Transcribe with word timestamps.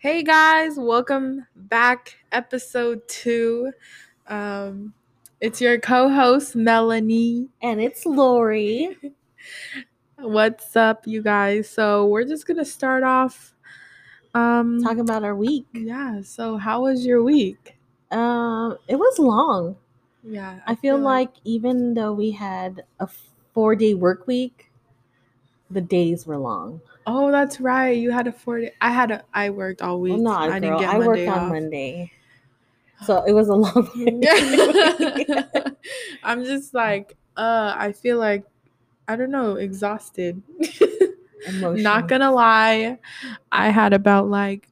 Hey 0.00 0.22
guys, 0.22 0.78
welcome 0.78 1.46
back. 1.54 2.16
Episode 2.32 3.06
two. 3.06 3.70
Um, 4.28 4.94
it's 5.42 5.60
your 5.60 5.78
co-host 5.78 6.56
Melanie. 6.56 7.48
And 7.60 7.82
it's 7.82 8.06
Lorie. 8.06 8.96
What's 10.18 10.74
up, 10.74 11.06
you 11.06 11.22
guys? 11.22 11.68
So 11.68 12.06
we're 12.06 12.24
just 12.24 12.46
gonna 12.46 12.64
start 12.64 13.02
off. 13.02 13.54
Um, 14.32 14.82
Talking 14.82 15.00
about 15.00 15.22
our 15.22 15.36
week. 15.36 15.66
yeah. 15.74 16.22
So 16.22 16.56
how 16.56 16.84
was 16.84 17.04
your 17.04 17.22
week? 17.22 17.76
Um, 18.10 18.78
it 18.88 18.96
was 18.96 19.18
long. 19.18 19.76
Yeah, 20.24 20.60
I 20.66 20.76
feel 20.76 20.98
like 20.98 21.30
even 21.44 21.92
though 21.92 22.14
we 22.14 22.30
had 22.30 22.84
a 23.00 23.08
four 23.52 23.76
day 23.76 23.92
work 23.92 24.26
week, 24.26 24.70
the 25.70 25.82
days 25.82 26.26
were 26.26 26.38
long. 26.38 26.80
Oh, 27.12 27.32
that's 27.32 27.60
right. 27.60 27.96
You 27.96 28.12
had 28.12 28.28
a 28.28 28.32
four 28.32 28.60
day. 28.60 28.72
I 28.80 28.90
had 28.92 29.10
a. 29.10 29.24
I 29.34 29.50
worked 29.50 29.82
all 29.82 30.00
week. 30.00 30.12
Well, 30.12 30.22
not 30.22 30.42
I 30.50 30.60
girl. 30.60 30.60
didn't 30.60 30.78
get 30.78 30.90
I 30.90 30.98
worked 30.98 31.08
Monday 31.26 31.28
on. 31.28 31.48
Monday. 31.48 32.12
So 33.04 33.24
it 33.24 33.32
was 33.32 33.48
a 33.48 33.54
long 33.54 33.90
Monday. 33.96 35.26
I'm 36.22 36.44
just 36.44 36.72
like, 36.72 37.16
uh, 37.36 37.74
I 37.76 37.92
feel 37.92 38.18
like, 38.18 38.44
I 39.08 39.16
don't 39.16 39.30
know, 39.30 39.56
exhausted. 39.56 40.40
Not 41.60 42.06
gonna 42.06 42.30
lie, 42.30 42.98
I 43.50 43.70
had 43.70 43.92
about 43.94 44.28
like 44.28 44.68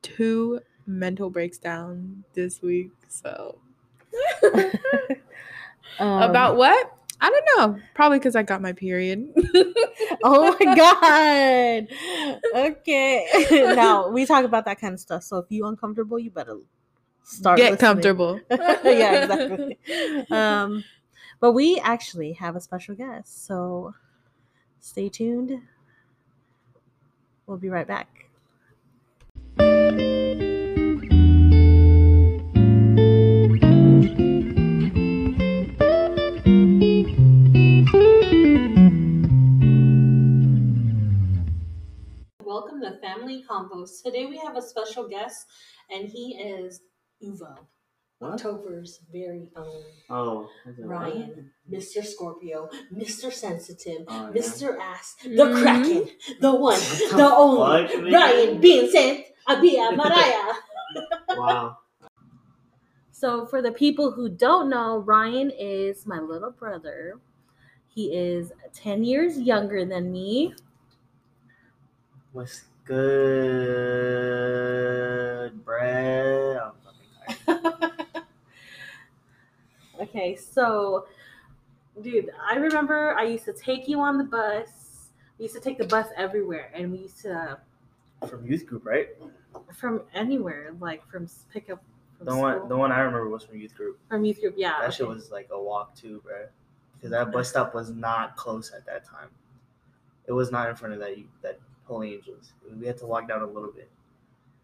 two 0.00 0.60
mental 0.86 1.28
breaks 1.28 1.58
down 1.58 2.24
this 2.34 2.62
week. 2.62 2.92
So, 3.08 3.58
Um, 6.00 6.22
about 6.22 6.56
what? 6.56 6.92
I 7.20 7.30
don't 7.30 7.44
know. 7.74 7.80
Probably 7.94 8.18
because 8.18 8.36
I 8.36 8.42
got 8.42 8.62
my 8.62 8.72
period. 8.72 9.28
Oh 10.24 10.56
my 10.58 10.74
god. 12.54 12.68
Okay. 12.72 13.26
now 13.76 14.08
we 14.08 14.24
talk 14.26 14.44
about 14.44 14.64
that 14.64 14.80
kind 14.80 14.94
of 14.94 15.00
stuff. 15.00 15.22
So 15.22 15.38
if 15.38 15.46
you 15.50 15.66
uncomfortable, 15.66 16.18
you 16.18 16.30
better 16.30 16.58
start 17.22 17.58
Get 17.58 17.72
listening. 17.72 17.78
comfortable. 17.78 18.40
yeah, 18.50 19.24
exactly. 19.24 19.78
Um, 20.30 20.82
but 21.40 21.52
we 21.52 21.78
actually 21.80 22.32
have 22.34 22.56
a 22.56 22.60
special 22.60 22.94
guest, 22.94 23.46
so 23.46 23.94
stay 24.80 25.08
tuned. 25.08 25.60
We'll 27.46 27.58
be 27.58 27.68
right 27.68 27.86
back. 27.86 28.26
Family 43.14 43.42
Combos. 43.48 44.02
Today 44.04 44.26
we 44.26 44.36
have 44.38 44.56
a 44.56 44.60
special 44.62 45.08
guest, 45.08 45.46
and 45.90 46.06
he 46.08 46.34
is 46.36 46.82
OVO, 47.24 47.56
What? 48.18 48.32
October's 48.34 49.00
very 49.10 49.50
own. 49.56 49.82
Oh, 50.10 50.48
is 50.66 50.78
it 50.78 50.84
Ryan, 50.84 51.50
Mr. 51.70 52.04
Scorpio, 52.04 52.68
Mr. 52.92 53.32
Sensitive, 53.32 54.02
Oh, 54.08 54.30
yeah. 54.34 54.40
Mr. 54.42 54.78
Ass, 54.78 55.16
the 55.22 55.28
Mhm. 55.30 55.62
Kraken, 55.62 56.08
the 56.40 56.54
one, 56.54 56.78
the, 56.78 57.16
the 57.16 57.34
only, 57.34 57.86
fuck, 57.88 58.02
man? 58.02 58.12
Ryan 58.12 58.60
Vincent 58.60 59.24
Abia 59.48 59.96
Mariah. 60.00 60.54
Wow. 61.30 61.78
so, 63.10 63.46
for 63.46 63.62
the 63.62 63.72
people 63.72 64.10
who 64.12 64.28
don't 64.28 64.68
know, 64.68 64.98
Ryan 64.98 65.50
is 65.50 66.06
my 66.06 66.20
little 66.20 66.50
brother. 66.50 67.18
He 67.88 68.14
is 68.14 68.52
10 68.74 69.02
years 69.02 69.40
younger 69.40 69.86
than 69.86 70.12
me. 70.12 70.54
What's 72.32 72.64
good, 73.88 75.64
Brad? 75.64 76.56
I'm 76.56 76.72
fucking 76.84 77.10
tired. 77.46 78.02
Okay, 80.00 80.36
so, 80.36 81.06
dude, 82.02 82.30
I 82.48 82.54
remember 82.56 83.16
I 83.18 83.24
used 83.24 83.44
to 83.46 83.52
take 83.52 83.88
you 83.88 83.98
on 84.00 84.16
the 84.16 84.22
bus. 84.22 85.08
We 85.38 85.44
used 85.46 85.56
to 85.56 85.60
take 85.60 85.76
the 85.76 85.86
bus 85.88 86.06
everywhere, 86.16 86.70
and 86.72 86.92
we 86.92 86.98
used 86.98 87.20
to 87.22 87.58
From 88.28 88.46
youth 88.46 88.64
group, 88.66 88.86
right? 88.86 89.08
from 89.74 90.02
anywhere, 90.14 90.72
like 90.80 91.04
from 91.10 91.24
s- 91.24 91.46
pick 91.52 91.68
up 91.68 91.82
from 92.16 92.26
The 92.26 92.30
school. 92.32 92.42
one, 92.42 92.68
the 92.68 92.76
one 92.76 92.92
I 92.92 93.00
remember 93.00 93.28
was 93.28 93.42
from 93.42 93.58
youth 93.58 93.74
group. 93.74 93.98
from 94.08 94.24
youth 94.24 94.40
group. 94.40 94.54
Yeah, 94.56 94.74
That 94.80 94.94
shit 94.94 95.08
was 95.08 95.32
like 95.32 95.48
a 95.50 95.60
walk 95.60 95.96
too, 95.96 96.20
bro. 96.24 96.46
Because 96.94 97.10
that 97.10 97.32
bus 97.32 97.48
stop 97.50 97.74
was 97.74 97.90
not 97.90 98.36
close 98.36 98.70
at 98.70 98.86
that 98.86 99.04
time. 99.04 99.28
It 100.26 100.32
was 100.32 100.52
not 100.52 100.68
in 100.68 100.76
front 100.76 100.94
of 100.94 101.00
that 101.00 101.16
that 101.42 101.58
Holy 101.88 102.14
Angels. 102.14 102.52
We 102.78 102.86
had 102.86 102.98
to 102.98 103.06
walk 103.06 103.26
down 103.28 103.42
a 103.42 103.46
little 103.46 103.72
bit. 103.72 103.88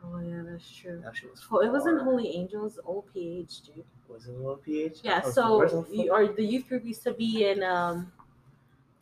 Oh 0.05 0.21
yeah, 0.21 0.43
that's 0.47 0.71
true. 0.71 1.01
That 1.03 1.17
shit 1.17 1.31
was. 1.31 1.51
Well, 1.51 1.63
it 1.63 1.71
wasn't. 1.73 2.03
Holy 2.03 2.29
Angels, 2.37 2.79
OLPH, 2.87 3.65
dude. 3.67 3.85
Was 4.09 4.27
it 4.27 4.39
low 4.39 4.57
PH? 4.57 4.99
Yeah, 5.03 5.23
Oh, 5.25 5.31
so 5.31 5.87
you, 5.91 6.13
or 6.13 6.27
the 6.29 6.45
youth 6.45 6.69
group 6.69 6.85
used 6.85 7.03
to 7.05 7.15
be 7.15 7.47
in 7.49 7.63
um, 7.63 8.13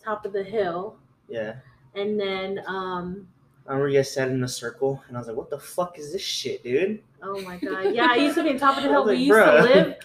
top 0.03 0.25
of 0.25 0.33
the 0.33 0.45
hill, 0.45 0.97
Yeah. 1.29 1.57
and 1.97 2.19
then 2.19 2.63
um, 2.69 3.27
I 3.67 3.73
remember 3.73 3.89
you 3.89 3.99
guys 3.99 4.13
sat 4.15 4.29
in 4.29 4.43
a 4.45 4.49
circle, 4.49 5.03
and 5.09 5.17
I 5.17 5.21
was 5.21 5.27
like, 5.27 5.37
"What 5.37 5.51
the 5.51 5.59
fuck 5.59 5.99
is 5.99 6.13
this 6.13 6.23
shit, 6.23 6.63
dude?" 6.63 7.03
oh 7.21 7.41
my 7.43 7.57
god, 7.57 7.93
yeah, 7.95 8.07
I 8.11 8.15
used 8.17 8.37
to 8.37 8.45
be 8.45 8.51
in 8.51 8.59
top 8.61 8.77
of 8.77 8.85
the 8.85 8.89
hill. 8.91 9.05
was 9.05 9.11
We 9.11 9.17
like, 9.17 9.27
used 9.27 9.45
to 9.45 9.75
live, 9.75 9.97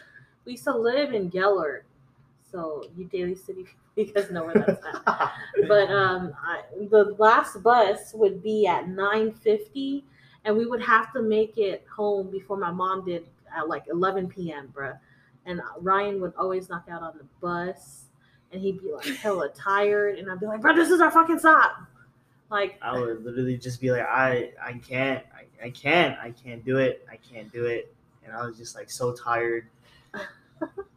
we 0.45 0.51
used 0.53 0.63
to 0.63 0.75
live 0.75 1.13
in 1.13 1.29
Gellert, 1.29 1.85
so 2.51 2.89
you 2.95 3.05
Daly 3.05 3.35
City, 3.35 3.65
because 3.95 4.13
guys 4.25 4.31
know 4.31 4.45
where 4.45 4.55
that's 4.55 4.83
at. 4.85 5.33
but 5.67 5.89
um, 5.89 6.33
I, 6.41 6.61
the 6.89 7.15
last 7.17 7.61
bus 7.63 8.13
would 8.13 8.41
be 8.41 8.67
at 8.67 8.87
nine 8.87 9.33
fifty, 9.33 10.05
and 10.45 10.55
we 10.55 10.65
would 10.65 10.81
have 10.81 11.11
to 11.13 11.21
make 11.21 11.57
it 11.57 11.85
home 11.93 12.29
before 12.31 12.57
my 12.57 12.71
mom 12.71 13.05
did 13.05 13.25
at 13.55 13.67
like 13.67 13.83
eleven 13.89 14.27
p.m., 14.27 14.71
bruh. 14.75 14.97
And 15.45 15.61
Ryan 15.79 16.19
would 16.19 16.33
always 16.37 16.67
knock 16.69 16.87
out 16.91 17.01
on 17.01 17.17
the 17.17 17.25
bus, 17.39 18.05
and 18.51 18.61
he'd 18.61 18.81
be 18.81 18.91
like 18.91 19.05
hella 19.05 19.49
tired, 19.55 20.19
and 20.19 20.29
I'd 20.29 20.39
be 20.39 20.45
like, 20.45 20.61
"Bro, 20.61 20.75
this 20.75 20.89
is 20.89 21.01
our 21.01 21.11
fucking 21.11 21.39
stop." 21.39 21.77
Like, 22.49 22.79
I 22.81 22.97
would 22.97 23.25
literally 23.25 23.57
just 23.57 23.81
be 23.81 23.91
like, 23.91 24.07
I 24.07 24.51
I 24.63 24.73
can't, 24.73 25.23
I, 25.33 25.65
I 25.65 25.69
can't, 25.71 26.17
I 26.19 26.31
can't 26.31 26.63
do 26.63 26.77
it, 26.77 27.05
I 27.11 27.17
can't 27.17 27.51
do 27.51 27.65
it, 27.65 27.93
and 28.23 28.33
I 28.33 28.45
was 28.45 28.57
just 28.57 28.75
like 28.75 28.89
so 28.89 29.13
tired. 29.13 29.67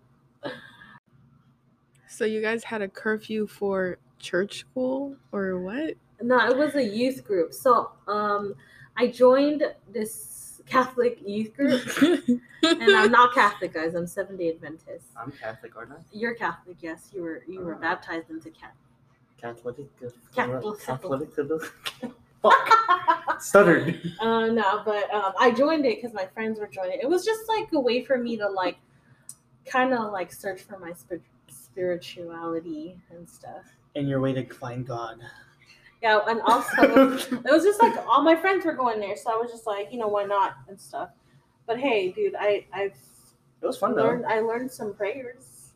So 2.21 2.27
you 2.27 2.43
guys 2.43 2.63
had 2.63 2.83
a 2.83 2.89
curfew 2.89 3.47
for 3.47 3.97
church 4.19 4.59
school 4.59 5.17
or 5.33 5.59
what? 5.59 5.95
no, 6.21 6.39
it 6.51 6.55
was 6.55 6.75
a 6.75 6.85
youth 6.85 7.25
group. 7.25 7.55
So, 7.55 7.93
um, 8.09 8.55
I 8.95 9.07
joined 9.07 9.63
this 9.91 10.61
Catholic 10.67 11.19
youth 11.25 11.57
group, 11.57 11.81
and 12.03 12.43
I'm 12.63 13.11
not 13.11 13.33
Catholic, 13.33 13.73
guys. 13.73 13.95
I'm 13.95 14.07
Seven 14.07 14.37
Day 14.37 14.51
Adventist. 14.51 15.07
I'm 15.19 15.33
Catholic, 15.33 15.75
aren't 15.79 15.93
I? 15.93 15.95
You're 16.13 16.35
Catholic, 16.35 16.77
yes. 16.83 17.09
You 17.15 17.23
were 17.23 17.43
you 17.49 17.61
were 17.61 17.77
Oh. 17.77 17.79
baptized 17.79 18.29
into 18.29 18.51
Catholic. 18.51 18.77
Catholic, 19.41 19.77
Catholic. 20.35 20.79
Catholic, 20.85 21.63
Fuck, 22.43 23.41
stuttered. 23.41 23.99
Uh, 24.21 24.49
no, 24.49 24.83
but 24.85 25.11
um, 25.15 25.33
I 25.41 25.53
joined 25.53 25.87
it 25.87 25.97
because 25.97 26.13
my 26.13 26.27
friends 26.27 26.61
were 26.61 26.69
joining. 26.69 27.01
It 27.01 27.09
was 27.09 27.25
just 27.25 27.49
like 27.49 27.73
a 27.73 27.81
way 27.81 28.05
for 28.05 28.19
me 28.19 28.37
to 28.37 28.47
like, 28.47 28.77
kind 29.65 29.95
of 29.95 30.13
like 30.13 30.31
search 30.31 30.61
for 30.61 30.79
my 30.79 30.93
spir- 30.93 31.23
spirituality 31.73 32.99
and 33.11 33.29
stuff. 33.29 33.65
And 33.97 34.09
your 34.09 34.21
way 34.21 34.33
to 34.33 34.45
find 34.55 34.87
God. 34.87 35.19
Yeah, 36.03 36.21
and 36.29 36.41
also 36.43 36.83
it 37.19 37.45
was 37.51 37.63
just 37.65 37.83
like 37.83 37.95
all 38.07 38.23
my 38.23 38.37
friends 38.37 38.65
were 38.65 38.73
going 38.75 39.01
there, 39.01 39.17
so 39.17 39.31
I 39.33 39.37
was 39.37 39.51
just 39.51 39.67
like, 39.67 39.93
you 39.93 39.99
know, 39.99 40.09
why 40.09 40.25
not 40.25 40.55
and 40.69 40.81
stuff. 40.81 41.11
But 41.67 41.79
hey, 41.79 42.11
dude, 42.13 42.35
I 42.39 42.67
I've 42.73 42.95
It 43.61 43.67
was 43.67 43.77
fun 43.77 43.95
though. 43.95 44.05
learned 44.05 44.27
I 44.27 44.41
learned 44.41 44.71
some 44.73 44.95
prayers. 44.95 45.73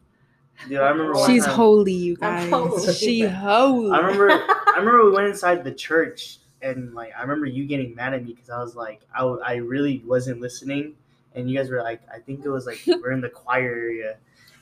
Dude, 0.69 0.79
I 0.79 0.89
remember. 0.91 1.19
She's 1.27 1.45
time- 1.45 1.55
holy, 1.57 1.93
you 1.93 2.17
I'm 2.23 2.49
guys. 2.49 2.51
holy. 2.51 2.95
She 2.95 3.21
holy. 3.21 3.91
I 3.91 3.99
remember. 3.99 4.31
I 4.31 4.75
remember 4.79 5.05
we 5.05 5.11
went 5.11 5.27
inside 5.29 5.63
the 5.65 5.73
church, 5.73 6.39
and 6.63 6.95
like 6.95 7.13
I 7.19 7.21
remember 7.23 7.47
you 7.47 7.67
getting 7.67 7.95
mad 7.95 8.15
at 8.15 8.25
me 8.25 8.33
because 8.33 8.51
I 8.51 8.59
was 8.61 8.75
like, 8.77 9.03
I, 9.15 9.25
I 9.25 9.55
really 9.57 10.03
wasn't 10.07 10.41
listening, 10.41 10.95
and 11.35 11.51
you 11.51 11.59
guys 11.59 11.71
were 11.71 11.83
like, 11.83 12.01
I 12.13 12.19
think 12.21 12.45
it 12.45 12.49
was 12.49 12.67
like 12.67 12.81
we're 12.87 13.11
in 13.13 13.21
the 13.21 13.29
choir 13.29 13.69
area, 13.75 14.17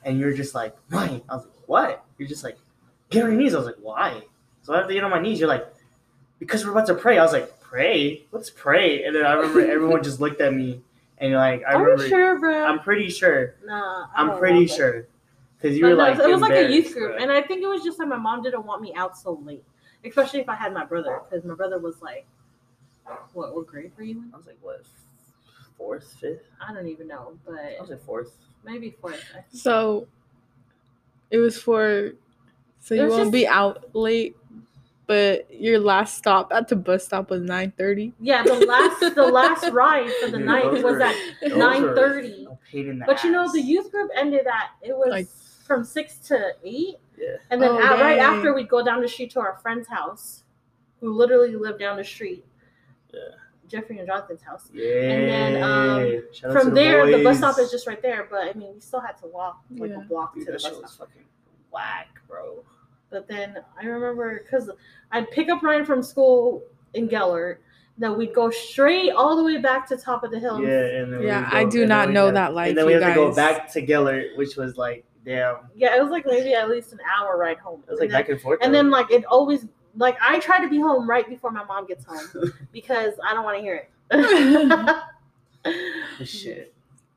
and 0.04 0.18
you're 0.18 0.32
just 0.32 0.54
like, 0.54 0.76
why? 0.90 1.22
I 1.28 1.36
was 1.36 1.44
like, 1.44 1.54
what? 1.66 2.04
You're 2.18 2.28
just 2.28 2.44
like, 2.44 2.56
get 3.10 3.24
on 3.24 3.32
your 3.32 3.40
knees. 3.40 3.54
I 3.54 3.58
was 3.58 3.66
like, 3.66 3.76
why? 3.80 4.22
So 4.62 4.74
I 4.74 4.78
have 4.78 4.88
to 4.88 4.94
get 4.94 5.04
on 5.04 5.10
my 5.10 5.20
knees. 5.20 5.40
You're 5.40 5.48
like, 5.48 5.66
because 6.38 6.64
we're 6.64 6.72
about 6.72 6.86
to 6.86 6.94
pray. 6.94 7.18
I 7.18 7.22
was 7.22 7.32
like, 7.32 7.60
pray? 7.60 8.26
Let's 8.32 8.50
pray? 8.50 9.04
And 9.04 9.14
then 9.14 9.24
I 9.24 9.32
remember 9.32 9.60
everyone 9.70 10.02
just 10.02 10.20
looked 10.20 10.40
at 10.40 10.52
me, 10.52 10.82
and 11.18 11.34
like 11.34 11.62
I 11.66 11.72
Are 11.72 11.82
remember, 11.82 12.02
you 12.04 12.08
sure, 12.08 12.38
bro? 12.38 12.64
I'm 12.64 12.80
pretty 12.80 13.08
sure. 13.08 13.54
nah, 13.64 14.06
I 14.14 14.22
I'm 14.22 14.38
pretty 14.38 14.66
sure. 14.66 15.06
Because 15.56 15.78
you 15.78 15.84
were 15.84 15.90
no, 15.90 15.96
like, 15.96 16.18
it 16.18 16.26
was 16.26 16.40
like 16.40 16.52
a 16.52 16.72
youth 16.72 16.92
group, 16.92 17.12
bro. 17.12 17.22
and 17.22 17.30
I 17.30 17.40
think 17.40 17.62
it 17.62 17.68
was 17.68 17.84
just 17.84 17.96
that 17.98 18.06
my 18.06 18.16
mom 18.16 18.42
didn't 18.42 18.66
want 18.66 18.82
me 18.82 18.92
out 18.96 19.16
so 19.16 19.40
late, 19.44 19.62
especially 20.04 20.40
if 20.40 20.48
I 20.48 20.56
had 20.56 20.74
my 20.74 20.84
brother, 20.84 21.20
because 21.30 21.44
my 21.44 21.54
brother 21.54 21.78
was 21.78 22.02
like, 22.02 22.26
"What? 23.32 23.54
What 23.54 23.68
grade 23.68 23.92
were 23.96 24.02
you 24.02 24.18
in?" 24.18 24.30
I 24.34 24.36
was 24.36 24.46
like, 24.46 24.58
what, 24.60 24.82
fourth, 25.78 26.16
fifth? 26.20 26.42
I 26.60 26.74
don't 26.74 26.88
even 26.88 27.06
know, 27.06 27.38
but 27.46 27.54
I 27.54 27.80
was 27.80 27.90
like 27.90 28.04
fourth. 28.04 28.36
Maybe 28.64 28.94
fourth. 29.00 29.22
So 29.52 30.06
it 31.30 31.38
was 31.38 31.60
for 31.60 32.12
so 32.80 32.94
you 32.94 33.06
won't 33.08 33.22
just- 33.22 33.32
be 33.32 33.46
out 33.46 33.94
late. 33.94 34.36
but 35.06 35.46
your 35.52 35.78
last 35.78 36.16
stop 36.16 36.52
at 36.52 36.68
the 36.68 36.76
bus 36.76 37.04
stop 37.04 37.28
was 37.30 37.42
nine 37.42 37.72
thirty. 37.76 38.12
Yeah, 38.20 38.42
the 38.44 38.54
last 38.66 39.00
the 39.14 39.26
last 39.26 39.70
ride 39.72 40.10
for 40.20 40.30
the 40.30 40.38
Dude, 40.38 40.46
night 40.46 40.70
was 40.72 40.82
were- 40.82 41.02
at 41.02 41.14
nine 41.42 41.50
thirty. 41.50 41.58
nine 41.58 41.82
were 41.82 41.94
thirty. 41.96 42.46
a 42.50 42.58
pain 42.70 42.88
in 42.88 42.98
the 43.00 43.04
But 43.06 43.22
you 43.24 43.30
know, 43.30 43.50
the 43.52 43.60
youth 43.60 43.90
group 43.90 44.10
ended 44.16 44.46
at 44.46 44.70
it 44.82 44.96
was 44.96 45.08
Like- 45.10 45.28
from 45.66 45.84
six 45.84 46.16
to 46.28 46.52
eight, 46.64 46.96
Yeah. 47.16 47.36
and 47.50 47.60
then 47.62 47.70
Oh, 47.70 47.78
at, 47.82 48.00
right 48.00 48.18
after 48.18 48.52
we'd 48.52 48.68
go 48.68 48.84
down 48.84 49.00
the 49.00 49.08
street 49.08 49.30
to 49.32 49.40
our 49.40 49.58
friend's 49.62 49.88
house, 49.88 50.42
who 51.00 51.12
literally 51.12 51.54
lived 51.56 51.78
down 51.78 51.96
the 51.96 52.04
street. 52.04 52.44
Yeah. 53.12 53.20
Jeffrey 53.72 53.98
and 53.98 54.06
Jonathan's 54.06 54.42
house. 54.42 54.68
Yeah. 54.72 54.84
then, 54.84 55.62
um, 55.62 56.22
Shout 56.32 56.50
out 56.50 56.54
to 56.54 56.60
From 56.60 56.74
there, 56.74 57.10
the 57.10 57.24
bus 57.24 57.38
stop 57.38 57.58
is 57.58 57.70
just 57.70 57.86
right 57.86 58.00
there. 58.02 58.28
But 58.30 58.48
I 58.48 58.52
mean, 58.52 58.74
we 58.74 58.80
still 58.80 59.00
had 59.00 59.16
to 59.18 59.26
walk 59.26 59.62
like 59.76 59.90
Yeah. 59.90 59.96
a 59.96 60.00
block 60.02 60.34
Dude, 60.34 60.46
to 60.46 60.52
the 60.52 60.58
that 60.58 60.80
bus 60.82 60.92
stop. 60.92 61.08
fucking 61.08 61.24
whack, 61.72 62.08
bro. 62.28 62.62
But 63.10 63.26
then 63.28 63.56
I 63.80 63.86
remember 63.86 64.42
because 64.44 64.70
I'd 65.10 65.30
pick 65.30 65.48
up 65.48 65.62
Ryan 65.62 65.84
from 65.84 66.02
school 66.02 66.62
in 66.94 67.08
Gellert. 67.08 67.60
Then 67.98 68.16
we'd 68.16 68.34
go 68.34 68.50
straight 68.50 69.10
all 69.12 69.36
the 69.36 69.44
way 69.44 69.58
back 69.58 69.86
to 69.88 69.96
top 69.96 70.24
of 70.24 70.30
the 70.30 70.38
hill. 70.38 70.60
Yeah, 70.62 70.68
and 71.02 71.12
then 71.12 71.22
Yeah, 71.22 71.50
we 71.52 71.58
I 71.58 71.64
do 71.64 71.86
not 71.86 72.10
know 72.10 72.26
had- 72.26 72.36
that 72.36 72.54
life, 72.54 72.68
And 72.70 72.78
then 72.78 72.88
you 72.88 72.96
we 72.96 73.02
had 73.02 73.08
to 73.08 73.14
go 73.14 73.34
back 73.34 73.70
to 73.72 73.82
Gellert, 73.82 74.36
which 74.36 74.56
was 74.56 74.76
like, 74.78 75.04
damn, 75.26 75.56
Yeah, 75.74 75.94
it 75.96 76.02
was 76.02 76.10
like 76.10 76.24
maybe 76.26 76.54
at 76.54 76.70
least 76.70 76.92
an 76.94 77.00
hour 77.18 77.36
ride 77.36 77.58
home. 77.58 77.82
it 77.86 77.90
was 77.90 78.00
like 78.00 78.06
and 78.08 78.12
then, 78.14 78.20
back 78.22 78.28
and 78.30 78.40
forth. 78.40 78.58
and 78.62 78.72
though. 78.74 78.78
then 78.78 78.90
like 78.90 79.10
it 79.10 79.24
always 79.26 79.66
like 79.96 80.16
I 80.22 80.38
try 80.40 80.60
to 80.62 80.68
be 80.68 80.78
home 80.80 81.08
right 81.08 81.28
before 81.28 81.50
my 81.50 81.64
mom 81.64 81.86
gets 81.86 82.04
home 82.04 82.52
because 82.72 83.14
I 83.24 83.34
don't 83.34 83.44
want 83.44 83.58
to 83.58 83.62
hear 83.62 83.88
it. 85.64 86.24
Shit. 86.26 86.74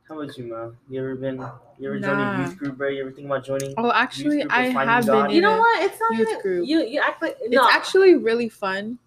How 0.08 0.20
about 0.22 0.38
you, 0.38 0.46
Ma? 0.46 0.70
You 0.88 1.00
ever 1.00 1.16
been? 1.16 1.38
You 1.80 1.88
ever 1.90 2.00
joined 2.00 2.22
a 2.22 2.44
youth 2.48 2.58
group, 2.58 2.78
bro? 2.78 2.90
You 2.90 3.02
ever 3.02 3.12
think 3.12 3.26
about 3.26 3.44
joining? 3.44 3.74
Oh, 3.78 3.92
actually, 3.92 4.42
group 4.42 4.54
I 4.54 4.66
have 4.68 5.06
God. 5.08 5.28
been. 5.28 5.36
you 5.36 5.42
know 5.42 5.56
a- 5.56 5.60
what? 5.60 5.84
It's 5.84 6.00
not 6.00 6.18
Youth 6.18 6.30
even 6.30 6.42
group. 6.42 6.68
you. 6.68 6.80
You 6.86 7.02
act 7.02 7.22
like 7.24 7.38
It's 7.42 7.58
actually 7.72 8.16
really 8.16 8.50
fun. 8.50 9.00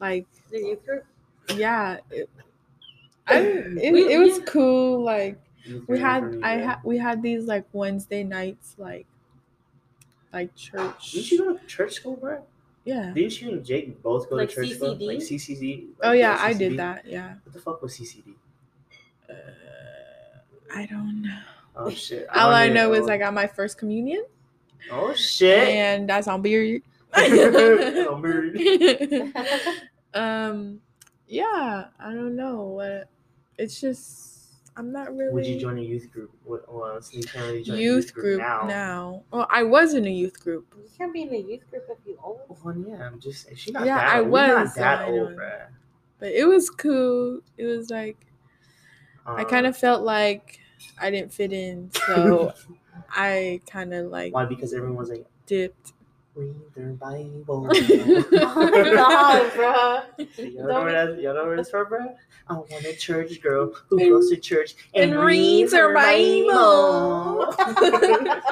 Like, 0.00 0.26
the 0.50 0.58
youth 0.58 0.84
group. 0.86 1.04
yeah, 1.56 1.98
it, 2.10 2.30
I, 3.26 3.38
it, 3.40 3.92
We- 3.92 4.12
it 4.14 4.18
was 4.18 4.38
we- 4.38 4.44
cool. 4.46 5.02
Like, 5.04 5.38
we 5.86 5.98
had, 5.98 6.32
me, 6.32 6.42
I 6.42 6.52
had, 6.56 6.78
we 6.84 6.96
had 6.96 7.22
these 7.22 7.44
like 7.44 7.66
Wednesday 7.74 8.24
nights, 8.24 8.74
like, 8.78 9.06
like 10.32 10.54
church. 10.56 11.12
Didn't 11.12 11.30
you 11.32 11.38
go 11.38 11.56
to 11.58 11.66
church 11.66 11.92
school, 11.96 12.16
bro? 12.16 12.42
Yeah. 12.84 13.12
Didn't 13.14 13.40
you 13.40 13.50
and 13.50 13.64
Jake 13.64 14.02
both 14.02 14.28
go 14.30 14.36
Like 14.36 14.48
to 14.48 14.54
church 14.54 14.70
school? 14.70 14.96
CCD? 14.96 15.06
Like 15.06 15.18
CCD? 15.18 15.86
Oh 16.02 16.08
Like, 16.08 16.18
yeah, 16.18 16.38
I 16.40 16.52
did 16.54 16.78
that. 16.78 17.06
Yeah. 17.06 17.34
What 17.44 17.52
the 17.52 17.60
fuck 17.60 17.82
was 17.82 17.96
CCD? 17.96 18.34
Uh, 19.28 19.34
I 20.74 20.86
don't 20.86 21.22
know. 21.22 21.38
Oh 21.76 21.90
shit! 21.90 22.26
All 22.34 22.50
I 22.50 22.64
even 22.64 22.74
know 22.74 22.92
is 22.94 23.08
I 23.08 23.16
got 23.16 23.32
my 23.32 23.46
first 23.46 23.78
communion, 23.78 24.24
Oh 24.90 25.14
shit! 25.14 25.68
and 25.68 26.08
that's 26.08 26.26
on 26.26 26.42
beer. 26.42 26.80
I'm 27.14 28.20
married. 28.20 29.32
um, 30.14 30.80
yeah, 31.26 31.86
I 31.98 32.12
don't 32.12 32.34
know 32.36 32.62
what. 32.64 33.08
It's 33.56 33.80
just 33.80 34.29
I'm 34.80 34.92
not 34.92 35.14
really. 35.14 35.32
Would 35.34 35.46
you 35.46 35.60
join 35.60 35.78
a 35.78 35.82
youth 35.82 36.10
group? 36.10 36.30
What, 36.44 36.72
well, 36.72 37.00
so 37.02 37.18
you 37.18 37.22
can't 37.22 37.44
really 37.46 37.62
join 37.62 37.76
a 37.76 37.80
youth 37.80 38.14
group 38.14 38.38
now. 38.40 38.64
now. 38.66 39.22
Well, 39.30 39.46
I 39.50 39.62
was 39.62 39.92
in 39.92 40.06
a 40.06 40.10
youth 40.10 40.40
group. 40.42 40.74
You 40.74 40.88
can't 40.96 41.12
be 41.12 41.22
in 41.22 41.34
a 41.34 41.38
youth 41.38 41.68
group 41.70 41.84
if 41.90 41.98
you 42.06 42.18
old. 42.22 42.40
Well, 42.64 42.74
yeah, 42.88 43.06
I'm 43.06 43.20
just. 43.20 43.46
She's 43.56 43.74
not 43.74 43.84
Yeah, 43.84 43.98
that. 43.98 44.08
I 44.08 44.20
old. 44.20 44.30
We're 44.30 44.58
was, 44.58 44.68
not 44.70 44.74
that 44.76 44.98
I 45.00 45.10
old, 45.10 45.30
know. 45.32 45.36
bruh. 45.36 45.66
But 46.18 46.32
it 46.32 46.46
was 46.48 46.70
cool. 46.70 47.40
It 47.58 47.66
was 47.66 47.90
like 47.90 48.26
I 49.26 49.42
Um, 49.42 49.48
kind 49.48 49.66
of 49.66 49.76
felt 49.76 50.02
like 50.02 50.58
I 50.98 51.10
didn't 51.10 51.32
fit 51.32 51.52
in, 51.52 51.90
so 52.06 52.54
I 53.10 53.60
kind 53.70 53.92
of 53.92 54.06
like 54.10 54.32
Why? 54.32 54.46
Because 54.46 54.72
everyone's 54.72 55.10
like, 55.10 55.26
dipped. 55.46 55.92
Read 56.40 56.56
their 56.74 56.92
Bible. 56.92 57.68
Oh 58.52 58.94
God, 58.94 59.52
bro. 59.54 60.26
Y'all 60.44 60.66
know, 60.68 60.82
where 60.82 60.92
that, 61.06 61.20
y'all 61.20 61.34
know 61.34 61.44
where 61.44 61.56
it's 61.56 61.70
from, 61.70 61.88
bro? 61.88 62.14
I 62.48 62.52
want 62.54 62.84
a 62.84 62.94
church 62.96 63.40
girl 63.40 63.72
who 63.88 63.98
And- 64.00 64.10
goes 64.10 64.30
to 64.30 64.36
church 64.36 64.74
and, 64.94 65.12
and 65.12 65.20
reads 65.24 65.72
her 65.72 65.94
Bible. 65.94 67.54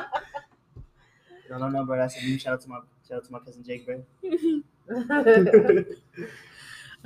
Y'all 1.49 1.58
don't 1.58 1.73
know, 1.73 1.85
bro. 1.85 1.96
That's 1.96 2.17
a 2.17 2.20
new 2.25 2.38
shout 2.38 2.55
out 2.55 2.61
to 2.62 2.69
my 2.69 2.81
shout 3.08 3.19
out 3.19 3.25
to 3.25 3.32
my 3.32 3.38
cousin 3.38 3.62
Jake, 3.64 3.87
bro. 3.87 4.05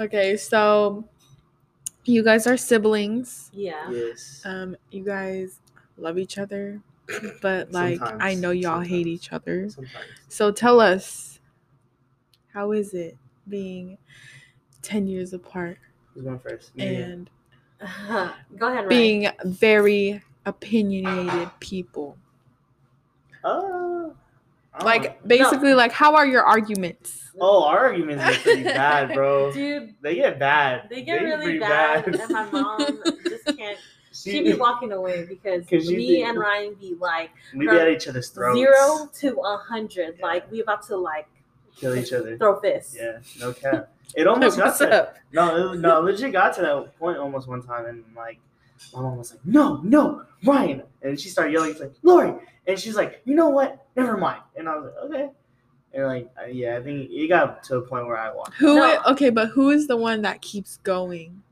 okay, 0.01 0.37
so 0.37 1.05
you 2.05 2.23
guys 2.25 2.47
are 2.47 2.57
siblings. 2.57 3.51
yeah. 3.53 3.89
yes. 3.91 4.43
Um, 4.45 4.77
you 4.91 5.05
guys 5.05 5.61
love 5.97 6.19
each 6.19 6.39
other, 6.39 6.81
but 7.41 7.73
like 7.73 8.01
I 8.03 8.35
know 8.35 8.51
y'all 8.51 8.81
hate 8.81 9.07
each 9.07 9.33
other. 9.33 9.69
Sometimes. 9.69 10.05
So 10.29 10.51
tell 10.51 10.81
us, 10.81 11.41
how 12.53 12.73
is 12.73 12.95
it 12.95 13.17
being 13.49 13.99
ten 14.83 15.07
years 15.07 15.33
apart 15.33 15.79
Who's 16.15 16.25
going 16.25 16.39
first? 16.39 16.77
Me 16.77 16.87
or 16.87 16.93
you? 16.93 17.03
and 17.05 17.31
Go 18.59 18.69
ahead, 18.69 18.87
Ryan. 18.87 18.89
being 18.89 19.29
very 19.45 20.23
opinionated 20.47 21.51
people? 21.61 22.17
Oh. 23.45 24.15
oh. 24.79 24.85
Like 24.85 25.23
basically, 25.27 25.75
like 25.75 25.93
how 25.93 26.15
are 26.15 26.27
your 26.27 26.45
arguments? 26.45 27.31
Oh, 27.41 27.65
our 27.65 27.79
arguments 27.79 28.23
are 28.23 28.41
pretty 28.41 28.63
bad, 28.63 29.15
bro. 29.15 29.53
dude, 29.55 29.95
They 30.03 30.17
get 30.17 30.39
bad. 30.39 30.89
they 30.91 31.03
get 31.03 31.19
pretty 31.19 31.35
really 31.35 31.59
bad, 31.59 32.07
and 32.21 32.33
my 32.33 32.51
mom 32.51 33.03
just 33.27 33.57
can't. 33.57 33.79
She, 34.13 34.31
She 34.33 34.43
be 34.43 34.55
walking 34.55 34.93
away 34.93 35.25
because 35.25 35.67
me 35.71 35.97
think- 36.17 36.29
and 36.29 36.39
Ryan 36.39 36.75
be 36.75 36.95
like 37.01 37.31
we 37.55 37.67
be 37.69 37.77
at 37.77 37.89
each 37.89 38.09
other's 38.09 38.29
throats. 38.29 38.59
zero 38.59 39.09
to 39.21 39.41
a 39.41 39.57
hundred. 39.57 40.19
Like 40.23 40.51
we 40.51 40.61
about 40.61 40.83
to 40.89 40.97
like 40.97 41.27
Kill 41.77 41.97
each 41.97 42.13
other. 42.13 42.37
throw 42.37 42.61
fists. 42.61 42.95
Yeah, 42.99 43.19
no 43.41 43.53
cap. 43.53 43.91
It 44.15 44.27
almost 44.27 44.59
got 44.59 44.77
to 44.79 45.03
up? 45.05 45.17
no, 45.33 45.73
no, 45.73 46.01
legit 46.01 46.33
got 46.33 46.55
to 46.57 46.61
that 46.63 46.99
point 46.99 47.17
almost 47.17 47.49
one 47.49 47.63
time, 47.63 47.87
and 47.87 48.05
like 48.15 48.39
my 48.95 49.01
mom 49.01 49.17
was 49.17 49.31
like, 49.33 49.41
"No, 49.47 49.77
no, 49.83 50.23
Ryan," 50.45 50.83
and 51.01 51.19
she 51.19 51.31
started 51.31 51.53
yelling, 51.53 51.73
she's 51.73 51.81
like, 51.81 51.95
"Lorie," 52.03 52.35
and 52.67 52.79
she's 52.79 52.95
like, 52.95 53.23
"You 53.25 53.35
know 53.35 53.49
what? 53.49 53.87
Never 53.97 54.19
mind." 54.19 54.43
And 54.55 54.69
I 54.69 54.77
was 54.77 54.85
like, 54.85 55.05
"Okay." 55.05 55.31
And 55.95 56.07
like, 56.07 56.31
yeah, 56.51 56.77
I 56.79 56.83
think 56.83 57.11
it 57.11 57.29
got 57.29 57.63
to 57.65 57.77
a 57.77 57.83
point 57.83 58.07
where 58.07 58.17
I 58.19 58.33
walked. 58.35 58.55
Who? 58.55 58.77
No. 58.77 59.01
okay, 59.09 59.31
but 59.31 59.49
who 59.49 59.71
is 59.71 59.87
the 59.89 59.97
one 59.97 60.23
that 60.23 60.41
keeps 60.43 60.79
going? 60.79 61.43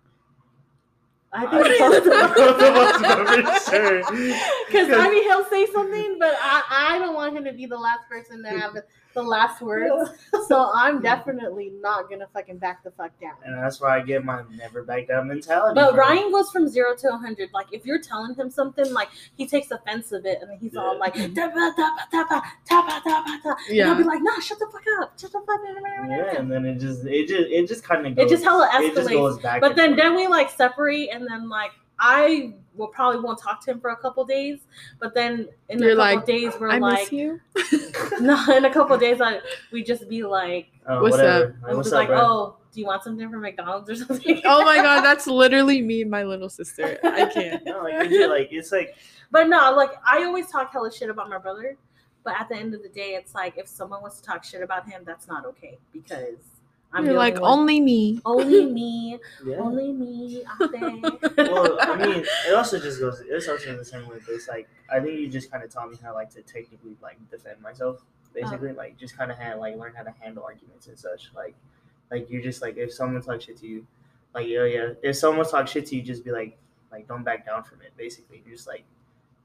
I 1.32 1.46
think 1.46 1.78
don't 1.78 2.34
both 2.34 2.60
of 2.62 3.00
know 3.02 3.58
for. 3.60 4.02
Because 4.66 4.88
I 4.90 5.08
mean, 5.10 5.22
he'll 5.24 5.44
say 5.44 5.66
something, 5.66 6.16
but 6.18 6.34
I, 6.40 6.94
I 6.94 6.98
don't 6.98 7.14
want 7.14 7.36
him 7.36 7.44
to 7.44 7.52
be 7.52 7.66
the 7.66 7.76
last 7.78 8.08
person 8.08 8.42
to 8.42 8.48
have 8.50 8.76
the 9.14 9.22
last 9.22 9.60
words. 9.60 10.10
So 10.46 10.70
I'm 10.74 11.00
definitely 11.10 11.72
not 11.80 12.08
gonna 12.08 12.28
fucking 12.32 12.58
back 12.58 12.84
the 12.84 12.90
fuck 12.92 13.10
down. 13.20 13.34
and 13.44 13.56
that's 13.62 13.80
why 13.80 13.96
I 13.98 14.00
get 14.02 14.24
my 14.24 14.42
never 14.56 14.82
back 14.84 15.08
down 15.08 15.28
mentality. 15.28 15.74
But 15.74 15.90
from. 15.90 15.98
Ryan 15.98 16.30
goes 16.30 16.50
from 16.50 16.68
zero 16.68 16.94
to 16.96 17.08
100. 17.08 17.50
Like, 17.52 17.66
if 17.72 17.84
you're 17.84 18.00
telling 18.00 18.34
him 18.34 18.50
something, 18.50 18.92
like, 18.92 19.08
he 19.36 19.46
takes 19.46 19.70
offense 19.70 20.12
of 20.12 20.24
it 20.26 20.38
and 20.42 20.50
he's 20.60 20.76
all 20.76 20.94
Yeah. 20.94 21.00
like, 21.00 21.14
"Tapa, 21.14 21.34
tapa, 21.34 22.06
tapa, 22.10 22.42
tapa, 22.68 23.00
tapa, 23.04 23.40
tapa." 23.42 23.56
And 23.70 23.82
I'll 23.82 23.94
be 23.96 24.02
Yeah. 24.02 24.08
like, 24.08 24.20
nah, 24.22 24.38
shut 24.40 24.58
the 24.58 24.66
fuck 24.72 24.82
up. 25.00 25.18
Shut 25.18 25.32
the 25.32 25.40
fuck 25.40 25.60
up. 25.60 26.08
yeah, 26.08 26.36
and 26.38 26.50
then 26.50 26.64
it 26.66 26.78
just, 26.78 27.04
it 27.06 27.26
just, 27.28 27.50
it 27.50 27.66
just 27.68 27.84
kind 27.84 28.06
of 28.06 28.14
goes. 28.16 28.26
It 28.26 28.28
just 28.28 28.44
hella 28.44 28.68
It 28.74 28.94
just 28.94 29.08
escalates. 29.08 29.12
goes 29.12 29.38
back. 29.40 29.60
But 29.60 29.76
then, 29.76 29.90
forth. 29.90 29.98
then 30.00 30.14
we 30.16 30.26
like 30.28 30.50
separate, 30.50 31.08
and 31.12 31.26
then 31.28 31.48
like 31.48 31.70
I 31.98 32.54
will 32.80 32.88
probably 32.88 33.20
won't 33.20 33.38
talk 33.38 33.64
to 33.64 33.70
him 33.70 33.80
for 33.80 33.90
a 33.90 33.96
couple 33.96 34.24
days. 34.24 34.58
But 34.98 35.14
then 35.14 35.48
in 35.68 35.78
You're 35.78 35.92
a 35.92 35.96
couple 35.96 36.16
like, 36.16 36.26
days, 36.26 36.52
we're 36.58 36.70
I 36.70 36.78
like, 36.78 37.00
miss 37.00 37.12
you. 37.12 37.40
no, 38.20 38.44
in 38.56 38.64
a 38.64 38.72
couple 38.72 38.96
days, 38.98 39.18
like 39.18 39.42
we 39.70 39.84
just 39.84 40.08
be 40.08 40.24
like, 40.24 40.68
Oh, 40.86 41.02
What's 41.02 41.18
whatever. 41.18 41.44
up? 41.44 41.50
Like, 41.50 41.66
we'll 41.68 41.76
what's 41.76 41.88
up, 41.92 41.94
like, 41.94 42.08
bro? 42.08 42.20
oh, 42.20 42.56
do 42.72 42.80
you 42.80 42.86
want 42.86 43.04
something 43.04 43.30
from 43.30 43.42
McDonald's 43.42 43.90
or 43.90 43.94
something? 44.04 44.40
Oh 44.44 44.64
my 44.64 44.76
god, 44.76 45.02
that's 45.02 45.26
literally 45.26 45.82
me 45.82 46.02
and 46.02 46.10
my 46.10 46.24
little 46.24 46.48
sister. 46.48 46.98
I 47.04 47.26
can't. 47.26 47.64
No, 47.64 47.82
like, 47.82 48.10
like 48.10 48.48
it's 48.50 48.72
like 48.72 48.96
But 49.30 49.48
no, 49.48 49.72
like 49.76 49.90
I 50.06 50.24
always 50.24 50.48
talk 50.48 50.72
hella 50.72 50.92
shit 50.92 51.10
about 51.10 51.28
my 51.28 51.38
brother. 51.38 51.76
But 52.22 52.34
at 52.38 52.48
the 52.50 52.56
end 52.56 52.74
of 52.74 52.82
the 52.82 52.88
day, 52.90 53.14
it's 53.14 53.34
like 53.34 53.56
if 53.56 53.66
someone 53.66 54.02
wants 54.02 54.20
to 54.20 54.26
talk 54.26 54.44
shit 54.44 54.62
about 54.62 54.88
him, 54.88 55.02
that's 55.06 55.26
not 55.26 55.46
okay 55.46 55.78
because 55.92 56.36
I'm 56.92 57.04
You're 57.06 57.14
like 57.14 57.38
only 57.40 57.40
one- 57.40 57.60
only 57.60 57.80
me. 57.80 58.20
only 58.24 58.66
me, 58.72 59.18
yeah. 59.46 59.56
only 59.58 59.92
me 59.92 60.42
out 60.44 60.72
there. 60.72 61.50
well, 61.52 61.76
I 61.80 61.96
mean, 61.96 62.24
it 62.48 62.54
also 62.54 62.80
just 62.80 62.98
goes. 62.98 63.22
It's 63.24 63.48
also 63.48 63.70
in 63.70 63.76
the 63.76 63.84
same 63.84 64.08
with 64.08 64.28
it's 64.28 64.48
Like, 64.48 64.68
I 64.92 64.98
think 64.98 65.20
you 65.20 65.28
just 65.28 65.50
kind 65.52 65.62
of 65.62 65.70
taught 65.70 65.90
me 65.90 65.96
how 66.02 66.14
like 66.14 66.30
to 66.30 66.42
technically 66.42 66.96
like 67.00 67.18
defend 67.30 67.60
myself. 67.60 67.96
Uh-huh. 67.98 68.40
Basically, 68.42 68.72
like 68.72 68.96
just 68.96 69.16
kind 69.16 69.30
of 69.30 69.38
had 69.38 69.58
like 69.58 69.76
learn 69.76 69.92
how 69.96 70.02
to 70.02 70.12
handle 70.20 70.42
arguments 70.44 70.88
and 70.88 70.98
such. 70.98 71.30
Like, 71.34 71.54
like 72.10 72.28
you're 72.30 72.42
just 72.42 72.60
like 72.62 72.76
if 72.76 72.92
someone 72.92 73.22
talks 73.22 73.44
shit 73.44 73.58
to 73.58 73.66
you, 73.68 73.86
like 74.34 74.48
yeah, 74.48 74.64
yeah. 74.64 74.88
If 75.02 75.16
someone 75.16 75.46
talks 75.48 75.70
shit 75.70 75.86
to 75.86 75.96
you, 75.96 76.02
just 76.02 76.24
be 76.24 76.32
like, 76.32 76.58
like 76.90 77.06
don't 77.06 77.22
back 77.22 77.46
down 77.46 77.62
from 77.62 77.82
it. 77.82 77.92
Basically, 77.96 78.42
you 78.44 78.52
just 78.52 78.66
like 78.66 78.84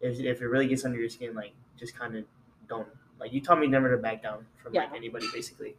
if 0.02 0.20
if 0.20 0.42
it 0.42 0.48
really 0.48 0.68
gets 0.68 0.84
under 0.84 0.98
your 1.00 1.10
skin, 1.10 1.36
like 1.36 1.54
just 1.78 1.96
kind 1.98 2.16
of 2.16 2.26
don't. 2.68 2.88
Like 3.20 3.34
you 3.34 3.40
taught 3.42 3.60
me 3.60 3.68
never 3.68 3.90
to 3.96 3.98
back 4.02 4.24
down 4.24 4.46
from 4.58 4.74
like 4.74 4.92
anybody, 4.96 5.28
basically. 5.34 5.76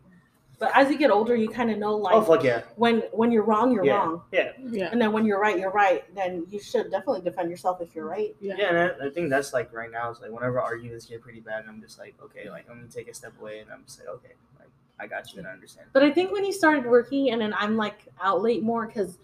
But 0.58 0.70
as 0.74 0.90
you 0.90 0.96
get 0.96 1.10
older, 1.10 1.36
you 1.36 1.48
kind 1.48 1.70
of 1.70 1.78
know 1.78 1.92
oh, 1.92 1.98
like 1.98 2.14
oh 2.14 2.22
fuck 2.22 2.42
yeah, 2.42 2.62
when 2.76 3.00
when 3.12 3.30
you're 3.30 3.44
wrong, 3.44 3.72
you're 3.72 3.84
yeah, 3.84 3.96
wrong, 3.96 4.22
yeah. 4.32 4.52
Yeah. 4.70 4.88
and 4.90 5.00
then 5.00 5.12
when 5.12 5.26
you're 5.26 5.40
right, 5.40 5.58
you're 5.58 5.70
right. 5.70 6.02
Then 6.14 6.46
you 6.50 6.58
should 6.58 6.90
definitely 6.90 7.20
defend 7.20 7.50
yourself 7.50 7.80
if 7.82 7.94
you're 7.94 8.08
right. 8.08 8.34
Yeah. 8.40 8.54
Yeah, 8.56 8.68
and 8.68 8.78
I, 8.78 9.06
I 9.06 9.10
think 9.10 9.28
that's 9.28 9.52
like 9.52 9.72
right 9.72 9.90
now. 9.90 10.10
It's 10.10 10.20
like 10.20 10.30
whenever 10.30 10.60
arguments 10.60 11.06
get 11.06 11.20
pretty 11.20 11.40
bad, 11.40 11.64
I'm 11.68 11.80
just 11.82 11.98
like, 11.98 12.14
okay, 12.22 12.48
like 12.48 12.64
I'm 12.70 12.76
gonna 12.76 12.88
take 12.88 13.08
a 13.08 13.14
step 13.14 13.34
away, 13.38 13.58
and 13.60 13.70
I'm 13.70 13.84
just 13.84 13.98
like, 13.98 14.08
okay, 14.08 14.32
like 14.58 14.70
I 14.98 15.06
got 15.06 15.32
you 15.32 15.40
and 15.40 15.46
I 15.46 15.50
understand. 15.50 15.88
But 15.92 16.02
I 16.02 16.10
think 16.10 16.32
when 16.32 16.42
he 16.42 16.52
started 16.52 16.86
working, 16.86 17.30
and 17.32 17.40
then 17.40 17.52
I'm 17.52 17.76
like 17.76 18.06
out 18.22 18.40
late 18.40 18.62
more 18.62 18.86
because 18.86 19.18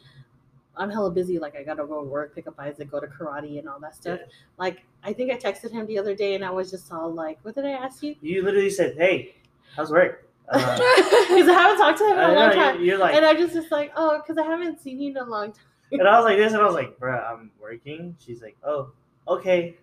I'm 0.76 0.90
hella 0.90 1.10
busy. 1.10 1.38
Like 1.38 1.56
I 1.56 1.62
gotta 1.62 1.86
go 1.86 2.02
to 2.02 2.06
work, 2.06 2.34
pick 2.34 2.46
up 2.46 2.58
Isaac, 2.58 2.90
go 2.90 3.00
to 3.00 3.06
karate, 3.06 3.58
and 3.58 3.70
all 3.70 3.80
that 3.80 3.94
stuff. 3.94 4.20
Yeah. 4.20 4.32
Like 4.58 4.82
I 5.02 5.14
think 5.14 5.32
I 5.32 5.38
texted 5.38 5.70
him 5.70 5.86
the 5.86 5.98
other 5.98 6.14
day, 6.14 6.34
and 6.34 6.44
I 6.44 6.50
was 6.50 6.70
just 6.70 6.92
all 6.92 7.10
like, 7.10 7.38
"What 7.42 7.54
did 7.54 7.64
I 7.64 7.70
ask 7.70 8.02
you?" 8.02 8.16
You 8.20 8.42
literally 8.42 8.70
said, 8.70 8.96
"Hey, 8.98 9.36
how's 9.74 9.90
work?" 9.90 10.28
Uh, 10.49 10.76
Because 11.28 11.49
I 11.49 11.52
haven't 11.52 11.78
talked 11.78 11.99
to 11.99 12.04
him 12.04 12.18
in 12.18 12.18
a 12.18 12.34
long 12.34 12.49
know, 12.49 12.54
time, 12.54 12.80
you- 12.80 12.87
You're 12.87 12.99
like, 12.99 13.14
and 13.14 13.25
I 13.25 13.34
just 13.34 13.54
just 13.54 13.70
like, 13.70 13.92
"Oh, 13.96 14.18
because 14.18 14.37
I 14.38 14.42
haven't 14.44 14.80
seen 14.80 15.00
you 15.00 15.11
in 15.11 15.16
a 15.16 15.25
long 15.25 15.52
time." 15.52 15.62
and 15.92 16.08
I 16.08 16.16
was 16.16 16.25
like 16.25 16.37
this, 16.38 16.52
and 16.52 16.61
I 16.62 16.64
was 16.66 16.75
like, 16.75 16.99
bro, 16.99 17.16
I'm 17.18 17.50
working." 17.61 18.16
She's 18.25 18.42
like, 18.42 18.56
"Oh, 18.64 18.90
okay." 19.28 19.76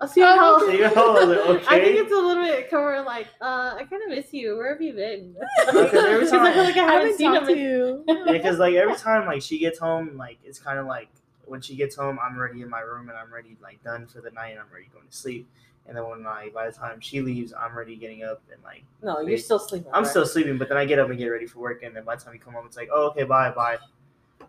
I'll 0.00 0.08
see 0.08 0.20
how. 0.20 0.58
So 0.58 0.68
you 0.68 0.80
know, 0.80 0.92
I 0.96 1.24
was 1.24 1.56
like, 1.56 1.64
I 1.72 1.80
think 1.80 1.96
it's 1.98 2.12
a 2.12 2.14
little 2.16 2.42
bit 2.44 2.68
cover 2.70 3.00
like, 3.02 3.28
uh, 3.40 3.74
I 3.76 3.84
kind 3.88 4.02
of 4.02 4.10
miss 4.10 4.32
you. 4.32 4.56
Where 4.56 4.70
have 4.72 4.82
you 4.82 4.92
been? 4.92 5.34
Because 5.66 5.94
every 5.94 6.26
time- 6.28 6.42
I 6.44 6.52
feel 6.52 6.64
like 6.64 6.76
I 6.76 6.80
I 6.80 6.92
haven't 6.92 7.00
haven't 7.02 7.16
seen 7.18 7.32
talked 7.32 7.48
him. 7.48 7.56
to 7.56 7.60
in- 7.62 7.66
you. 7.66 8.04
Yeah, 8.26 8.32
because 8.32 8.58
like 8.58 8.74
every 8.74 8.96
time 8.96 9.26
like 9.26 9.40
she 9.42 9.58
gets 9.58 9.78
home, 9.78 10.16
like 10.16 10.38
it's 10.44 10.58
kind 10.58 10.78
of 10.78 10.86
like 10.86 11.08
when 11.46 11.60
she 11.62 11.76
gets 11.76 11.94
home, 11.96 12.18
I'm 12.22 12.36
already 12.36 12.60
in 12.62 12.68
my 12.68 12.80
room 12.80 13.08
and 13.08 13.16
I'm 13.16 13.32
ready 13.32 13.56
like 13.62 13.82
done 13.84 14.06
for 14.06 14.20
the 14.20 14.30
night 14.32 14.48
and 14.50 14.60
I'm 14.60 14.66
ready 14.72 14.88
going 14.92 15.06
to 15.08 15.16
sleep. 15.16 15.48
And 15.88 15.96
then 15.96 16.08
when 16.08 16.22
like 16.24 16.52
by 16.52 16.66
the 16.66 16.72
time 16.72 17.00
she 17.00 17.20
leaves, 17.20 17.52
I'm 17.52 17.72
already 17.72 17.96
getting 17.96 18.24
up 18.24 18.42
and 18.52 18.62
like 18.64 18.84
No, 19.02 19.20
you're 19.20 19.38
still 19.38 19.58
sleeping. 19.58 19.90
I'm 19.94 20.02
right? 20.02 20.10
still 20.10 20.26
sleeping, 20.26 20.58
but 20.58 20.68
then 20.68 20.76
I 20.78 20.84
get 20.84 20.98
up 20.98 21.08
and 21.10 21.18
get 21.18 21.28
ready 21.28 21.46
for 21.46 21.60
work, 21.60 21.82
and 21.82 21.94
then 21.94 22.04
by 22.04 22.16
the 22.16 22.24
time 22.24 22.34
you 22.34 22.40
come 22.40 22.54
home, 22.54 22.66
it's 22.66 22.76
like, 22.76 22.88
oh 22.92 23.08
okay, 23.10 23.22
bye, 23.24 23.50
bye. 23.50 23.78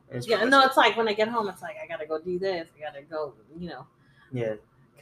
And 0.09 0.17
it's 0.17 0.27
Yeah, 0.27 0.43
no, 0.45 0.61
it's 0.63 0.77
like 0.77 0.97
when 0.97 1.07
I 1.07 1.13
get 1.13 1.27
home, 1.27 1.47
it's 1.49 1.61
like 1.61 1.75
I 1.83 1.87
gotta 1.87 2.05
go 2.07 2.19
do 2.19 2.39
this. 2.39 2.67
I 2.77 2.79
gotta 2.81 3.03
go, 3.03 3.33
you 3.59 3.69
know, 3.69 3.85
yeah, 4.31 4.55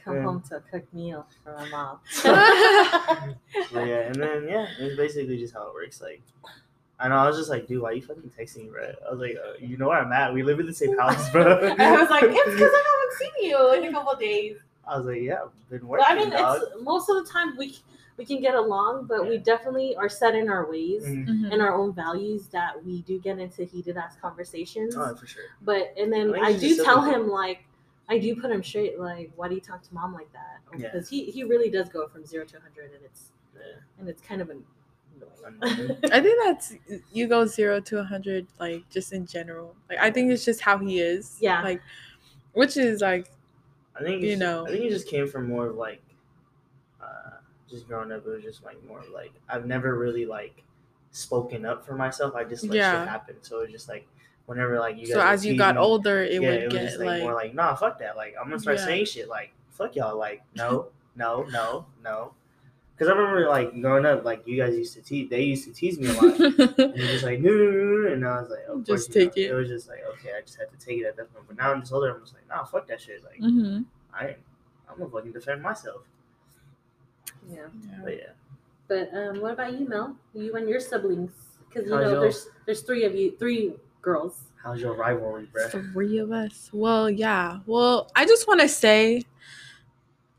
come 0.04 0.16
Yeah. 0.16 0.22
home 0.24 0.42
to 0.50 0.56
a 0.56 0.60
cooked 0.60 0.92
meal 0.92 1.26
for 1.42 1.52
my 1.56 1.68
mom. 1.70 2.00
yeah, 3.72 4.00
and 4.08 4.14
then 4.16 4.46
yeah, 4.48 4.66
it's 4.78 4.96
basically 4.96 5.38
just 5.38 5.54
how 5.54 5.68
it 5.68 5.74
works. 5.74 6.00
Like, 6.00 6.22
I 6.98 7.08
know 7.08 7.16
I 7.16 7.26
was 7.26 7.36
just 7.36 7.50
like, 7.50 7.66
dude, 7.66 7.80
why 7.82 7.92
you 7.92 8.02
fucking 8.02 8.30
texting 8.38 8.64
me, 8.64 8.68
bro? 8.70 8.92
I 9.06 9.10
was 9.10 9.20
like, 9.20 9.36
uh, 9.36 9.52
you 9.58 9.76
know 9.76 9.88
where 9.88 9.98
I'm 9.98 10.12
at? 10.12 10.32
We 10.34 10.42
live 10.42 10.60
in 10.60 10.66
the 10.66 10.74
same 10.74 10.96
house, 10.98 11.30
bro. 11.30 11.42
I 11.78 11.92
was 12.00 12.10
like, 12.10 12.24
it's 12.24 12.50
because 12.52 12.72
I 12.72 12.84
haven't 12.92 13.18
seen 13.18 13.50
you 13.50 13.72
in 13.74 13.84
a 13.84 13.92
couple 13.92 14.12
of 14.12 14.18
days. 14.20 14.56
I 14.86 14.96
was 14.98 15.06
like, 15.06 15.20
yeah, 15.22 15.42
I've 15.44 15.68
been 15.70 15.80
But 15.80 15.88
working, 15.88 16.06
I 16.08 16.14
mean, 16.14 16.30
dog. 16.30 16.60
it's 16.62 16.82
most 16.82 17.08
of 17.08 17.16
the 17.24 17.30
time 17.30 17.56
we 17.56 17.76
we 18.18 18.24
can 18.24 18.40
get 18.40 18.54
along, 18.54 19.04
but 19.06 19.28
we 19.28 19.36
definitely 19.36 19.94
are 19.96 20.08
set 20.08 20.34
in 20.34 20.48
our 20.48 20.70
ways 20.70 21.04
Mhm. 21.04 21.26
Mhm. 21.26 21.52
and 21.52 21.60
our 21.60 21.74
own 21.74 21.92
values 21.92 22.46
that 22.48 22.82
we 22.82 23.02
do 23.02 23.18
get 23.18 23.38
into 23.38 23.64
heated 23.64 23.98
ass 23.98 24.16
conversations. 24.22 24.96
Oh, 24.96 25.14
for 25.14 25.26
sure. 25.26 25.42
But 25.62 25.92
and 25.98 26.10
then 26.10 26.32
think 26.32 26.44
I, 26.46 26.52
do 26.56 26.76
tell 26.76 27.02
simple. 27.02 27.02
him 27.24 27.28
like 27.28 27.64
I 28.08 28.18
do 28.18 28.34
put 28.40 28.50
him 28.50 28.62
straight 28.62 28.98
like 28.98 29.32
why 29.36 29.48
do 29.48 29.54
you 29.54 29.60
talk 29.60 29.82
to 29.82 29.92
mom 29.94 30.14
like 30.14 30.32
that? 30.32 30.60
Yeah. 30.78 30.88
Because 30.88 31.10
he 31.10 31.24
he 31.30 31.42
really 31.44 31.68
does 31.68 31.90
go 31.90 32.08
from 32.08 32.24
zero 32.24 32.46
to 32.46 32.58
hundred 32.60 32.92
and 32.94 33.04
it's 33.04 33.32
Yeah. 33.54 33.62
and 33.98 34.08
it's 34.08 34.22
kind 34.22 34.40
of 34.40 34.48
annoying. 34.48 34.64
Annoying. 35.44 35.98
I 36.12 36.20
think 36.20 36.38
that's 36.44 36.74
you 37.12 37.26
go 37.26 37.44
zero 37.46 37.80
to 37.80 37.98
a 37.98 38.04
hundred, 38.04 38.46
like 38.58 38.88
just 38.88 39.12
in 39.12 39.26
general. 39.26 39.74
Like 39.90 39.98
I 39.98 40.10
think 40.10 40.30
it's 40.30 40.44
just 40.44 40.60
how 40.62 40.78
he 40.78 41.00
is. 41.00 41.36
Yeah. 41.40 41.62
Like, 41.62 41.82
which 42.54 42.76
is 42.78 43.00
like 43.02 43.30
I 43.98 44.02
think 44.02 44.22
You 44.22 44.36
know. 44.36 44.66
I 44.66 44.70
think 44.70 44.84
it 44.84 44.90
just 44.90 45.08
came 45.08 45.26
from 45.28 45.48
more 45.48 45.66
of 45.66 45.76
like, 45.76 46.02
uh, 47.00 47.38
just 47.68 47.86
growing 47.88 48.12
up. 48.12 48.26
It 48.26 48.30
was 48.30 48.42
just 48.44 48.64
like 48.64 48.82
more 48.86 49.00
of 49.00 49.08
like 49.10 49.32
I've 49.48 49.66
never 49.66 49.96
really 49.98 50.26
like 50.26 50.62
spoken 51.10 51.64
up 51.64 51.84
for 51.84 51.94
myself. 51.94 52.34
I 52.34 52.44
just 52.44 52.64
let 52.64 52.76
Yeah. 52.76 53.00
shit 53.00 53.08
happen. 53.08 53.36
So 53.42 53.60
it's 53.60 53.72
just 53.72 53.88
like 53.88 54.06
whenever 54.46 54.78
like 54.78 54.96
you 54.98 55.06
so 55.06 55.20
as 55.20 55.44
you 55.44 55.56
got 55.56 55.74
me, 55.76 55.80
older, 55.80 56.22
it 56.22 56.40
yeah, 56.42 56.48
would 56.48 56.60
it 56.60 56.64
was 56.66 56.72
get 56.74 56.82
just 56.82 56.98
like, 56.98 57.06
like, 57.08 57.22
more 57.22 57.34
like 57.34 57.54
nah, 57.54 57.74
fuck 57.74 57.98
that. 58.00 58.16
Like 58.16 58.34
I'm 58.38 58.48
gonna 58.48 58.58
start 58.60 58.78
Yeah. 58.78 58.84
saying 58.84 59.04
shit 59.06 59.28
like 59.28 59.52
fuck 59.70 59.96
y'all. 59.96 60.16
Like 60.18 60.42
no, 60.54 60.88
no, 61.16 61.44
no, 61.50 61.86
no. 62.02 62.34
Because 62.96 63.12
I 63.12 63.14
remember 63.16 63.46
like 63.48 63.78
growing 63.82 64.06
up, 64.06 64.24
like 64.24 64.46
you 64.46 64.56
guys 64.56 64.74
used 64.74 64.94
to 64.94 65.02
tease. 65.02 65.28
They 65.28 65.42
used 65.42 65.64
to 65.66 65.72
tease 65.72 65.98
me 65.98 66.06
a 66.08 66.12
lot. 66.14 66.40
And 66.40 66.96
you're 66.96 67.06
just 67.08 67.24
like, 67.24 67.40
no, 67.40 67.50
no, 67.50 67.70
no, 67.70 67.84
no, 68.08 68.12
and 68.12 68.26
I 68.26 68.40
was 68.40 68.48
like, 68.50 68.64
of 68.68 68.84
Just 68.84 69.08
course, 69.12 69.16
you 69.16 69.24
know. 69.24 69.30
take 69.30 69.36
it. 69.36 69.50
It 69.50 69.54
was 69.54 69.68
just 69.68 69.88
like, 69.88 69.98
okay, 70.14 70.30
I 70.36 70.40
just 70.40 70.56
had 70.58 70.70
to 70.70 70.78
take 70.84 71.00
it 71.00 71.04
at 71.06 71.16
that 71.18 71.32
point. 71.34 71.44
But 71.46 71.56
now 71.58 71.72
I'm 71.72 71.80
just 71.80 71.92
older. 71.92 72.14
I'm 72.14 72.20
just 72.22 72.32
like, 72.34 72.48
nah, 72.48 72.64
fuck 72.64 72.86
that 72.88 73.00
shit. 73.00 73.22
Like, 73.22 73.38
mm-hmm. 73.40 73.82
I, 74.14 74.36
I'm 74.90 74.98
gonna 74.98 75.10
fucking 75.10 75.32
defend 75.32 75.60
myself. 75.60 76.02
Yeah. 77.50 77.66
But 78.02 78.16
yeah, 78.16 78.30
But 78.88 79.10
um, 79.14 79.40
what 79.40 79.52
about 79.52 79.78
you, 79.78 79.86
Mel? 79.88 80.16
You 80.34 80.54
and 80.56 80.68
your 80.68 80.80
siblings? 80.80 81.32
Because 81.68 81.86
you 81.88 81.94
How's 81.94 82.04
know 82.04 82.10
your- 82.12 82.20
there's 82.22 82.48
there's 82.64 82.80
three 82.82 83.04
of 83.04 83.14
you, 83.14 83.36
three 83.38 83.74
girls. 84.02 84.40
how's 84.62 84.80
your 84.80 84.94
rivalry, 84.96 85.48
bro? 85.52 85.68
Three 85.68 86.18
of 86.18 86.32
us. 86.32 86.70
Well, 86.72 87.10
yeah. 87.10 87.58
Well, 87.66 88.10
I 88.16 88.24
just 88.24 88.48
want 88.48 88.60
to 88.62 88.68
say, 88.68 89.22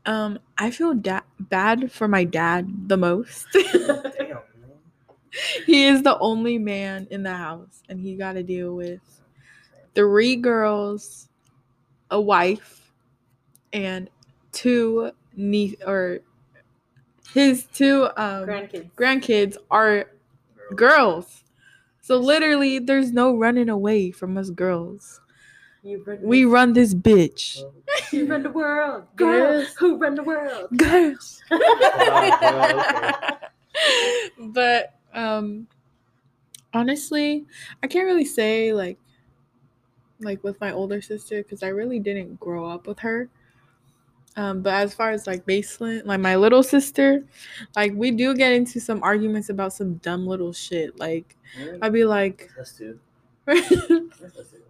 um, 0.06 0.38
I 0.58 0.70
feel 0.70 0.94
da- 0.94 1.17
bad 1.40 1.90
for 1.92 2.08
my 2.08 2.24
dad 2.24 2.88
the 2.88 2.96
most. 2.96 3.46
Damn, 3.52 4.38
he 5.66 5.84
is 5.84 6.02
the 6.02 6.18
only 6.18 6.58
man 6.58 7.06
in 7.10 7.22
the 7.22 7.34
house, 7.34 7.82
and 7.88 8.00
he 8.00 8.16
got 8.16 8.34
to 8.34 8.42
deal 8.42 8.74
with 8.74 9.00
three 9.94 10.36
girls, 10.36 11.28
a 12.10 12.20
wife, 12.20 12.92
and 13.72 14.10
two 14.52 15.12
niece 15.36 15.76
or 15.86 16.20
his 17.34 17.66
two 17.66 18.04
um 18.16 18.46
Grandkids. 18.46 18.90
grandkids 18.96 19.56
are 19.70 20.10
girls. 20.74 21.44
So 22.00 22.16
literally, 22.16 22.78
there's 22.78 23.12
no 23.12 23.36
running 23.36 23.68
away 23.68 24.10
from 24.10 24.36
us 24.38 24.50
girls. 24.50 25.20
You 25.88 26.04
run, 26.04 26.18
We 26.20 26.44
run 26.44 26.74
this 26.74 26.92
bitch. 26.92 27.64
you 28.12 28.26
run 28.26 28.42
the 28.42 28.50
world. 28.50 29.04
Girls. 29.16 29.64
Girls 29.64 29.74
who 29.78 29.96
run 29.96 30.14
the 30.16 30.22
world. 30.22 30.68
Girls. 30.76 31.42
But 34.38 34.94
um 35.14 35.66
honestly, 36.74 37.46
I 37.82 37.86
can't 37.86 38.06
really 38.06 38.24
say 38.26 38.72
like 38.74 38.98
like 40.20 40.44
with 40.44 40.60
my 40.60 40.72
older 40.72 41.00
sister 41.00 41.42
because 41.42 41.62
I 41.62 41.68
really 41.68 42.00
didn't 42.00 42.38
grow 42.38 42.66
up 42.66 42.86
with 42.86 42.98
her. 42.98 43.30
Um, 44.36 44.62
but 44.62 44.74
as 44.74 44.92
far 44.94 45.10
as 45.10 45.26
like 45.26 45.46
Baseline, 45.46 46.04
like 46.04 46.20
my 46.20 46.36
little 46.36 46.62
sister, 46.62 47.24
like 47.74 47.92
we 47.94 48.10
do 48.10 48.34
get 48.34 48.52
into 48.52 48.78
some 48.78 49.02
arguments 49.02 49.48
about 49.48 49.72
some 49.72 49.94
dumb 49.94 50.26
little 50.26 50.52
shit. 50.52 50.98
Like 50.98 51.34
Mm, 51.58 51.78
I'd 51.80 51.92
be 51.94 52.04
like, 52.04 52.50
Us 52.60 52.76
too. 52.76 53.00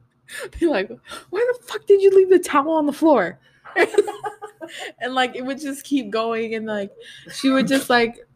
be 0.61 0.67
like, 0.67 0.91
why 1.31 1.53
the 1.53 1.67
fuck 1.67 1.87
did 1.87 2.03
you 2.03 2.11
leave 2.11 2.31
the 2.31 2.39
towel 2.39 2.73
on 2.73 2.87
the 2.87 2.93
floor? 2.93 3.39
and 5.01 5.15
like 5.15 5.37
it 5.37 5.43
would 5.43 5.61
just 5.61 5.85
keep 5.85 6.11
going, 6.11 6.55
and 6.55 6.67
like 6.67 6.93
she 7.33 7.51
would 7.51 7.67
just 7.67 7.91
like 7.91 8.27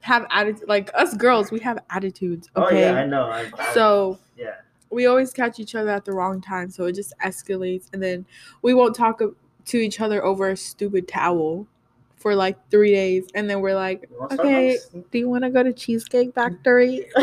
have 0.00 0.26
attitude. 0.30 0.68
Like 0.68 0.90
us 0.94 1.14
girls, 1.16 1.50
we 1.50 1.60
have 1.60 1.78
attitudes. 1.90 2.48
Oh 2.56 2.64
Okay, 2.64 2.82
yeah, 2.82 3.00
I 3.00 3.06
know. 3.06 3.24
I, 3.24 3.50
I, 3.58 3.74
so 3.74 4.18
yeah, 4.36 4.56
we 4.90 5.06
always 5.06 5.32
catch 5.32 5.58
each 5.60 5.74
other 5.74 5.90
at 5.90 6.04
the 6.04 6.12
wrong 6.12 6.40
time, 6.40 6.70
so 6.70 6.84
it 6.84 6.92
just 6.92 7.12
escalates, 7.24 7.88
and 7.92 8.02
then 8.02 8.26
we 8.62 8.74
won't 8.74 8.94
talk 8.94 9.20
to 9.66 9.76
each 9.76 10.00
other 10.00 10.24
over 10.24 10.50
a 10.50 10.56
stupid 10.56 11.06
towel 11.08 11.66
for 12.16 12.34
like 12.34 12.56
three 12.70 12.92
days, 12.92 13.26
and 13.34 13.48
then 13.48 13.60
we're 13.60 13.74
like, 13.74 14.08
okay, 14.32 14.78
do 15.10 15.18
you 15.18 15.28
want 15.28 15.44
to 15.44 15.50
go 15.50 15.62
to 15.62 15.72
Cheesecake 15.72 16.34
Factory? 16.34 17.06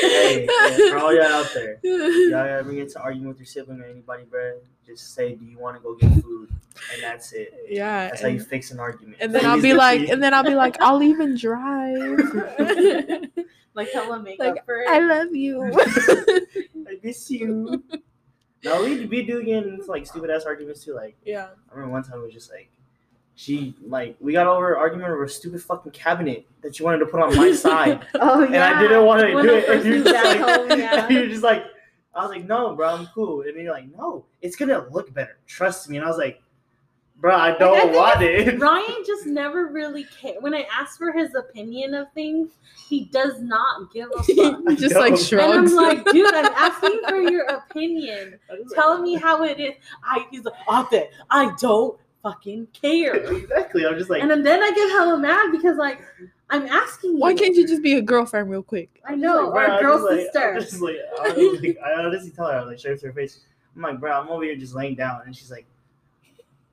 Hey, 0.00 0.46
yeah, 0.48 0.90
for 0.90 0.98
all 0.98 1.14
y'all 1.14 1.24
out 1.24 1.50
there, 1.54 1.78
y'all 1.82 2.34
ever 2.46 2.72
get 2.72 2.90
to 2.90 3.00
arguing 3.00 3.28
with 3.28 3.38
your 3.38 3.46
sibling 3.46 3.80
or 3.80 3.84
anybody, 3.84 4.24
bro? 4.24 4.58
Just 4.86 5.14
say, 5.14 5.34
"Do 5.34 5.44
you 5.44 5.58
want 5.58 5.76
to 5.76 5.82
go 5.82 5.94
get 5.94 6.22
food?" 6.22 6.50
And 6.92 7.02
that's 7.02 7.32
it. 7.32 7.54
yeah, 7.70 8.08
That's 8.08 8.20
how 8.22 8.28
you 8.28 8.38
fix 8.40 8.70
an 8.70 8.78
argument. 8.78 9.16
and 9.20 9.34
then 9.34 9.46
I'll 9.46 9.60
be 9.60 9.72
like, 9.72 10.00
tea. 10.02 10.10
and 10.10 10.22
then 10.22 10.34
I'll 10.34 10.44
be 10.44 10.54
like, 10.54 10.76
I'll 10.80 11.02
even 11.02 11.34
drive. 11.36 11.96
like 13.74 13.90
hella 13.92 14.20
make 14.20 14.38
Like, 14.38 14.62
for 14.66 14.76
it. 14.82 14.88
I 14.88 14.98
love 14.98 15.34
you. 15.34 15.62
I 16.86 16.98
miss 17.02 17.30
you. 17.30 17.82
no, 18.64 18.84
we 18.84 19.06
we 19.06 19.22
do 19.24 19.42
get 19.42 19.66
into 19.66 19.86
like 19.90 20.06
stupid 20.06 20.28
ass 20.30 20.44
arguments 20.44 20.84
too. 20.84 20.94
Like 20.94 21.16
yeah. 21.24 21.48
I 21.70 21.74
remember 21.74 21.92
one 21.92 22.02
time 22.04 22.18
it 22.20 22.24
was 22.24 22.34
just 22.34 22.50
like 22.52 22.70
she 23.36 23.74
like 23.86 24.16
we 24.18 24.32
got 24.32 24.46
over 24.46 24.72
an 24.72 24.80
argument 24.80 25.10
over 25.10 25.24
a 25.24 25.28
stupid 25.28 25.62
fucking 25.62 25.92
cabinet 25.92 26.46
that 26.62 26.74
she 26.74 26.82
wanted 26.82 26.98
to 26.98 27.06
put 27.06 27.20
on 27.20 27.36
my 27.36 27.52
side, 27.54 28.04
oh 28.14 28.42
and 28.42 28.56
I 28.56 28.80
didn't 28.80 29.04
want 29.04 29.20
to 29.20 29.30
do 29.30 29.38
it. 29.38 29.68
And 29.68 29.84
you're 29.84 30.02
just 30.02 30.14
like, 30.14 30.38
home, 30.38 30.78
yeah. 30.78 31.08
you're 31.10 31.28
just 31.28 31.42
like, 31.42 31.64
I 32.14 32.22
was 32.22 32.30
like, 32.30 32.46
no, 32.46 32.74
bro, 32.74 32.88
I'm 32.88 33.06
cool. 33.08 33.42
And 33.42 33.54
then 33.54 33.64
you're 33.64 33.74
like, 33.74 33.94
no, 33.94 34.24
it's 34.40 34.56
gonna 34.56 34.88
look 34.90 35.12
better. 35.12 35.38
Trust 35.46 35.88
me. 35.90 35.98
And 35.98 36.06
I 36.06 36.08
was 36.08 36.16
like, 36.16 36.40
bro, 37.18 37.36
I 37.36 37.58
don't 37.58 37.76
I 37.76 37.94
want 37.94 38.22
it. 38.22 38.58
Ryan 38.58 39.04
just 39.06 39.26
never 39.26 39.66
really 39.66 40.04
cared. 40.04 40.36
When 40.40 40.54
I 40.54 40.66
ask 40.72 40.96
for 40.96 41.12
his 41.12 41.34
opinion 41.34 41.92
of 41.92 42.10
things, 42.14 42.52
he 42.88 43.04
does 43.04 43.42
not 43.42 43.92
give 43.92 44.08
a 44.16 44.22
fuck. 44.22 44.62
I 44.66 44.74
just 44.76 44.94
know. 44.94 45.00
like 45.00 45.10
And 45.10 45.18
and 45.18 45.20
shrugs. 45.20 45.72
I'm 45.72 45.76
like, 45.76 46.04
dude, 46.06 46.34
I'm 46.34 46.52
asking 46.54 47.00
for 47.06 47.20
your 47.20 47.44
opinion. 47.44 48.38
Tell 48.74 48.94
like, 48.94 49.02
me 49.02 49.16
how 49.16 49.44
it 49.44 49.60
is. 49.60 49.74
I 50.02 50.26
he's 50.30 50.44
like, 50.44 50.54
Ate, 50.92 51.10
I 51.28 51.52
don't 51.60 51.98
fucking 52.26 52.66
care. 52.72 53.14
exactly. 53.36 53.86
I'm 53.86 53.98
just 53.98 54.10
like, 54.10 54.22
And 54.22 54.30
then, 54.30 54.42
then 54.42 54.62
I 54.62 54.70
get 54.70 54.90
hella 54.90 55.18
mad 55.18 55.52
because 55.52 55.76
like 55.76 56.00
I'm 56.50 56.66
asking 56.66 57.12
you. 57.12 57.18
Why 57.18 57.34
can't 57.34 57.54
you 57.54 57.66
just 57.66 57.82
be 57.82 57.94
a 57.94 58.02
girlfriend 58.02 58.50
real 58.50 58.62
quick? 58.62 59.00
I 59.04 59.14
know, 59.14 59.48
like, 59.48 59.52
bro, 59.52 59.62
our 59.62 59.70
I'm 59.70 59.82
girl 59.82 59.98
just 59.98 60.10
like- 60.10 60.20
sister. 60.20 60.54
I'm 60.54 60.60
just 60.60 60.80
like, 60.80 60.96
I, 61.20 61.28
was 61.32 61.60
like, 61.60 61.78
I 61.84 61.92
honestly 62.04 62.30
tell 62.30 62.46
her, 62.46 62.54
I 62.54 62.60
was 62.60 62.68
like, 62.68 62.78
straight 62.78 62.94
up 62.94 63.00
to 63.00 63.06
her 63.06 63.12
face. 63.12 63.40
I'm 63.74 63.82
like, 63.82 64.00
bro, 64.00 64.12
I'm 64.12 64.28
over 64.28 64.44
here 64.44 64.56
just 64.56 64.74
laying 64.74 64.94
down, 64.94 65.22
and 65.26 65.36
she's 65.36 65.50
like, 65.50 65.66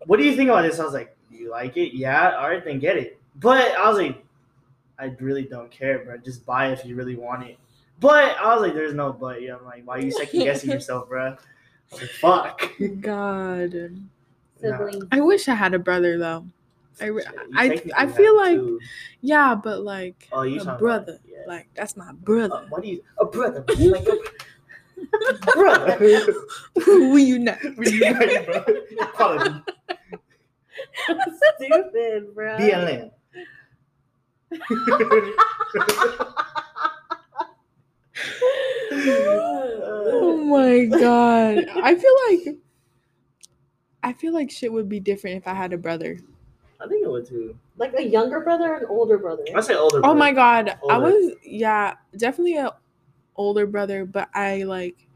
"What 0.05 0.17
do 0.17 0.23
you 0.23 0.35
think 0.37 0.49
about 0.49 0.61
this?" 0.61 0.79
I 0.79 0.85
was 0.85 0.93
like, 0.93 1.13
"You 1.29 1.51
like 1.51 1.75
it? 1.75 1.93
Yeah. 1.93 2.37
All 2.37 2.47
right, 2.47 2.63
then 2.63 2.79
get 2.79 2.95
it." 2.95 3.19
But 3.35 3.75
I 3.77 3.89
was 3.89 3.97
like, 3.97 4.23
I 4.97 5.05
really 5.19 5.43
don't 5.43 5.69
care, 5.69 5.99
bro. 5.99 6.17
Just 6.17 6.45
buy 6.45 6.69
it 6.69 6.79
if 6.79 6.85
you 6.85 6.95
really 6.95 7.17
want 7.17 7.43
it. 7.43 7.57
But 7.99 8.37
I 8.37 8.53
was 8.53 8.61
like, 8.61 8.73
there's 8.73 8.93
no 8.93 9.11
but. 9.11 9.41
Yeah, 9.41 9.57
I'm 9.57 9.65
like, 9.65 9.85
why 9.85 9.97
are 9.97 10.01
you 10.01 10.11
second 10.11 10.39
guessing 10.41 10.69
yourself, 10.77 11.09
bro? 11.09 11.31
I 11.31 11.37
was 11.91 12.01
like, 12.01 12.09
fuck. 12.11 12.71
God. 13.01 13.73
Nah. 14.63 14.77
Siblings. 14.77 15.05
I 15.11 15.19
wish 15.21 15.47
I 15.47 15.53
had 15.55 15.73
a 15.73 15.79
brother 15.79 16.17
though. 16.17 16.45
I 17.01 17.05
re- 17.07 17.25
I- 17.55 17.81
I 17.97 18.07
feel 18.07 18.35
like- 18.37 18.55
two. 18.57 18.79
Yeah, 19.21 19.55
but 19.55 19.81
like 19.81 20.27
Oh, 20.31 20.43
you 20.43 20.55
a 20.55 20.57
talking 20.57 20.67
about- 20.69 20.79
brother. 20.79 21.19
yeah. 21.27 21.39
Like 21.47 21.67
that's 21.75 21.95
my 21.97 22.09
Uh, 22.09 22.13
brother. 22.13 22.65
what 22.69 22.81
do 22.83 22.87
you? 22.89 23.03
A 23.19 23.25
brother. 23.25 23.65
Like 23.77 24.07
a 24.07 24.17
brother. 25.53 26.33
Who 26.85 27.17
you 27.17 27.39
not? 27.39 27.59
Reunite, 27.77 28.45
bro. 28.45 28.63
Equality. 29.01 29.61
Stupid, 31.57 32.33
bro. 32.35 32.57
BLM. 32.57 33.11
Oh 39.05 40.37
my 40.45 40.85
god. 40.85 41.65
I 41.83 41.95
feel 41.95 42.15
like 42.47 42.57
I 44.03 44.13
feel 44.13 44.33
like 44.33 44.51
shit 44.51 44.71
would 44.71 44.89
be 44.89 44.99
different 44.99 45.37
if 45.37 45.47
I 45.47 45.53
had 45.53 45.73
a 45.73 45.77
brother. 45.77 46.19
I 46.81 46.87
think 46.87 47.03
it 47.05 47.09
would 47.09 47.25
too. 47.25 47.57
like 47.77 47.93
a 47.97 48.03
younger 48.03 48.41
brother 48.41 48.73
or 48.73 48.77
an 48.77 48.85
older 48.89 49.17
brother? 49.17 49.43
I 49.55 49.61
say 49.61 49.75
older. 49.75 50.01
Oh 50.03 50.13
my 50.13 50.31
god. 50.33 50.77
I 50.89 50.97
was 50.97 51.33
yeah, 51.43 51.95
definitely 52.17 52.57
a 52.57 52.73
older 53.37 53.65
brother, 53.65 54.05
but 54.05 54.29
I 54.33 54.63
like 54.63 55.07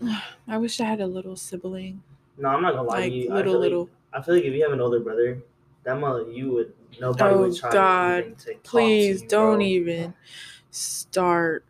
I 0.48 0.58
wish 0.58 0.80
I 0.80 0.84
had 0.84 1.00
a 1.00 1.06
little 1.06 1.36
sibling. 1.36 2.02
No, 2.38 2.48
I'm 2.50 2.62
not 2.62 2.74
gonna 2.74 2.88
lie 2.88 3.00
Like 3.00 3.10
to 3.12 3.16
you. 3.16 3.30
I 3.32 3.36
little 3.36 3.54
like- 3.54 3.60
little 3.62 3.90
I 4.12 4.20
feel 4.20 4.34
like 4.34 4.44
if 4.44 4.52
you 4.52 4.62
have 4.62 4.72
an 4.72 4.80
older 4.80 5.00
brother, 5.00 5.38
that 5.84 5.98
mother 5.98 6.30
you 6.30 6.50
would 6.52 6.72
nobody 7.00 7.34
Oh, 7.34 7.38
would 7.40 7.56
try 7.56 7.72
God. 7.72 8.18
even 8.20 8.34
to 8.36 8.52
talk 8.54 8.62
please 8.62 9.18
to 9.20 9.24
you, 9.24 9.28
don't 9.30 9.56
bro. 9.58 9.66
even 9.66 10.14
start. 10.70 11.64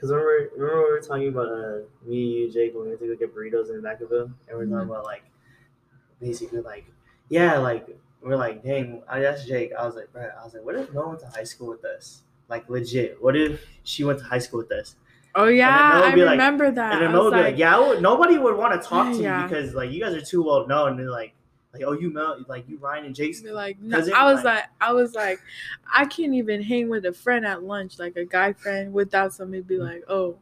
Cause 0.00 0.10
remember, 0.10 0.48
remember 0.56 0.84
we 0.84 0.90
were 0.90 1.00
talking 1.00 1.28
about 1.28 1.48
uh, 1.48 1.78
me, 2.04 2.16
you, 2.16 2.50
Jake, 2.52 2.74
when 2.74 2.84
we 2.84 2.88
went 2.90 3.00
to 3.02 3.06
go 3.08 3.14
get 3.16 3.34
burritos 3.36 3.70
in 3.70 3.80
Vacaville, 3.82 4.32
and 4.48 4.58
we 4.58 4.64
we're 4.64 4.64
talking 4.64 4.70
Mhm. 4.70 4.84
about 4.86 5.04
like, 5.04 5.22
basically 6.22 6.60
like, 6.60 6.86
yeah, 7.28 7.58
like 7.58 7.86
we're 8.22 8.36
like, 8.36 8.62
dang. 8.62 9.02
I 9.08 9.24
asked 9.24 9.46
Jake, 9.46 9.72
I 9.78 9.84
was 9.84 9.96
like, 9.96 10.10
bro, 10.12 10.22
I 10.22 10.44
was 10.44 10.54
like, 10.54 10.64
what 10.64 10.76
if 10.76 10.92
no 10.94 11.00
one 11.00 11.08
went 11.10 11.20
to 11.20 11.26
high 11.26 11.44
school 11.44 11.68
with 11.68 11.84
us? 11.84 12.22
Like 12.48 12.68
legit, 12.70 13.22
what 13.22 13.36
if 13.36 13.64
she 13.82 14.04
went 14.04 14.18
to 14.20 14.24
high 14.24 14.38
school 14.38 14.60
with 14.60 14.72
us? 14.72 14.96
Oh 15.34 15.46
yeah, 15.46 16.02
I 16.04 16.14
be 16.14 16.22
like- 16.22 16.32
remember 16.32 16.70
that. 16.70 16.92
And 16.94 17.02
then 17.02 17.12
was 17.12 17.24
would 17.24 17.30
be 17.30 17.36
like, 17.36 17.44
like, 17.52 17.58
yeah, 17.58 17.78
would- 17.78 18.02
nobody 18.02 18.38
would 18.38 18.56
want 18.56 18.80
to 18.80 18.86
talk 18.86 19.12
to 19.12 19.22
Yeah. 19.22 19.42
you 19.42 19.48
because 19.48 19.74
like 19.74 19.90
you 19.90 20.00
guys 20.00 20.14
are 20.14 20.20
too 20.20 20.42
well 20.42 20.66
known. 20.66 20.90
And 20.90 20.98
they're 21.00 21.10
like, 21.10 21.32
like 21.72 21.82
oh, 21.86 21.92
you 21.92 22.12
Mel, 22.12 22.44
like 22.48 22.68
you 22.68 22.76
Ryan 22.78 23.06
and 23.06 23.16
be 23.16 23.50
like 23.50 23.80
no, 23.80 23.96
I 24.14 24.30
was 24.30 24.44
like- 24.44 24.44
like 24.44 24.64
I 24.80 24.92
was 24.92 25.14
like 25.14 25.40
I 25.92 26.04
can't 26.04 26.34
even 26.34 26.62
hang 26.62 26.90
with 26.90 27.06
a 27.06 27.12
friend 27.12 27.46
at 27.46 27.62
lunch, 27.62 27.98
like 27.98 28.16
a 28.16 28.26
guy 28.26 28.52
friend, 28.52 28.92
without 28.92 29.32
somebody 29.32 29.62
be 29.62 29.76
mm. 29.76 29.88
like, 29.90 30.04
oh, 30.08 30.36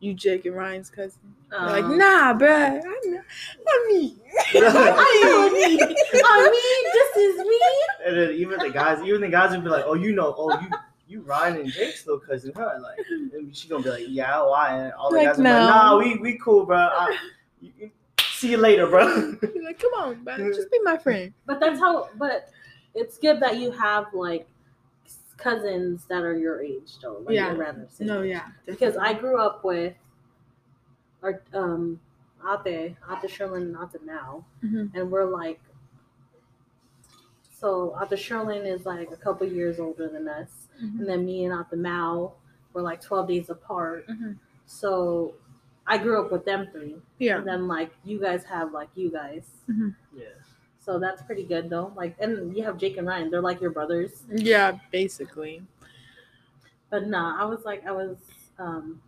you 0.00 0.14
Jake 0.14 0.46
and 0.46 0.54
Ryan's 0.56 0.90
cousin. 0.90 1.20
They're 1.50 1.60
like, 1.60 1.84
Um, 1.84 1.98
nah, 1.98 2.34
bruh. 2.34 2.80
I'm, 2.84 3.12
not- 3.12 3.24
I'm 3.68 3.88
me. 3.88 4.16
I 4.54 5.50
mean, 5.52 5.80
I 6.24 6.50
mean, 6.50 6.92
this 6.92 7.16
is 7.16 7.38
me. 7.46 7.60
And 8.06 8.16
then 8.16 8.30
even 8.34 8.58
the 8.58 8.70
guys, 8.70 9.02
even 9.02 9.20
the 9.20 9.28
guys 9.28 9.50
would 9.52 9.64
be 9.64 9.70
like, 9.70 9.84
"Oh, 9.86 9.94
you 9.94 10.12
know, 10.14 10.34
oh 10.36 10.60
you 10.60 10.68
you 11.08 11.20
Ryan 11.22 11.56
and 11.60 11.72
Jake's 11.72 12.06
little 12.06 12.20
cousin, 12.20 12.52
huh?" 12.54 12.74
Like, 12.82 12.98
and 13.08 13.54
she 13.56 13.68
gonna 13.68 13.82
be 13.82 13.90
like, 13.90 14.04
"Yeah, 14.08 14.42
why?" 14.46 14.76
And 14.78 14.92
all 14.92 15.10
the 15.10 15.16
Like, 15.16 15.26
guys 15.28 15.40
are 15.40 15.42
like, 15.42 15.52
"Nah, 15.52 15.98
we 15.98 16.16
we 16.18 16.38
cool, 16.38 16.64
bro. 16.66 16.76
I, 16.76 17.16
you- 17.60 17.72
you- 17.78 17.90
see 18.22 18.50
you 18.52 18.56
later, 18.58 18.86
bro." 18.86 19.32
Be 19.40 19.60
like, 19.60 19.78
come 19.78 19.92
on, 19.96 20.24
bruh. 20.24 20.54
Just 20.54 20.70
be 20.70 20.78
my 20.82 20.96
friend. 20.96 21.32
But 21.46 21.60
that's 21.60 21.80
how. 21.80 22.08
But 22.16 22.50
it's 22.94 23.18
good 23.18 23.40
that 23.40 23.56
you 23.58 23.70
have 23.72 24.06
like 24.12 24.46
cousins 25.38 26.04
that 26.08 26.22
are 26.22 26.36
your 26.36 26.60
age, 26.60 26.98
though. 27.00 27.18
Like, 27.24 27.34
Yeah. 27.36 27.48
I'd 27.48 27.58
rather 27.58 27.86
say. 27.88 28.04
No, 28.04 28.22
yeah. 28.22 28.48
Because 28.66 28.96
I 28.96 29.14
grew 29.14 29.40
up 29.40 29.64
with 29.64 29.94
our 31.22 31.42
um 31.54 32.00
Ate, 32.46 32.96
Ate 33.10 33.28
Sherlin, 33.30 33.62
and 33.62 33.76
Ate 33.82 34.02
now, 34.04 34.44
Mhm. 34.62 34.90
and 34.94 35.10
we're 35.10 35.24
like. 35.24 35.60
So 37.50 37.96
Ate 38.00 38.16
Sherlin 38.18 38.66
is 38.66 38.86
like 38.86 39.10
a 39.10 39.16
couple 39.16 39.46
years 39.46 39.80
older 39.80 40.08
than 40.08 40.28
us, 40.28 40.68
Mhm. 40.82 41.00
and 41.00 41.08
then 41.08 41.24
me 41.24 41.44
and 41.44 41.54
Ate 41.54 41.76
Mao 41.78 42.34
were 42.72 42.82
like 42.82 43.00
twelve 43.00 43.26
days 43.28 43.50
apart. 43.50 44.06
Mhm. 44.06 44.38
So 44.66 45.34
I 45.86 45.98
grew 45.98 46.22
up 46.24 46.30
with 46.30 46.44
them 46.44 46.68
three. 46.70 47.00
Yeah. 47.18 47.38
And 47.38 47.46
then 47.46 47.66
like 47.66 47.90
you 48.04 48.20
guys 48.20 48.44
have 48.44 48.72
like 48.72 48.90
you 48.94 49.10
guys. 49.10 49.50
yeah. 50.12 50.26
So 50.88 50.98
that's 50.98 51.20
pretty 51.20 51.44
good 51.44 51.68
though. 51.68 51.92
Like 51.94 52.16
and 52.18 52.56
you 52.56 52.64
have 52.64 52.78
Jake 52.78 52.96
and 52.96 53.06
Ryan. 53.06 53.30
They're 53.30 53.42
like 53.42 53.60
your 53.60 53.72
brothers. 53.72 54.22
Yeah, 54.30 54.78
basically. 54.90 55.60
But 56.88 57.08
nah, 57.08 57.38
I 57.38 57.44
was 57.44 57.66
like 57.66 57.86
I 57.86 57.92
was 57.92 58.16
um 58.58 59.02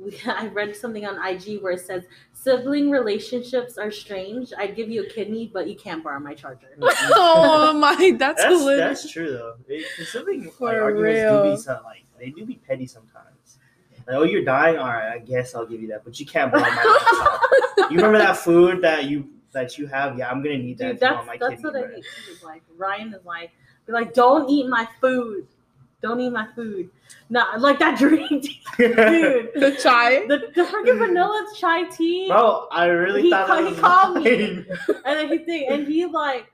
I 0.26 0.46
read 0.46 0.74
something 0.74 1.04
on 1.04 1.22
IG 1.22 1.60
where 1.60 1.72
it 1.72 1.80
says 1.80 2.04
sibling 2.32 2.90
relationships 2.90 3.76
are 3.76 3.90
strange. 3.90 4.54
I'd 4.56 4.76
give 4.76 4.88
you 4.88 5.02
a 5.02 5.06
kidney, 5.10 5.50
but 5.52 5.68
you 5.68 5.76
can't 5.76 6.02
borrow 6.02 6.20
my 6.20 6.32
charger. 6.32 6.68
oh 6.80 7.74
my, 7.74 8.16
that's, 8.18 8.40
That's 8.40 8.58
hilarious. 8.58 9.02
that's 9.02 9.12
true 9.12 9.30
though. 9.32 9.56
It, 9.68 9.84
'cause 9.94 10.08
sibling 10.08 10.44
like, 10.44 10.52
For 10.54 10.80
arguments 10.80 11.20
do 11.20 11.50
be 11.50 11.56
some, 11.58 11.84
like 11.84 12.04
they 12.18 12.30
do 12.30 12.46
be 12.46 12.54
petty 12.66 12.86
sometimes. 12.86 13.58
Like, 14.06 14.16
oh, 14.16 14.22
you're 14.22 14.42
dying. 14.42 14.78
All 14.78 14.86
right, 14.86 15.12
I 15.12 15.18
guess 15.18 15.54
I'll 15.54 15.66
give 15.66 15.82
you 15.82 15.88
that, 15.88 16.02
but 16.02 16.18
you 16.18 16.24
can't 16.24 16.50
borrow 16.50 16.62
my 16.62 16.82
laptop. 16.82 17.42
You 17.90 17.96
remember 17.96 18.16
that 18.16 18.38
food 18.38 18.80
that 18.80 19.04
you 19.04 19.28
that 19.52 19.78
you 19.78 19.86
have? 19.86 20.18
Yeah, 20.18 20.30
I'm 20.30 20.42
gonna 20.42 20.58
need 20.58 20.78
that. 20.78 20.92
Dude, 20.92 21.00
that's 21.00 21.26
my 21.26 21.36
that's 21.36 21.50
kidney, 21.56 21.64
what 21.64 21.76
I 21.76 21.80
bro. 21.82 21.94
hate. 21.94 22.04
too, 22.26 22.32
is, 22.32 22.42
Like 22.42 22.62
Ryan 22.76 23.14
is 23.14 23.24
like, 23.24 23.50
be 23.86 23.92
like, 23.92 24.14
don't 24.14 24.48
eat 24.50 24.68
my 24.68 24.88
food. 25.00 25.46
Don't 26.00 26.20
eat 26.20 26.30
my 26.30 26.46
food. 26.54 26.90
Nah, 27.30 27.56
like 27.58 27.78
that 27.80 27.98
drink, 27.98 28.28
dude. 28.30 28.50
the 28.78 29.76
chai. 29.82 30.26
The, 30.26 30.38
the 30.54 30.62
freaking 30.62 30.98
vanilla 30.98 31.46
chai 31.56 31.84
tea. 31.88 32.28
Bro, 32.28 32.68
I 32.70 32.86
really 32.86 33.22
He 33.22 33.30
thought 33.30 33.46
ca- 33.48 33.60
that 33.62 33.68
he 33.74 33.80
called 33.80 34.16
me. 34.22 34.66
And 35.04 35.18
then 35.18 35.28
he 35.28 35.38
think, 35.38 35.70
and 35.70 35.86
he 35.86 36.06
like, 36.06 36.52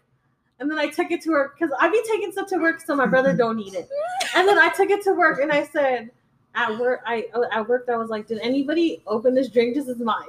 and 0.60 0.70
then 0.70 0.78
I 0.78 0.86
took 0.88 1.10
it 1.10 1.20
to 1.22 1.30
work 1.30 1.58
because 1.58 1.74
I 1.80 1.90
be 1.90 2.00
taking 2.10 2.32
stuff 2.32 2.46
to 2.48 2.58
work 2.58 2.80
so 2.80 2.94
my 2.94 3.06
brother 3.06 3.34
don't 3.34 3.58
eat 3.58 3.74
it. 3.74 3.88
And 4.34 4.48
then 4.48 4.56
I 4.58 4.68
took 4.70 4.88
it 4.88 5.02
to 5.04 5.12
work 5.12 5.40
and 5.40 5.52
I 5.52 5.66
said, 5.66 6.10
at 6.56 6.78
work, 6.78 7.00
I 7.04 7.26
at 7.52 7.68
work 7.68 7.88
I 7.92 7.96
was 7.96 8.10
like, 8.10 8.26
did 8.28 8.38
anybody 8.38 9.02
open 9.06 9.34
this 9.34 9.48
drink? 9.48 9.74
This 9.74 9.88
is 9.88 9.98
mine. 9.98 10.28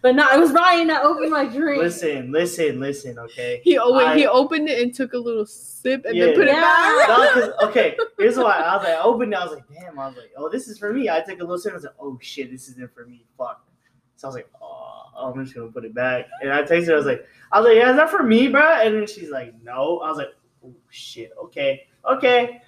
But 0.00 0.14
no, 0.16 0.28
it 0.30 0.40
was 0.40 0.50
Ryan 0.52 0.88
that 0.88 1.04
opened 1.04 1.30
my 1.30 1.44
drink. 1.46 1.82
Listen, 1.82 2.32
listen, 2.32 2.80
listen. 2.80 3.18
Okay. 3.18 3.60
He 3.62 3.78
oh 3.78 3.94
wait, 3.96 4.16
he 4.16 4.26
opened 4.26 4.68
it 4.68 4.82
and 4.82 4.92
took 4.94 5.12
a 5.12 5.18
little 5.18 5.46
sip 5.46 6.04
and 6.04 6.16
Yeah. 6.16 6.26
then 6.26 6.34
put 6.34 6.48
it 6.48 6.54
back. 6.54 7.08
No, 7.08 7.32
'cause- 7.32 7.68
okay, 7.68 7.96
here's 8.18 8.36
why. 8.36 8.52
I 8.58 8.76
was 8.76 8.84
like, 8.84 8.94
I 8.96 9.02
opened 9.02 9.32
it. 9.32 9.36
I 9.36 9.44
was 9.44 9.52
like, 9.54 9.64
damn. 9.72 9.98
I 9.98 10.08
was 10.08 10.16
like, 10.16 10.30
oh, 10.36 10.48
this 10.48 10.68
is 10.68 10.78
for 10.78 10.92
me. 10.92 11.08
I 11.08 11.20
took 11.20 11.38
a 11.38 11.42
little 11.42 11.58
sip. 11.58 11.72
I 11.72 11.76
was 11.76 11.84
like, 11.84 11.94
oh 12.00 12.18
shit, 12.20 12.50
this 12.50 12.68
isn't 12.68 12.92
for 12.94 13.06
me. 13.06 13.24
Fuck. 13.38 13.64
So 14.16 14.26
I 14.26 14.28
was 14.28 14.34
like, 14.36 14.48
oh, 14.60 15.32
I'm 15.34 15.44
just 15.44 15.54
gonna 15.54 15.70
put 15.70 15.84
it 15.84 15.94
back. 15.94 16.26
And 16.42 16.52
I 16.52 16.62
texted 16.62 16.86
her. 16.88 16.94
I 16.94 16.96
was 16.96 17.06
like, 17.06 17.26
I 17.52 17.60
was 17.60 17.68
like, 17.68 17.76
yeah, 17.76 17.90
is 17.90 17.96
that 17.96 18.10
for 18.10 18.22
me, 18.22 18.48
bro? 18.48 18.62
And 18.80 18.94
then 18.96 19.06
she's 19.06 19.30
like, 19.30 19.54
no. 19.62 19.98
I 20.00 20.08
was 20.08 20.18
like, 20.18 20.34
oh 20.64 20.74
shit. 20.90 21.30
Okay, 21.44 21.82
okay. 22.10 22.60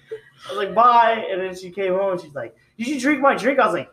I 0.47 0.49
was 0.53 0.57
like, 0.57 0.75
bye. 0.75 1.25
And 1.31 1.41
then 1.41 1.55
she 1.55 1.71
came 1.71 1.93
home. 1.93 2.13
and 2.13 2.21
She's 2.21 2.35
like, 2.35 2.55
did 2.77 2.87
you 2.87 2.99
drink 2.99 3.21
my 3.21 3.35
drink? 3.35 3.59
I 3.59 3.65
was 3.65 3.73
like, 3.73 3.91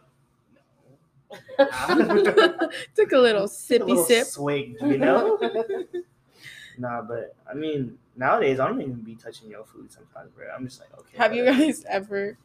no. 1.58 1.66
took 2.94 3.12
a 3.12 3.18
little 3.18 3.44
a 3.44 3.48
sippy 3.48 3.80
little 3.86 4.04
sip. 4.04 4.26
swig, 4.26 4.76
you 4.80 4.98
know. 4.98 5.38
nah, 6.78 7.02
but 7.02 7.34
I 7.50 7.54
mean, 7.54 7.98
nowadays 8.16 8.60
I 8.60 8.66
don't 8.68 8.80
even 8.82 8.94
be 8.96 9.14
touching 9.14 9.50
your 9.50 9.64
food 9.64 9.90
sometimes, 9.92 10.30
bro. 10.32 10.46
I'm 10.54 10.66
just 10.66 10.80
like, 10.80 10.90
okay. 10.98 11.16
Have 11.18 11.34
you 11.34 11.44
guys 11.44 11.84
ever 11.88 12.36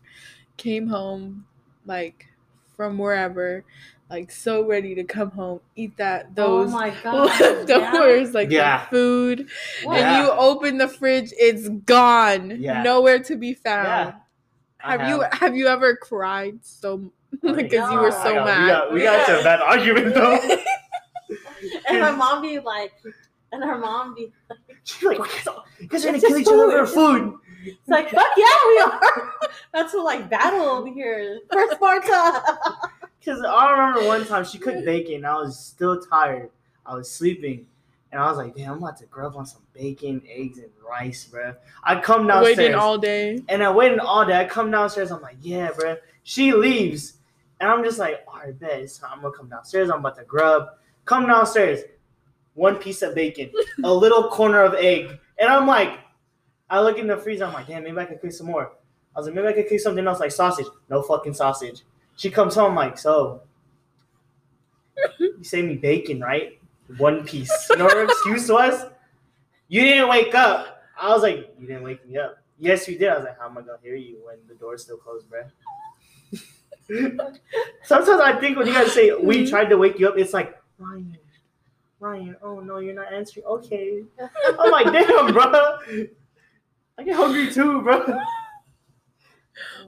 came 0.58 0.88
home 0.88 1.46
like 1.86 2.28
from 2.76 2.98
wherever, 2.98 3.64
like 4.10 4.32
so 4.32 4.66
ready 4.66 4.96
to 4.96 5.04
come 5.04 5.32
home, 5.32 5.60
eat 5.76 5.98
that 5.98 6.28
oh 6.38 6.66
those 6.66 6.72
my 6.72 6.92
god. 7.04 7.30
yeah. 7.40 7.48
leftovers, 7.50 8.34
like 8.34 8.50
Yeah. 8.52 8.86
food, 8.88 9.50
What? 9.84 9.98
Yeah. 9.98 10.18
and 10.20 10.26
you 10.28 10.32
open 10.34 10.78
the 10.78 10.88
fridge, 10.88 11.34
it's 11.38 11.68
gone, 11.70 12.52
Yeah. 12.62 12.84
nowhere 12.84 13.20
to 13.24 13.36
be 13.36 13.54
found. 13.54 14.14
Yeah. 14.84 14.92
Have 14.92 15.10
you 15.10 15.26
have 15.32 15.56
you 15.56 15.68
ever 15.68 15.96
cried 15.96 16.60
so 16.62 17.12
because 17.32 17.74
oh 17.74 17.92
you 17.92 18.00
were 18.00 18.12
so 18.12 18.38
I 18.38 18.46
mad? 18.46 18.62
We 18.62 18.68
got, 18.68 18.94
we 18.94 19.04
got 19.04 19.26
to 19.28 19.40
a 19.40 19.44
bad 19.44 19.62
argument 19.62 20.14
though. 20.16 20.58
And 21.90 22.00
my 22.00 22.12
mom 22.12 22.42
be 22.42 22.60
like, 22.60 22.94
and 23.52 23.64
her 23.64 23.78
mom 23.78 24.14
be 24.14 24.32
like, 24.50 24.60
She's 24.88 25.04
like, 25.04 25.20
"What, 25.20 25.30
you 25.80 25.88
guys 25.88 26.06
are 26.06 26.08
gonna 26.08 26.20
kill 26.20 26.30
just 26.30 26.42
each 26.42 26.48
other 26.48 26.64
food. 26.64 26.74
over 26.74 26.88
food. 26.88 27.40
It's 27.66 27.90
like, 27.90 28.10
fuck 28.10 28.28
yeah, 28.38 28.46
we 28.68 28.80
are. 28.80 29.34
That's 29.74 29.94
a 29.94 29.98
like 29.98 30.30
battle 30.30 30.62
over 30.62 30.88
here. 30.88 31.42
First 31.52 31.76
Sparta. 31.76 32.42
Because 33.20 33.42
I 33.42 33.72
remember 33.72 34.08
one 34.08 34.26
time 34.26 34.46
she 34.46 34.60
cooked 34.60 34.86
bacon. 34.86 35.16
And 35.16 35.28
I 35.28 35.36
was 35.36 35.60
still 35.60 36.02
tired. 36.02 36.50
I 36.86 36.94
was 36.94 37.12
sleeping. 37.12 37.66
And 38.12 38.22
I 38.22 38.30
was 38.30 38.38
like, 38.38 38.56
damn, 38.56 38.74
I'm 38.74 38.78
about 38.78 38.98
to 38.98 39.06
grub 39.06 39.36
on 39.36 39.46
some 39.46 39.62
bacon, 39.74 40.22
eggs, 40.30 40.60
and 40.60 40.70
rice, 40.88 41.26
bro. 41.26 41.54
I 41.84 42.00
come 42.00 42.26
downstairs. 42.26 42.58
Waiting 42.58 42.76
all 42.76 42.98
day. 42.98 43.42
And 43.50 43.64
I 43.64 43.72
waited 43.72 44.00
all 44.00 44.26
day. 44.26 44.40
I 44.40 44.46
come 44.46 44.72
downstairs. 44.72 45.12
I'm 45.12 45.22
like, 45.22 45.38
yeah, 45.42 45.72
bro. 45.78 45.98
She 46.24 46.54
leaves. 46.54 47.14
And 47.60 47.70
I'm 47.70 47.84
just 47.84 48.00
like, 48.00 48.24
all 48.28 48.40
right, 48.40 48.58
bet. 48.58 48.90
Time. 48.94 49.12
I'm 49.14 49.22
going 49.22 49.34
to 49.34 49.38
come 49.38 49.50
downstairs. 49.50 49.90
I'm 49.90 50.00
about 50.00 50.16
to 50.18 50.24
grub. 50.24 50.68
Come 51.06 51.28
downstairs. 51.28 51.82
One 52.54 52.78
piece 52.78 53.02
of 53.02 53.14
bacon, 53.14 53.52
a 53.84 53.94
little 53.94 54.30
corner 54.30 54.64
of 54.64 54.74
egg. 54.76 55.20
And 55.38 55.50
I'm 55.50 55.68
like, 55.68 56.00
I 56.70 56.82
look 56.82 56.98
in 56.98 57.08
the 57.08 57.18
freezer. 57.18 57.46
I'm 57.46 57.54
like, 57.54 57.68
damn, 57.68 57.84
maybe 57.84 57.98
I 57.98 58.06
could 58.06 58.22
cook 58.22 58.32
some 58.32 58.48
more. 58.48 58.72
I 59.16 59.20
was 59.20 59.28
like, 59.28 59.36
maybe 59.36 59.48
I 59.48 59.54
could 59.54 59.68
cook 59.68 59.80
something 59.80 60.06
else 60.08 60.20
like 60.20 60.32
sausage. 60.32 60.66
No 60.90 61.02
fucking 61.02 61.34
sausage. 61.34 61.84
She 62.16 62.30
comes 62.30 62.56
home 62.56 62.74
like, 62.74 62.98
so 62.98 63.42
you 65.20 65.44
saved 65.44 65.68
me 65.68 65.76
bacon, 65.76 66.20
right? 66.20 66.57
One 66.98 67.26
piece. 67.26 67.52
You 67.70 67.78
know 67.78 67.86
what 67.86 67.98
her 67.98 68.04
excuse 68.06 68.50
was? 68.50 68.86
You 69.68 69.82
didn't 69.82 70.08
wake 70.08 70.34
up. 70.34 70.82
I 71.00 71.10
was 71.10 71.22
like, 71.22 71.54
you 71.60 71.68
didn't 71.68 71.84
wake 71.84 72.08
me 72.08 72.18
up. 72.18 72.38
Yes, 72.58 72.88
you 72.88 72.98
did. 72.98 73.10
I 73.10 73.16
was 73.16 73.26
like, 73.26 73.38
how 73.40 73.48
am 73.48 73.58
I 73.58 73.62
gonna 73.62 73.78
hear 73.84 73.96
you 73.96 74.18
when 74.26 74.38
the 74.48 74.56
door's 74.56 74.84
still 74.84 74.98
closed, 74.98 75.30
bro? 75.30 75.44
Sometimes 77.84 78.22
I 78.22 78.40
think 78.40 78.58
when 78.58 78.68
you 78.68 78.74
guys 78.74 78.94
say 78.94 79.14
we 79.14 79.40
mm-hmm. 79.40 79.50
tried 79.50 79.66
to 79.66 79.78
wake 79.78 80.00
you 80.00 80.08
up, 80.08 80.18
it's 80.18 80.34
like 80.34 80.58
Ryan, 80.80 81.18
Ryan. 82.00 82.36
Oh 82.42 82.62
no, 82.62 82.78
you're 82.78 82.96
not 82.96 83.12
answering. 83.12 83.46
Okay, 83.46 84.04
I'm 84.60 84.72
like, 84.72 84.86
damn, 84.86 85.34
bro. 85.34 85.78
I 86.98 87.04
get 87.04 87.16
hungry 87.16 87.52
too, 87.52 87.82
bro. 87.82 88.20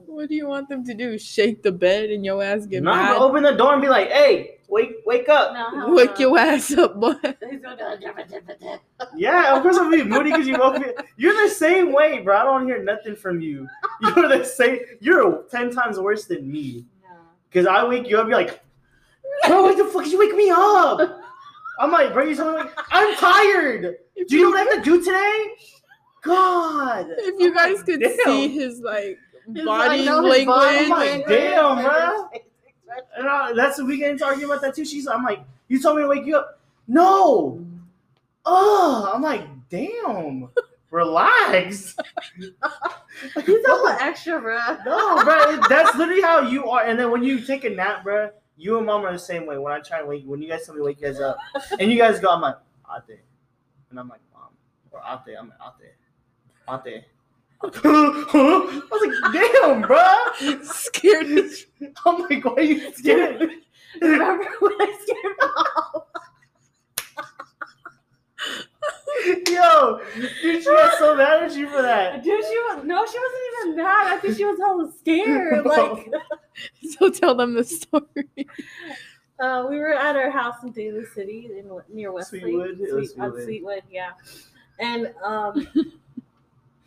What 0.05 0.29
do 0.29 0.35
you 0.35 0.47
want 0.47 0.67
them 0.69 0.83
to 0.85 0.93
do? 0.93 1.17
Shake 1.17 1.63
the 1.63 1.71
bed 1.71 2.09
and 2.09 2.25
your 2.25 2.43
ass 2.43 2.65
get 2.65 2.83
Nah, 2.83 2.95
mad? 2.95 3.13
bro, 3.13 3.23
open 3.23 3.43
the 3.43 3.51
door 3.53 3.73
and 3.73 3.81
be 3.81 3.87
like, 3.87 4.09
hey, 4.09 4.58
wake, 4.69 4.95
wake 5.05 5.27
up. 5.29 5.53
No, 5.53 5.93
Wake 5.93 6.11
no. 6.19 6.19
your 6.19 6.37
ass 6.39 6.71
up, 6.73 6.99
boy. 6.99 7.13
He's 7.49 7.61
gonna 7.61 7.75
go, 7.77 7.97
"Dibba, 7.97 8.29
dibba, 8.29 8.59
dib." 8.59 8.79
Yeah, 9.15 9.55
of 9.55 9.63
course 9.63 9.77
I'm 9.77 9.89
being 9.91 10.07
moody 10.09 10.31
because 10.31 10.47
you 10.47 10.57
woke 10.57 10.79
me. 10.79 10.87
You're 11.17 11.35
the 11.47 11.53
same 11.53 11.91
way, 11.93 12.19
bro. 12.21 12.37
I 12.37 12.43
don't 12.43 12.65
hear 12.65 12.83
nothing 12.83 13.15
from 13.15 13.41
you. 13.41 13.67
You're 14.01 14.27
the 14.29 14.43
same. 14.45 14.79
You're 14.99 15.43
ten 15.51 15.71
times 15.71 15.99
worse 15.99 16.25
than 16.25 16.49
me. 16.49 16.85
Because 17.49 17.65
I 17.65 17.83
wake 17.87 18.07
you 18.07 18.17
up, 18.19 18.27
you're 18.27 18.37
like, 18.37 18.61
bro, 19.47 19.63
what 19.63 19.75
the 19.77 19.85
fuck? 19.85 20.05
You 20.07 20.19
wake 20.19 20.35
me 20.35 20.51
up. 20.51 21.19
I'm 21.79 21.91
like, 21.91 22.13
bro, 22.13 22.25
you 22.25 22.35
told 22.35 22.55
me, 22.55 22.61
like, 22.61 22.71
I'm 22.91 23.15
tired. 23.15 23.95
Do 24.27 24.35
you 24.37 24.43
know 24.43 24.49
what 24.51 24.67
I 24.67 24.75
have 24.75 24.83
to 24.83 24.89
do 24.89 25.03
today? 25.03 25.45
God. 26.21 27.07
If 27.17 27.39
you 27.39 27.53
guys 27.53 27.81
could 27.83 28.01
Damn. 28.01 28.17
see 28.25 28.47
his 28.49 28.81
like 28.81 29.17
His- 29.55 29.65
body 29.65 29.95
I 29.95 29.97
his 29.97 30.07
language, 30.07 30.45
body 30.45 30.77
I'm 30.77 30.89
like, 30.89 31.27
damn, 31.27 31.83
bro. 31.83 32.29
And 33.17 33.27
I, 33.27 33.53
that's 33.53 33.77
the 33.77 33.85
weekend 33.85 34.21
arguing 34.21 34.49
about 34.49 34.61
that 34.61 34.75
too. 34.75 34.85
She's, 34.85 35.07
I'm 35.07 35.23
like, 35.23 35.41
you 35.67 35.81
told 35.81 35.97
me 35.97 36.03
to 36.03 36.07
wake 36.07 36.25
you 36.25 36.37
up. 36.37 36.59
No. 36.87 37.65
Oh, 38.45 39.11
I'm 39.13 39.21
like, 39.21 39.45
damn. 39.69 40.49
Relax. 40.91 41.95
He's 42.39 42.49
a 42.55 43.43
little 43.45 43.87
extra, 43.87 44.41
bro. 44.41 44.57
No, 44.85 45.23
bro, 45.23 45.59
that's 45.69 45.95
literally 45.95 46.21
how 46.21 46.41
you 46.41 46.67
are. 46.67 46.83
And 46.83 46.97
then 46.97 47.11
when 47.11 47.23
you 47.23 47.41
take 47.41 47.63
a 47.63 47.69
nap, 47.69 48.03
bro, 48.03 48.31
you 48.57 48.77
and 48.77 48.87
mom 48.87 49.05
are 49.05 49.11
the 49.11 49.19
same 49.19 49.45
way. 49.45 49.57
When 49.59 49.71
I 49.71 49.79
try 49.81 49.99
to 49.99 50.05
wake, 50.07 50.23
when 50.25 50.41
you 50.41 50.49
guys 50.49 50.65
tell 50.65 50.73
me 50.73 50.81
wake 50.81 50.99
you 50.99 51.07
guys 51.07 51.19
up, 51.19 51.37
and 51.79 51.91
you 51.91 51.97
guys 51.97 52.19
go, 52.19 52.29
I'm 52.29 52.41
like, 52.41 52.55
ate, 53.07 53.19
and 53.91 53.99
I'm 53.99 54.09
like, 54.09 54.21
mom, 54.33 54.49
or 54.91 54.99
ate, 55.01 55.35
I'm 55.37 55.49
like, 55.49 55.59
ate, 56.87 56.93
ate. 56.93 57.03
I 57.61 58.85
was 58.91 59.01
like, 59.05 59.33
damn, 59.33 59.81
bro. 59.81 60.61
scared 60.63 61.27
as 61.27 61.65
I'm 62.05 62.21
like, 62.21 62.45
why 62.45 62.53
are 62.53 62.61
you 62.61 62.93
scared? 62.93 63.49
Remember 64.01 64.45
when 64.59 64.71
I 64.79 64.97
scared 65.03 65.35
mom? 65.39 66.03
Yo, 69.49 69.99
dude, 70.41 70.63
she 70.63 70.65
got 70.65 70.97
so 70.97 71.15
mad 71.15 71.43
at 71.43 71.53
you 71.55 71.67
for 71.69 71.81
that. 71.81 72.23
Dude, 72.23 72.41
she 72.45 72.55
was 72.57 72.83
no, 72.85 73.05
she 73.05 73.17
wasn't 73.19 73.41
even 73.67 73.75
mad. 73.83 74.07
I 74.13 74.17
think 74.17 74.37
she 74.37 74.45
was 74.45 74.57
hella 74.59 74.91
scared. 74.97 75.65
Like, 75.65 76.07
So 76.97 77.09
tell 77.09 77.35
them 77.35 77.53
the 77.55 77.63
story. 77.65 78.47
uh, 79.41 79.65
we 79.69 79.77
were 79.77 79.93
at 79.93 80.15
our 80.15 80.29
house 80.29 80.63
in 80.63 80.71
Daly 80.71 81.03
City 81.13 81.49
in 81.57 81.69
near 81.93 82.13
Wesley. 82.13 82.39
Sweetwood? 82.39 82.77
Sweet- 82.77 82.87
uh, 82.89 82.91
Sweetwood. 83.29 83.43
Sweetwood, 83.43 83.83
yeah. 83.91 84.11
And 84.79 85.11
um, 85.25 85.67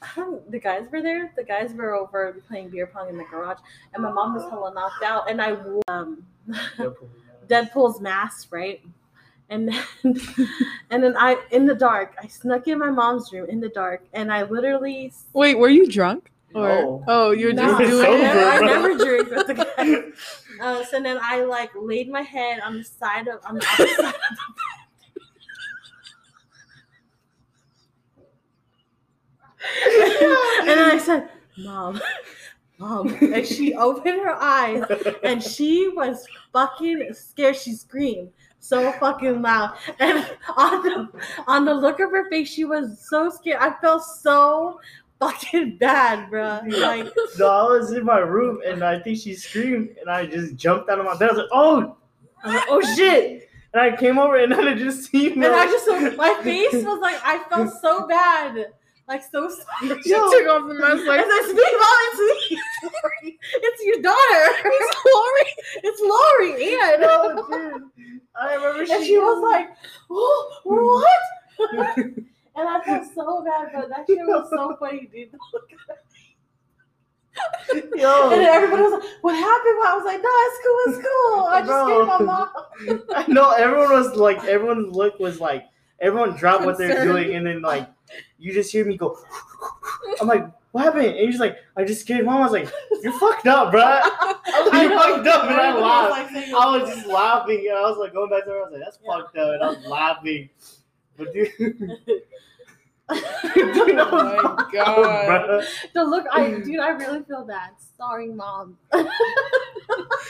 I 0.02 0.08
don't- 0.16 0.50
the 0.50 0.58
guys 0.58 0.86
were 0.90 1.00
there. 1.02 1.32
The 1.36 1.44
guys 1.44 1.72
were 1.74 1.94
over 1.94 2.34
playing 2.48 2.70
beer 2.70 2.86
pong 2.86 3.08
in 3.08 3.16
the 3.16 3.24
garage, 3.24 3.58
and 3.94 4.02
my 4.02 4.10
mom 4.10 4.34
was 4.34 4.42
hella 4.50 4.72
knocked 4.74 5.02
out. 5.02 5.30
And 5.30 5.40
I 5.40 5.52
wore 5.52 5.82
um, 5.88 6.26
Deadpool's 7.48 8.00
mask, 8.00 8.48
right? 8.50 8.80
And 9.50 9.68
then, 9.68 9.84
and 10.90 11.02
then 11.02 11.14
I, 11.16 11.36
in 11.50 11.66
the 11.66 11.74
dark, 11.74 12.14
I 12.22 12.26
snuck 12.26 12.66
in 12.68 12.78
my 12.78 12.90
mom's 12.90 13.32
room 13.32 13.48
in 13.48 13.60
the 13.60 13.68
dark, 13.68 14.02
and 14.12 14.32
I 14.32 14.42
literally. 14.44 15.12
Wait, 15.34 15.56
were 15.58 15.68
you 15.68 15.86
drunk? 15.90 16.30
Or 16.54 16.68
No. 16.68 17.04
oh, 17.08 17.30
you're 17.30 17.52
No, 17.52 17.62
just 17.62 17.78
doing 17.90 17.92
I 18.00 18.04
sober, 18.04 18.18
never, 18.18 18.40
I 18.44 18.60
never 18.60 18.94
drink 19.04 19.30
with 19.30 19.46
the 19.46 19.54
guys. 19.54 20.58
Uh, 20.60 20.84
so 20.84 21.00
then 21.02 21.18
I 21.22 21.44
like 21.44 21.70
laid 21.74 22.10
my 22.10 22.20
head 22.22 22.60
on 22.60 22.76
the 22.76 22.84
side 22.84 23.26
of 23.28 23.40
on 23.46 23.54
the 23.56 23.66
opposite 23.66 23.96
side 23.96 24.06
of 24.06 24.12
the 24.12 24.18
bed. 24.20 24.78
And 30.60 30.68
then 30.68 30.90
I 30.90 30.98
said, 30.98 31.28
"Mom, 31.58 32.00
mom," 32.78 33.08
and 33.20 33.46
she 33.46 33.74
opened 33.74 34.20
her 34.22 34.34
eyes 34.34 34.84
and 35.22 35.42
she 35.42 35.88
was 35.88 36.26
fucking 36.52 37.10
scared. 37.12 37.56
She 37.56 37.74
screamed 37.74 38.30
so 38.58 38.92
fucking 38.92 39.42
loud, 39.42 39.74
and 39.98 40.24
on 40.56 40.82
the 40.82 41.08
on 41.46 41.64
the 41.64 41.74
look 41.74 42.00
of 42.00 42.10
her 42.10 42.28
face, 42.30 42.48
she 42.48 42.64
was 42.64 43.06
so 43.08 43.30
scared. 43.30 43.58
I 43.60 43.72
felt 43.80 44.04
so 44.04 44.80
fucking 45.22 45.78
bad, 45.78 46.30
bro. 46.30 46.60
Like. 46.66 47.08
No, 47.38 47.46
I 47.46 47.78
was 47.78 47.92
in 47.92 48.04
my 48.04 48.18
room 48.18 48.60
and 48.66 48.82
I 48.82 48.98
think 48.98 49.18
she 49.18 49.34
screamed 49.34 49.96
and 50.00 50.10
I 50.10 50.26
just 50.26 50.56
jumped 50.56 50.90
out 50.90 50.98
of 50.98 51.04
my 51.04 51.16
bed. 51.16 51.30
I 51.30 51.32
was 51.32 51.38
like, 51.38 51.48
oh, 51.52 51.96
was 52.44 52.54
like, 52.54 52.64
oh 52.68 52.80
shit. 52.96 53.48
And 53.72 53.80
I 53.80 53.96
came 53.96 54.18
over 54.18 54.36
and 54.36 54.52
then 54.52 54.66
I 54.68 54.74
just 54.74 55.10
seen 55.10 55.42
And 55.42 55.54
I 55.54 55.66
just, 55.66 56.16
my 56.16 56.38
face 56.42 56.84
was 56.84 57.00
like, 57.00 57.20
I 57.24 57.42
felt 57.48 57.72
so 57.80 58.06
bad. 58.06 58.72
Like, 59.12 59.22
so 59.30 59.46
sorry. 59.46 60.02
She 60.02 60.08
took 60.10 60.48
off 60.48 60.68
the 60.68 60.72
mask 60.72 61.06
like 61.06 61.20
then 61.20 61.44
speak 61.44 61.74
mom, 61.78 61.98
it's 62.08 62.18
me. 63.20 63.38
It's 63.52 63.84
your 63.84 64.00
daughter. 64.00 64.44
It's 64.64 64.96
Lorie. 65.12 65.54
It's 65.84 66.00
Lorie. 66.00 66.72
And, 66.80 67.04
Oh, 67.04 67.90
dude. 67.94 68.20
I 68.40 68.54
remember 68.54 68.90
and 68.90 69.04
she 69.04 69.18
was 69.18 69.42
like, 69.42 69.68
oh, 70.10 70.60
what? 70.64 71.06
and 71.76 72.26
I 72.56 72.80
felt 72.86 73.04
so 73.14 73.44
bad, 73.44 73.68
but 73.74 73.90
that 73.90 74.06
shit 74.06 74.16
was 74.20 74.48
so 74.48 74.76
funny, 74.80 75.10
dude. 75.12 75.28
yo. 77.94 78.30
And 78.30 78.40
then 78.40 78.48
everybody 78.48 78.82
was 78.82 78.92
like, 78.92 79.02
what 79.20 79.34
happened? 79.34 79.76
I 79.84 79.94
was 79.94 80.04
like, 80.06 80.22
no, 80.22 80.30
it's 80.48 80.58
cool, 80.64 80.80
it's 80.86 81.00
cool. 81.06 81.44
I 81.44 81.60
just 81.60 81.68
Bro. 81.68 81.84
scared 81.86 82.06
my 82.06 82.18
mom. 82.24 82.48
I 83.14 83.30
know 83.30 83.50
everyone 83.50 83.92
was 83.92 84.16
like, 84.16 84.42
everyone's 84.44 84.96
look 84.96 85.18
was 85.18 85.38
like, 85.38 85.66
everyone 86.00 86.34
dropped 86.34 86.64
what 86.64 86.78
they're 86.78 87.04
doing, 87.04 87.34
and 87.36 87.46
then 87.46 87.60
like, 87.60 87.86
you 88.42 88.52
just 88.52 88.72
hear 88.72 88.84
me 88.84 88.96
go. 88.96 89.16
I'm 90.20 90.26
like, 90.26 90.44
what 90.72 90.84
happened? 90.84 91.06
And 91.06 91.16
he's 91.30 91.38
like, 91.40 91.56
I 91.76 91.84
just 91.84 92.00
scared 92.00 92.24
mom. 92.24 92.38
I 92.38 92.40
was 92.42 92.52
like, 92.52 92.68
you're 93.02 93.18
fucked 93.18 93.46
up, 93.46 93.70
bro. 93.70 93.80
You 93.82 94.88
know. 94.88 94.98
fucked 94.98 95.26
up, 95.28 95.44
and 95.44 95.60
I 95.60 95.74
was 95.74 95.82
laughed. 95.82 96.32
like 96.34 96.44
I 96.48 96.76
was 96.78 96.94
just 96.94 97.06
laughing, 97.06 97.66
and 97.68 97.76
I 97.78 97.82
was 97.82 97.98
like 97.98 98.12
going 98.12 98.30
back 98.30 98.44
to 98.44 98.50
her. 98.50 98.58
I 98.58 98.62
was 98.64 98.72
like, 98.72 98.82
that's 98.84 98.98
Yeah. 99.04 99.16
fucked 99.16 99.36
up, 99.36 99.54
and 99.54 99.62
I 99.62 99.68
was 99.68 99.86
laughing. 99.86 100.48
But 101.16 101.32
dude, 101.32 101.48
Oh 103.14 104.54
my 104.56 104.64
god. 104.72 105.26
bro, 105.46 105.62
The 105.94 106.04
look, 106.04 106.24
I 106.32 106.50
dude, 106.64 106.80
I 106.80 106.88
really 106.90 107.22
feel 107.24 107.44
bad. 107.44 107.70
Sorry, 107.98 108.28
mom. 108.28 108.78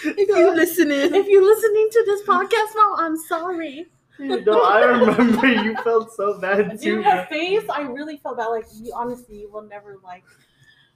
If 0.04 0.28
you're 0.28 0.54
listening. 0.54 1.14
if 1.14 1.26
you're 1.28 1.44
listening 1.44 1.88
to 1.92 2.02
this 2.06 2.22
podcast, 2.22 2.74
mom, 2.74 2.94
I'm 2.98 3.16
sorry. 3.16 3.86
No, 4.28 4.62
I 4.62 4.84
remember 4.84 5.46
you 5.48 5.76
felt 5.82 6.12
so 6.12 6.38
bad 6.40 6.70
too. 6.72 6.76
Dude, 6.96 7.02
Bro. 7.04 7.12
her 7.12 7.26
face, 7.26 7.68
I 7.68 7.82
really 7.82 8.16
felt 8.18 8.38
bad. 8.38 8.46
Like, 8.46 8.66
you 8.74 8.92
honestly, 8.94 9.40
you 9.40 9.50
will 9.50 9.62
never 9.62 9.98
like 10.04 10.24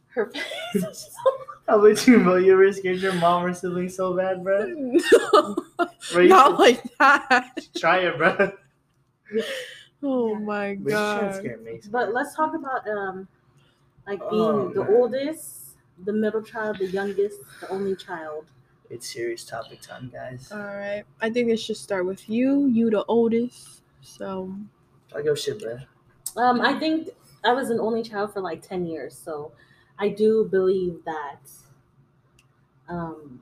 her 0.09 0.27
face. 0.31 0.45
So- 0.75 1.31
How 1.69 1.79
about 1.85 2.07
you, 2.07 2.19
Mo? 2.19 2.37
You 2.37 2.53
ever 2.53 2.73
scared 2.73 2.99
your 2.99 3.15
mom 3.15 3.45
or 3.45 3.53
sibling 3.53 3.89
so 3.89 4.15
bad, 4.17 4.45
bro? 4.45 4.67
No, 4.67 5.57
Bro, 6.13 6.27
not 6.27 6.59
like 6.61 6.81
that. 7.01 7.59
try 7.77 7.99
it, 7.99 8.17
bro. 8.17 8.53
Oh 10.03 10.35
my 10.37 10.77
But 10.81 10.91
you 10.91 11.41
shouldn't 11.43 11.83
god. 11.83 11.91
but 11.91 12.15
let's 12.15 12.37
talk 12.37 12.55
about 12.55 12.87
um, 12.89 13.27
like 14.07 14.21
being 14.31 14.43
Oh, 14.43 14.69
the 14.69 14.85
man. 14.85 14.95
oldest, 14.95 15.75
the 16.05 16.13
middle 16.13 16.43
child, 16.43 16.79
the 16.79 16.87
youngest, 16.87 17.39
the 17.61 17.69
only 17.71 17.97
child. 17.97 18.45
It's 18.91 19.13
serious 19.13 19.45
topic 19.45 19.81
time, 19.81 20.11
guys. 20.13 20.51
All 20.53 20.59
right. 20.59 21.05
I 21.21 21.31
think 21.31 21.51
it 21.51 21.59
should 21.59 21.77
start 21.77 22.07
with 22.07 22.29
you. 22.29 22.67
You 22.69 22.91
the 22.91 23.05
oldest. 23.05 23.83
So 24.01 24.55
I 25.15 25.23
go 25.23 25.35
shit, 25.35 25.61
bro. 25.61 25.79
Um, 26.37 26.61
I 26.61 26.79
think 26.79 27.09
I 27.45 27.53
was 27.53 27.71
an 27.71 27.81
only 27.81 28.03
child 28.03 28.33
for 28.33 28.41
like 28.41 28.63
ten 28.63 28.87
years, 28.87 29.17
so 29.17 29.53
I 29.99 30.09
do 30.11 30.49
believe 30.51 31.05
that 31.05 31.51
um, 32.89 33.41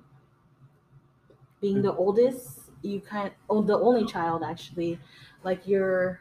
being 1.60 1.82
the 1.82 1.94
oldest, 1.94 2.70
you 2.82 3.00
kind 3.00 3.32
oh 3.48 3.62
the 3.62 3.78
only 3.78 4.04
child 4.06 4.42
actually, 4.42 4.98
like 5.42 5.66
you're 5.66 6.20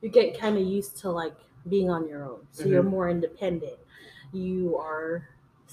you 0.00 0.08
get 0.08 0.38
kind 0.38 0.56
of 0.56 0.64
used 0.64 0.96
to 0.98 1.10
like 1.10 1.36
being 1.68 1.90
on 1.90 2.08
your 2.08 2.24
own, 2.24 2.46
so 2.50 2.64
you're 2.64 2.82
more 2.82 3.08
independent. 3.08 3.78
You 4.32 4.76
are 4.76 5.28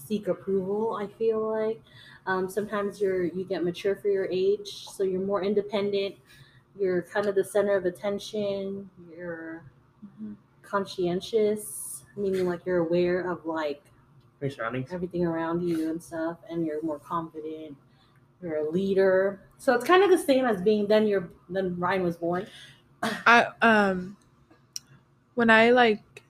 seek 0.09 0.27
approval. 0.27 0.95
I 1.01 1.05
feel 1.19 1.39
like 1.47 1.79
um, 2.25 2.49
sometimes 2.49 2.99
you're 2.99 3.25
you 3.25 3.43
get 3.45 3.63
mature 3.63 3.95
for 3.95 4.07
your 4.09 4.25
age, 4.31 4.87
so 4.89 5.03
you're 5.03 5.21
more 5.21 5.43
independent. 5.43 6.15
You're 6.79 7.03
kind 7.03 7.27
of 7.27 7.35
the 7.35 7.43
center 7.43 7.75
of 7.75 7.85
attention. 7.85 8.89
You're 9.15 9.63
conscientious. 10.63 12.03
meaning 12.17 12.45
like 12.47 12.65
you're 12.65 12.79
aware 12.79 13.29
of 13.31 13.45
like 13.45 13.81
Your 14.41 14.49
surroundings. 14.49 14.91
everything 14.91 15.25
around 15.25 15.61
you 15.67 15.89
and 15.89 16.01
stuff, 16.01 16.37
and 16.49 16.65
you're 16.65 16.81
more 16.83 16.99
confident. 16.99 17.77
You're 18.41 18.57
a 18.67 18.69
leader, 18.69 19.41
so 19.57 19.73
it's 19.73 19.85
kind 19.85 20.01
of 20.03 20.09
the 20.09 20.17
same 20.17 20.45
as 20.45 20.61
being 20.61 20.87
then 20.87 21.05
you're 21.07 21.29
then 21.49 21.77
Ryan 21.79 22.03
was 22.03 22.17
born. 22.17 22.47
I 23.03 23.47
um 23.61 24.17
when 25.35 25.49
I 25.49 25.71
like 25.71 26.23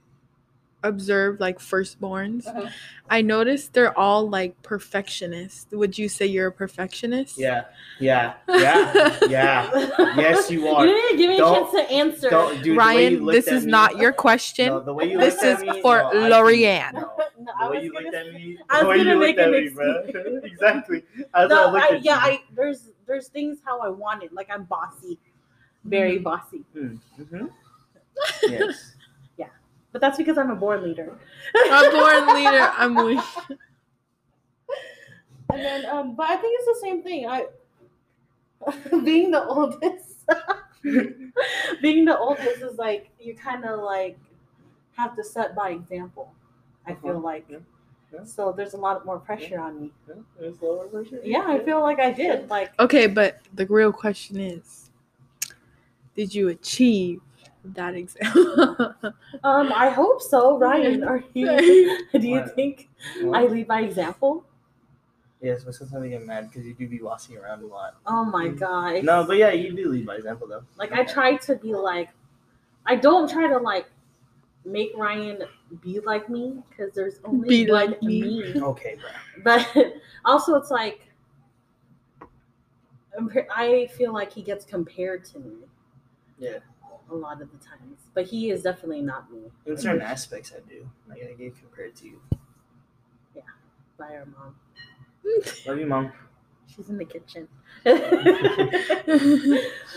observe 0.84 1.40
like 1.40 1.60
firstborns, 1.60 2.48
Uh-huh. 2.48 2.70
I 3.10 3.22
noticed 3.22 3.74
they're 3.74 3.98
all 3.98 4.30
like 4.30 4.62
perfectionists. 4.62 5.68
Would 5.72 5.98
you 5.98 6.08
say 6.08 6.26
you're 6.28 6.48
a 6.48 6.52
perfectionist? 6.52 7.38
Yeah, 7.38 7.66
yeah, 8.00 8.36
yeah, 8.48 9.18
yeah. 9.30 9.70
Yes, 10.16 10.50
you 10.52 10.68
are. 10.68 10.86
You 10.86 10.94
didn't 10.94 11.18
give 11.18 11.30
me 11.30 11.36
a 11.36 11.40
Don't- 11.40 11.72
chance 11.72 11.88
to 11.88 11.94
answer. 11.94 12.30
Don't, 12.30 12.54
dude, 12.56 12.64
the 12.64 12.70
way 12.70 12.74
you 13.10 13.20
Ryan, 13.20 13.26
this 13.26 13.48
is 13.48 13.66
me- 13.66 13.72
not 13.72 13.98
your 13.98 14.14
question. 14.14 14.68
No, 14.68 14.80
the 14.80 14.94
way 14.94 15.12
you 15.12 15.18
this 15.20 15.42
is 15.44 15.60
me, 15.62 15.82
for 15.82 15.98
no, 15.98 16.10
I 16.10 16.30
Lorianne. 16.30 16.94
no. 16.94 17.12
No, 17.40 17.46
The 17.46 17.54
I 17.64 17.70
way 17.70 17.76
was 17.78 17.86
you 17.86 17.94
gonna 17.94 18.06
looked 18.06 18.16
at 18.18 18.34
me, 18.34 18.58
I 18.70 18.84
was 18.84 18.98
gonna 18.98 19.16
make 19.16 19.38
an 19.38 19.54
excuse. 19.54 20.44
exactly. 20.44 21.04
That's 21.34 21.50
no, 21.50 21.74
I 21.76 21.80
I, 21.80 22.00
yeah. 22.04 22.18
I 22.18 22.42
there's 22.54 22.90
there's 23.08 23.30
things 23.30 23.60
how 23.66 23.80
I 23.80 23.88
want 23.90 24.24
it. 24.24 24.34
Like 24.34 24.50
I'm 24.54 24.66
bossy, 24.66 25.18
very 25.86 26.20
bossy. 26.20 26.66
Mm-hmm. 26.76 27.46
Yes. 28.44 28.96
But 29.92 30.02
that's 30.02 30.18
because 30.18 30.38
I'm 30.38 30.52
a 30.52 30.56
born 30.56 30.84
leader. 30.84 31.18
I'm 31.56 31.92
born 31.92 32.36
leader. 32.36 32.72
I'm 32.78 32.96
weak. 33.06 33.20
And 35.52 35.62
then, 35.66 35.86
um, 35.88 36.16
but 36.16 36.30
I 36.30 36.36
think 36.36 36.60
it's 36.60 36.66
the 36.80 36.80
same 36.88 37.02
thing. 37.04 37.28
I 37.28 37.48
being 39.04 39.32
the 39.32 39.44
oldest, 39.46 40.26
being 41.82 42.06
the 42.06 42.18
oldest 42.18 42.62
is 42.62 42.78
like 42.78 43.10
you 43.20 43.36
kind 43.36 43.66
of 43.66 43.80
like 43.80 44.18
have 44.96 45.16
to 45.16 45.24
set 45.24 45.56
by 45.56 45.72
example. 45.72 46.34
I 46.86 46.94
feel 46.94 47.12
Uh-huh. 47.12 47.20
like 47.22 47.46
Yeah. 47.50 47.58
Yeah. 48.14 48.24
so. 48.26 48.52
There's 48.52 48.74
a 48.74 48.78
lot 48.78 49.06
more 49.06 49.20
pressure 49.20 49.60
on 49.60 49.82
me. 49.82 49.92
It's 50.40 50.62
lower 50.62 50.86
pressure. 50.88 51.20
Yeah, 51.24 51.46
I 51.48 51.60
feel 51.60 51.82
like 51.82 52.00
I 52.00 52.12
did. 52.12 52.50
Like 52.50 52.72
Okay, 52.80 53.08
but 53.08 53.40
the 53.56 53.66
real 53.66 53.92
question 53.92 54.40
is 54.40 54.92
did 56.16 56.34
you 56.36 56.50
achieve 56.50 57.22
that 57.64 57.96
exam? 57.96 58.32
Um, 59.44 59.72
I 59.74 59.90
hope 59.90 60.22
so, 60.22 60.58
Ryan. 60.58 61.04
Are 61.08 61.24
you? 61.34 61.98
Do 62.14 62.28
you 62.28 62.40
What? 62.42 62.56
think 62.56 62.90
What? 63.22 63.38
I 63.38 63.46
lead 63.48 63.68
by 63.68 63.82
example? 63.82 64.44
Yes, 65.42 65.64
but 65.64 65.74
sometimes 65.74 66.04
I 66.04 66.10
get 66.10 66.26
mad 66.26 66.50
because 66.50 66.66
you 66.66 66.74
do 66.74 66.88
be 66.88 66.98
bossing 66.98 67.38
around 67.38 67.64
a 67.64 67.68
lot. 67.68 67.96
Oh 68.06 68.26
my 68.26 68.50
god! 68.50 68.96
Mm. 68.96 69.04
No, 69.04 69.24
but 69.26 69.38
yeah, 69.38 69.52
you 69.52 69.72
do 69.74 69.90
lead 69.90 70.06
by 70.06 70.16
example 70.18 70.48
though. 70.48 70.64
Like 70.78 70.92
I 70.92 71.06
try 71.06 71.38
to 71.38 71.56
be 71.56 71.74
like, 71.74 72.10
I 72.86 72.96
don't 72.98 73.30
try 73.30 73.48
to 73.48 73.58
like 73.58 73.88
make 74.66 74.92
Ryan 74.98 75.44
be 75.82 76.00
like 76.02 76.30
me 76.30 76.62
because 76.70 76.94
there's 76.94 77.22
only 77.24 77.48
Be 77.66 77.72
one 77.72 77.92
like 77.92 78.04
me. 78.04 78.54
Okay, 78.62 78.98
bro. 79.00 79.10
But 79.44 79.94
also, 80.26 80.56
it's 80.56 80.72
like 80.72 81.10
I 83.56 83.88
feel 83.98 84.14
like 84.14 84.32
he 84.32 84.42
gets 84.42 84.66
compared 84.66 85.26
to 85.26 85.40
me 85.40 85.56
Yeah. 86.38 86.60
A 87.12 87.16
lot 87.16 87.42
of 87.42 87.52
the 87.52 87.58
times, 87.66 88.00
but 88.14 88.26
he 88.28 88.50
is 88.52 88.64
definitely 88.64 89.02
not 89.02 89.32
me 89.32 89.52
In 89.66 89.78
certain 89.78 90.02
aspects, 90.02 90.54
I 90.56 90.60
do. 90.70 90.90
Like 91.08 91.24
I 91.24 91.34
get 91.34 91.58
compared 91.58 91.96
to 91.98 92.06
you. 92.06 92.22
Yeah, 93.36 93.42
by 93.98 94.16
our 94.16 94.26
mom. 94.26 94.56
Love 95.66 95.80
you, 95.80 95.86
mom. 95.86 96.12
She's 96.68 96.90
in 96.90 96.98
the 96.98 97.06
kitchen. 97.06 97.48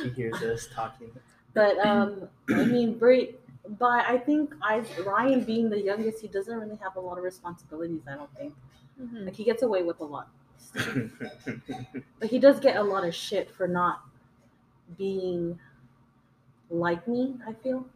She 0.00 0.08
hears 0.10 0.42
us 0.42 0.68
talking. 0.72 1.10
But 1.54 1.78
um, 1.78 2.28
I 2.48 2.64
mean, 2.64 2.98
Brit. 2.98 3.38
But 3.78 4.04
I 4.06 4.18
think 4.18 4.54
I 4.62 4.80
Ryan 5.06 5.44
being 5.44 5.70
the 5.70 5.80
youngest, 5.80 6.20
he 6.20 6.26
doesn't 6.28 6.58
really 6.58 6.76
have 6.76 6.96
a 6.96 7.00
lot 7.00 7.16
of 7.18 7.24
responsibilities. 7.24 8.02
I 8.08 8.16
don't 8.16 8.34
think 8.36 8.54
Mhm. 9.00 9.24
like 9.26 9.36
he 9.36 9.44
gets 9.44 9.62
away 9.62 9.82
with 9.82 10.00
a 10.00 10.04
lot, 10.04 10.28
but 12.18 12.28
he 12.28 12.38
does 12.38 12.60
get 12.60 12.76
a 12.76 12.82
lot 12.82 13.04
of 13.06 13.14
shit 13.14 13.50
for 13.50 13.66
not 13.68 14.02
being 14.98 15.58
like 16.72 17.06
me. 17.06 17.36
I 17.46 17.52
feel 17.52 17.86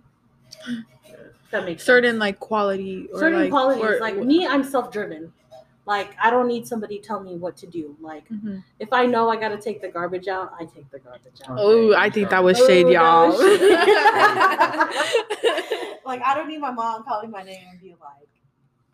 that 1.51 1.65
makes 1.65 1.83
Certain 1.85 2.11
sense. 2.13 2.21
like 2.21 2.39
quality 2.39 3.09
or 3.13 3.19
certain 3.21 3.41
like 3.41 3.51
qualities. 3.51 3.83
or- 3.85 3.99
like 4.01 4.17
me, 4.17 4.47
I'm 4.47 4.63
self-driven. 4.63 5.33
Like 5.87 6.15
I 6.23 6.31
don't 6.31 6.47
need 6.49 6.67
somebody 6.67 6.99
tell 6.99 7.21
me 7.21 7.37
what 7.37 7.57
to 7.59 7.67
do. 7.67 7.97
Like 8.01 8.29
Mhm. 8.29 8.63
if 8.81 8.93
I 8.93 9.07
know 9.07 9.29
I 9.31 9.37
got 9.37 9.49
to 9.51 9.57
take 9.59 9.81
the 9.81 9.89
garbage 9.89 10.27
out, 10.29 10.53
I 10.59 10.65
take 10.65 10.91
the 10.91 10.99
garbage 10.99 11.41
out. 11.49 11.57
Oh, 11.61 11.95
I 11.95 12.11
think 12.11 12.29
that 12.31 12.43
was 12.45 12.61
Oh, 12.61 12.67
shade, 12.67 12.87
that 12.87 12.93
y'all. 12.93 13.29
was 13.29 13.41
shade. 13.41 13.61
like 16.05 16.21
I 16.25 16.35
don't 16.35 16.49
need 16.49 16.59
my 16.59 16.73
mom 16.73 17.05
calling 17.05 17.31
my 17.31 17.43
name 17.45 17.65
and 17.71 17.81
be 17.81 17.95
like, 18.01 18.29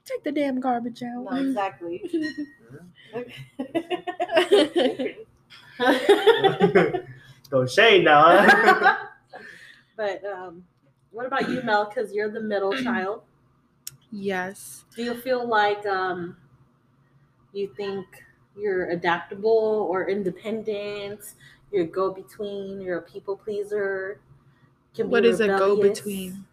Take 0.04 0.22
the 0.24 0.32
damn 0.32 0.58
garbage 0.60 1.02
out. 1.02 1.24
no, 1.30 1.36
exactly. 1.36 2.02
Go 7.50 7.66
shade 7.66 8.04
now. 8.04 8.46
Huh? 8.48 8.96
But 10.02 10.24
um, 10.24 10.64
what 11.12 11.26
about 11.26 11.48
you, 11.48 11.62
Mel? 11.62 11.84
Because 11.84 12.12
you're 12.12 12.28
the 12.30 12.40
middle 12.40 12.72
child. 12.82 13.22
yes. 14.10 14.84
Do 14.96 15.04
you 15.04 15.14
feel 15.14 15.46
like 15.46 15.86
um, 15.86 16.36
you 17.52 17.72
think 17.76 18.06
you're 18.56 18.90
adaptable 18.90 19.86
or 19.88 20.08
independent? 20.10 21.20
You're 21.70 21.84
a 21.84 21.86
go 21.86 22.10
between. 22.12 22.80
You're 22.80 22.98
a 22.98 23.02
people 23.02 23.36
pleaser. 23.36 24.20
Can 24.94 25.06
be 25.06 25.12
What 25.12 25.24
is 25.24 25.40
a 25.40 25.46
go 25.46 25.80
between? 25.80 26.44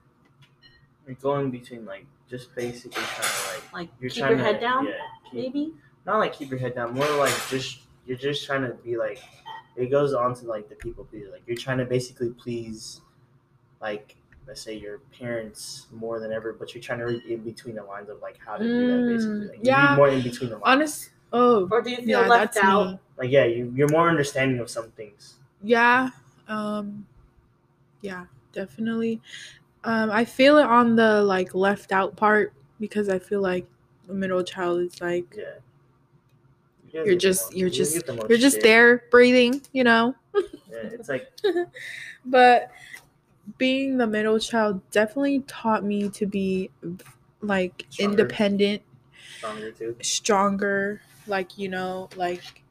You're 1.08 1.16
going 1.16 1.50
between 1.50 1.86
like 1.86 2.06
just 2.30 2.54
basically 2.56 3.02
trying 3.02 3.28
to 3.34 3.52
like 3.54 3.74
Like 3.74 3.90
you're 4.00 4.12
keep 4.12 4.20
trying 4.20 4.38
your 4.38 4.46
to 4.46 4.54
head 4.54 4.62
down, 4.62 4.86
Yeah, 4.86 4.94
keep, 5.24 5.34
maybe. 5.34 5.74
not 6.06 6.20
like 6.20 6.34
keep 6.34 6.52
your 6.52 6.60
head 6.60 6.76
down. 6.76 6.94
More 6.94 7.10
like 7.18 7.34
just 7.50 7.80
you're 8.06 8.18
just 8.18 8.46
trying 8.46 8.62
to 8.62 8.76
be 8.76 8.96
like. 8.96 9.20
It 9.76 9.90
goes 9.92 10.14
on 10.14 10.36
to 10.36 10.46
like 10.46 10.68
the 10.70 10.76
people 10.76 11.06
pleaser. 11.06 11.32
Like 11.32 11.44
you're 11.48 11.56
trying 11.58 11.78
to 11.78 11.86
basically 11.86 12.32
please, 12.32 13.00
like 13.82 14.16
let's 14.48 14.62
say 14.62 14.74
your 14.76 14.98
parents 15.18 15.86
more 15.92 16.20
than 16.20 16.32
ever, 16.32 16.54
but 16.54 16.74
you're 16.74 16.82
trying 16.82 17.00
to 17.00 17.06
read 17.06 17.24
in 17.26 17.42
between 17.42 17.76
the 17.76 17.84
lines 17.84 18.10
of 18.10 18.20
like 18.22 18.38
how 18.44 18.58
to 18.58 18.64
do 18.64 18.88
that. 18.88 19.08
Basically, 19.14 19.36
Mm, 19.46 19.50
like, 19.50 19.60
yeah. 19.62 19.90
read 19.90 19.96
more 19.98 20.10
in 20.10 20.22
between 20.22 20.50
the 20.50 20.56
lines. 20.58 20.64
Honest. 20.66 21.10
Oh, 21.32 21.68
Or 21.70 21.82
do 21.84 21.92
you 21.92 21.98
feel 21.98 22.08
yeah, 22.08 22.28
left 22.28 22.58
out? 22.58 22.92
me. 22.94 23.00
like 23.18 23.30
yeah, 23.30 23.46
you 23.46 23.72
you're 23.76 23.90
more 23.90 24.10
understanding 24.10 24.60
of 24.60 24.70
some 24.70 24.90
things. 24.92 25.36
Yeah. 25.62 26.10
Um. 26.48 27.06
Yeah, 28.02 28.26
definitely. 28.54 29.22
Um, 29.84 30.10
I 30.12 30.26
feel 30.26 30.58
it 30.58 30.66
on 30.66 30.96
the 30.96 31.22
like 31.24 31.54
left 31.54 31.92
out 31.92 32.16
part 32.16 32.54
because 32.80 33.08
I 33.10 33.20
feel 33.20 33.42
like 33.42 33.68
a 34.10 34.14
middle 34.14 34.44
child 34.44 34.80
is 34.82 35.00
like 35.00 35.36
Yeah. 35.38 35.44
You 36.92 37.06
you're 37.06 37.16
just- 37.16 37.52
most- 37.52 37.56
you're 37.56 37.70
just- 37.70 37.94
get 37.94 38.06
the 38.08 38.14
most 38.14 38.30
you're 38.30 38.40
just 38.40 38.56
shit. 38.56 38.64
there 38.64 39.04
breathing, 39.12 39.62
you 39.74 39.84
know. 39.84 40.16
Yeah, 40.34 40.42
it's 40.72 41.08
like 41.08 41.30
But 42.26 42.72
being 43.58 43.98
the 43.98 44.08
middle 44.08 44.40
child 44.40 44.90
definitely 44.92 45.42
taught 45.42 45.84
me 45.84 46.10
to 46.10 46.26
be 46.26 46.72
like 47.42 47.88
Stronger. 47.90 48.00
independent, 48.00 48.84
stronger 49.28 49.72
too. 49.72 49.98
stronger, 50.02 51.02
like 51.26 51.58
you 51.58 51.70
know, 51.70 52.10
like 52.16 52.64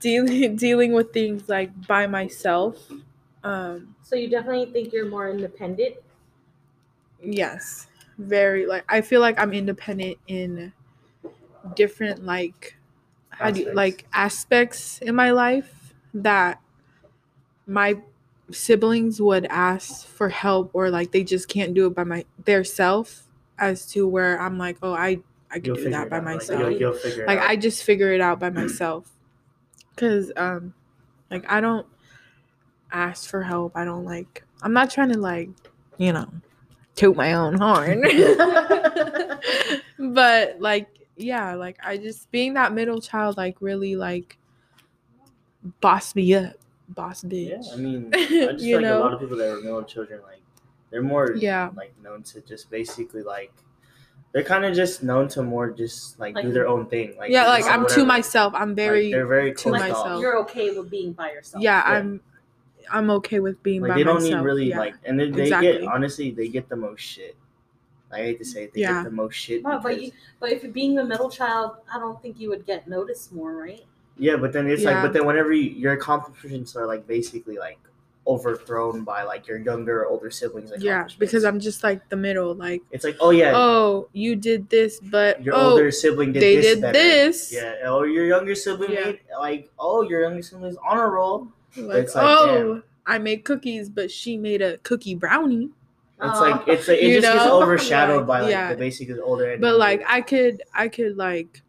dealing 0.00 0.56
dealing 0.58 0.92
with 0.92 1.12
things 1.12 1.48
like 1.48 1.86
by 1.86 2.06
myself. 2.06 2.90
Um 3.44 3.96
So 4.02 4.16
you 4.16 4.30
definitely 4.30 4.72
think 4.72 4.92
you're 4.94 5.06
more 5.08 5.28
independent. 5.28 5.96
yes. 7.22 7.88
Very 8.18 8.66
like 8.66 8.84
I 8.88 9.02
feel 9.02 9.20
like 9.20 9.38
I'm 9.38 9.52
independent 9.52 10.18
in 10.26 10.72
different 11.74 12.24
like 12.24 12.76
how 13.30 13.50
do 13.50 13.62
you, 13.62 13.70
like 13.72 14.06
aspects 14.12 15.00
in 15.00 15.14
my 15.14 15.30
life 15.32 15.94
that 16.14 16.62
my 17.66 18.00
siblings 18.50 19.20
would 19.20 19.46
ask 19.46 20.06
for 20.06 20.28
help 20.28 20.70
or 20.72 20.90
like 20.90 21.10
they 21.10 21.24
just 21.24 21.48
can't 21.48 21.74
do 21.74 21.86
it 21.86 21.94
by 21.94 22.04
my 22.04 22.24
their 22.44 22.64
self 22.64 23.24
as 23.58 23.86
to 23.86 24.06
where 24.06 24.40
I'm 24.40 24.58
like 24.58 24.78
oh 24.82 24.94
I 24.94 25.18
I 25.50 25.54
can 25.60 25.64
You'll 25.64 25.76
do 25.76 25.90
that 25.90 26.10
by 26.10 26.18
out. 26.18 26.24
Like, 26.24 26.34
myself. 26.36 26.60
you'll, 26.60 26.72
you'll 26.72 26.94
it 26.94 27.26
like. 27.26 27.38
I 27.38 27.56
just 27.56 27.84
figure 27.84 28.12
it 28.12 28.20
out 28.20 28.40
by 28.40 28.50
myself. 28.50 29.10
Cuz 29.96 30.30
um 30.36 30.74
like 31.30 31.50
I 31.50 31.60
don't 31.60 31.86
ask 32.92 33.28
for 33.28 33.42
help. 33.42 33.72
I 33.76 33.84
don't 33.84 34.04
like 34.04 34.44
I'm 34.62 34.72
not 34.72 34.90
trying 34.90 35.10
to 35.12 35.18
like 35.18 35.48
you 35.98 36.12
know 36.12 36.28
toot 36.94 37.16
my 37.16 37.34
own 37.34 37.54
horn. 37.54 38.04
But 39.98 40.60
like 40.60 40.88
yeah 41.16 41.54
like 41.54 41.78
I 41.82 41.96
just 41.96 42.30
being 42.30 42.54
that 42.54 42.74
middle 42.74 43.00
child 43.00 43.36
like 43.36 43.56
really 43.60 43.96
like 43.96 44.36
boss 45.80 46.14
me 46.14 46.34
up 46.34 46.54
boss 46.88 47.22
bitch. 47.22 47.50
Yeah, 47.66 47.72
I 47.72 47.76
mean, 47.76 48.10
I 48.14 48.18
just 48.52 48.64
You 48.64 48.78
feel 48.78 48.82
like 48.82 48.82
know? 48.90 48.98
a 48.98 49.00
lot 49.00 49.12
of 49.12 49.20
people 49.20 49.36
that 49.38 49.48
are 49.48 49.60
middle 49.60 49.82
children, 49.84 50.20
like 50.22 50.40
they're 50.90 51.02
more 51.02 51.34
Yeah. 51.36 51.70
like 51.76 51.92
known 52.02 52.22
to 52.24 52.40
just 52.42 52.70
basically 52.70 53.22
like 53.22 53.52
they're 54.32 54.44
kind 54.44 54.64
of 54.64 54.74
just 54.74 55.02
known 55.02 55.28
to 55.28 55.42
more 55.42 55.70
just 55.70 56.18
like, 56.20 56.36
do 56.40 56.52
their 56.52 56.68
own 56.68 56.86
thing. 56.86 57.16
Like 57.18 57.30
yeah 57.30 57.46
like 57.46 57.64
I'm 57.64 57.86
to 57.88 58.04
myself 58.04 58.52
I'm 58.54 58.70
Like, 58.70 58.76
very 58.76 59.10
they're 59.10 59.26
very 59.26 59.52
to 59.52 59.56
closed 59.56 59.80
Like 59.80 59.92
off. 59.92 60.04
myself. 60.04 60.20
you're 60.20 60.38
okay 60.40 60.76
with 60.76 60.90
being 60.90 61.12
by 61.12 61.30
yourself. 61.32 61.62
yeah, 61.62 61.78
Yeah. 61.90 61.98
I'm 61.98 62.20
I'm 62.90 63.10
okay 63.10 63.40
with 63.40 63.60
being 63.64 63.82
Like 63.82 63.90
by 63.90 63.94
they 63.96 64.04
don't 64.04 64.22
myself 64.22 64.34
need 64.40 64.44
really 64.44 64.68
yeah. 64.68 64.78
like, 64.78 64.94
and 65.04 65.18
then 65.18 65.32
they 65.32 65.42
exactly. 65.44 65.72
get 65.72 65.82
honestly 65.84 66.30
they 66.30 66.48
get 66.48 66.68
the 66.68 66.76
most 66.76 67.00
shit. 67.00 67.36
I 68.12 68.18
hate 68.18 68.38
to 68.38 68.44
say 68.44 68.64
it, 68.64 68.74
they 68.74 68.82
Yeah. 68.82 69.02
get 69.02 69.04
the 69.04 69.10
most 69.10 69.34
shit. 69.34 69.64
Wow, 69.64 69.80
but 69.82 70.00
you, 70.00 70.12
but 70.38 70.52
if 70.52 70.62
you're 70.62 70.70
being 70.70 70.94
the 70.94 71.04
middle 71.04 71.28
child, 71.28 71.78
I 71.92 71.98
don't 71.98 72.20
think 72.22 72.38
you 72.38 72.48
would 72.50 72.64
get 72.64 72.86
noticed 72.86 73.32
more, 73.32 73.56
right? 73.56 73.84
Yeah, 74.18 74.36
but 74.36 74.52
then 74.52 74.66
it's 74.68 74.82
like, 74.84 75.02
but 75.02 75.12
then 75.12 75.26
whenever 75.26 75.52
you, 75.52 75.70
your 75.70 75.92
accomplishments 75.92 76.74
are 76.76 76.86
like 76.86 77.06
basically 77.06 77.56
like 77.58 77.78
overthrown 78.26 79.04
by 79.04 79.22
like 79.22 79.46
your 79.46 79.58
younger 79.58 80.02
or 80.02 80.06
older 80.06 80.30
siblings. 80.30 80.72
Yeah, 80.78 81.06
because 81.18 81.44
I'm 81.44 81.60
just 81.60 81.84
like 81.84 82.08
the 82.08 82.16
middle. 82.16 82.54
Like, 82.54 82.82
It's 82.90 83.04
like, 83.04 83.16
oh 83.20 83.30
yeah, 83.30 83.52
oh, 83.54 84.08
you 84.12 84.34
did 84.36 84.68
this, 84.68 84.98
but 85.00 85.42
your 85.42 85.54
oh, 85.54 85.70
older 85.70 85.90
sibling 85.90 86.32
did 86.32 86.42
they 86.42 86.56
this 86.56 86.66
did 86.74 86.80
better. 86.80 86.92
this. 86.98 87.52
Yeah, 87.52 87.90
or 87.90 88.06
your 88.06 88.26
younger 88.26 88.54
sibling 88.54 88.92
Yeah. 88.92 89.04
made 89.04 89.20
like, 89.38 89.70
oh, 89.78 90.02
your 90.02 90.22
younger 90.22 90.42
sibling's 90.42 90.76
on 90.76 90.98
a 90.98 91.06
roll. 91.06 91.48
like, 91.76 92.12
like, 92.14 92.16
oh, 92.16 92.74
damn. 92.74 92.82
I 93.06 93.18
made 93.18 93.44
cookies, 93.44 93.88
but 93.88 94.10
she 94.10 94.36
made 94.36 94.62
a 94.62 94.78
cookie 94.78 95.14
brownie. 95.14 95.70
It's 96.20 96.38
Aw. 96.38 96.40
like 96.40 96.62
it's 96.68 96.88
like 96.88 96.98
it 96.98 97.04
You 97.04 97.20
just 97.20 97.32
gets 97.32 97.44
know? 97.44 97.62
overshadowed 97.62 98.26
by 98.26 98.40
like 98.40 98.50
Yeah. 98.50 98.72
the 98.72 98.76
basically 98.78 99.20
older. 99.20 99.52
and 99.52 99.60
But 99.60 99.76
like, 99.78 100.02
I 100.08 100.20
could, 100.22 100.62
I 100.74 100.88
could 100.88 101.16
like 101.16 101.62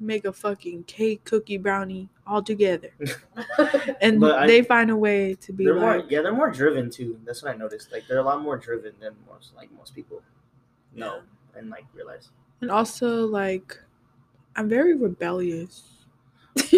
make 0.00 0.24
a 0.24 0.32
fucking 0.32 0.84
cake, 0.84 1.22
cookie, 1.24 1.58
brownie 1.58 2.08
all 2.26 2.42
together, 2.42 2.90
and 4.00 4.24
I- 4.24 4.46
they 4.46 4.62
find 4.62 4.90
a 4.90 4.96
way 4.96 5.34
to 5.34 5.52
be 5.52 5.64
they're 5.64 5.74
like, 5.74 5.82
more 5.82 6.06
yeah 6.08 6.22
they're 6.22 6.32
more 6.34 6.50
driven 6.50 6.90
too. 6.90 7.18
That's 7.24 7.42
what 7.42 7.54
I 7.54 7.56
noticed. 7.56 7.92
Like 7.92 8.06
they're 8.08 8.18
a 8.18 8.22
lot 8.22 8.40
more 8.42 8.56
driven 8.56 8.92
than 9.00 9.14
most 9.28 9.54
like 9.54 9.70
most 9.76 9.94
people 9.94 10.22
know 10.94 11.20
and 11.56 11.68
like 11.70 11.84
realize. 11.94 12.30
and 12.60 12.70
also 12.70 13.26
like, 13.26 13.78
I'm 14.56 14.68
very 14.68 14.94
rebellious. 14.94 15.82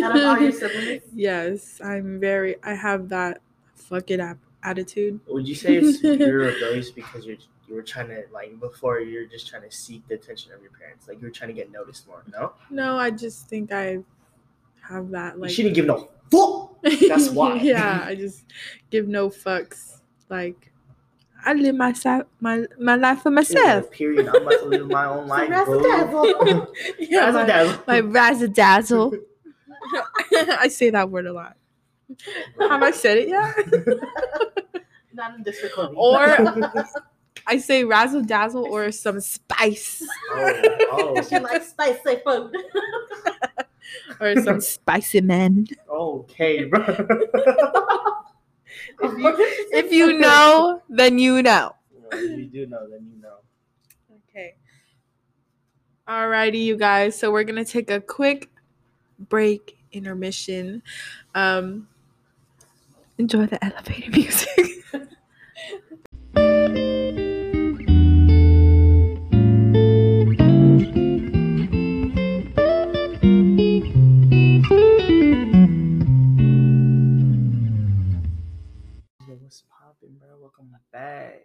Out 0.02 0.16
of 0.16 0.24
all 0.24 0.38
your 0.40 0.52
siblings? 0.61 1.02
yes, 1.14 1.80
I'm 1.82 2.18
very. 2.20 2.56
I 2.62 2.74
have 2.74 3.08
that 3.11 3.40
fuck 3.74 4.11
it 4.11 4.20
up 4.20 4.38
attitude. 4.64 5.18
Would 5.28 5.48
you 5.48 5.54
say 5.54 5.76
it's 5.76 6.02
you're 6.02 6.38
rebellious 6.38 6.90
because 6.90 7.26
you're 7.26 7.37
you 7.68 7.75
were 7.75 7.83
trying 7.83 8.09
to 8.09 8.25
like 8.33 8.59
before 8.61 9.01
you're 9.01 9.27
just 9.27 9.46
trying 9.48 9.62
to 9.62 9.70
seek 9.75 10.07
the 10.09 10.14
attention 10.14 10.53
of 10.53 10.61
your 10.62 10.72
parents, 10.72 11.09
like 11.09 11.20
you 11.20 11.27
were 11.27 11.31
trying 11.33 11.48
to 11.48 11.55
get 11.55 11.70
noticed 11.72 12.07
more? 12.07 12.22
No, 12.33 12.53
No, 12.70 12.96
I 12.96 13.11
just 13.11 13.48
think 13.48 13.72
I 13.72 13.98
have 14.88 15.11
that 15.11 15.38
like. 15.38 15.51
you 15.51 15.55
shouldn't 15.55 15.75
give 15.75 15.87
no 15.87 16.09
fuck. 16.31 16.79
That's 17.09 17.31
why. 17.38 17.57
yeah, 17.57 18.05
I 18.05 18.14
just 18.14 18.44
give 18.90 19.07
no 19.09 19.29
fucks. 19.31 19.98
Like, 20.29 20.72
I 21.44 21.53
live 21.55 21.75
my 21.77 21.92
si- 21.92 22.22
my 22.40 22.64
my 22.81 22.96
life 22.96 23.22
for 23.22 23.31
myself. 23.31 23.90
Period. 23.90 24.29
I'm 24.29 24.37
about 24.42 24.59
to 24.61 24.64
live 24.66 24.88
my 24.88 25.07
own 25.07 25.27
life. 25.35 25.48
boo. 25.48 25.55
razzle-dazzle. 25.55 26.27
yeah, 26.98 27.31
my, 27.31 27.44
Razzle-dazzle. 27.44 27.85
my 27.87 28.01
razzle 28.01 28.48
dazzle. 28.48 29.12
I 30.59 30.68
say 30.68 30.90
that 30.90 31.11
word 31.11 31.27
a 31.27 31.33
lot. 31.33 31.57
Have 32.61 32.83
I 32.83 32.90
said 32.92 33.18
it 33.18 33.29
yet? 33.29 33.57
Not 35.12 35.35
in 35.37 35.42
this 35.42 35.62
recording. 35.62 35.94
Or 35.96 36.27
I 37.46 37.59
say 37.59 37.85
razzle 37.85 38.22
dazzle 38.22 38.66
or 38.66 38.92
some 38.92 39.20
spice 39.20 40.02
oh, 40.31 41.22
she 41.28 41.38
likes 41.38 41.70
spicy 41.70 42.20
food. 42.24 42.57
or 44.20 44.40
some 44.42 44.61
spicy 44.61 45.20
man. 45.20 45.66
oh, 45.88 46.20
okay, 46.20 46.64
bro. 46.64 46.85
If 49.00 49.18
you, 49.18 49.35
if 49.72 49.92
you 49.92 50.18
know, 50.18 50.81
then 50.88 51.18
you 51.18 51.42
know. 51.42 51.74
Well, 51.92 52.09
if 52.12 52.38
you 52.38 52.46
do 52.46 52.66
know, 52.66 52.88
then 52.88 53.11
you 53.12 53.20
know. 53.20 53.37
Okay. 54.28 54.55
Alrighty, 56.09 56.62
you 56.62 56.76
guys. 56.76 57.18
So 57.18 57.31
we're 57.31 57.44
gonna 57.44 57.64
take 57.64 57.90
a 57.90 58.00
quick 58.00 58.48
break 59.18 59.76
intermission. 59.92 60.83
Um 61.35 61.88
enjoy 63.18 63.46
the 63.46 63.62
elevator 63.64 64.11
music. 64.11 64.85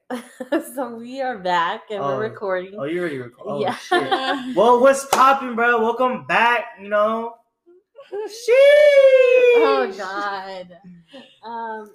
so 0.76 0.96
we 0.96 1.22
are 1.22 1.38
back 1.38 1.84
and 1.90 2.00
Oh. 2.02 2.08
we're 2.08 2.22
recording. 2.22 2.76
Oh, 2.78 2.84
you 2.86 3.00
already 3.02 3.18
recorded? 3.18 3.52
Oh, 3.52 3.60
Yeah. 3.62 3.76
shit. 3.76 4.56
Well, 4.56 4.80
what's 4.80 5.06
popping, 5.08 5.56
bro? 5.56 5.82
Welcome 5.82 6.26
back. 6.26 6.78
You 6.82 6.90
know. 6.90 7.36
Sheesh. 8.12 8.50
Oh 9.60 9.94
God. 9.98 10.78
Um, 11.44 11.92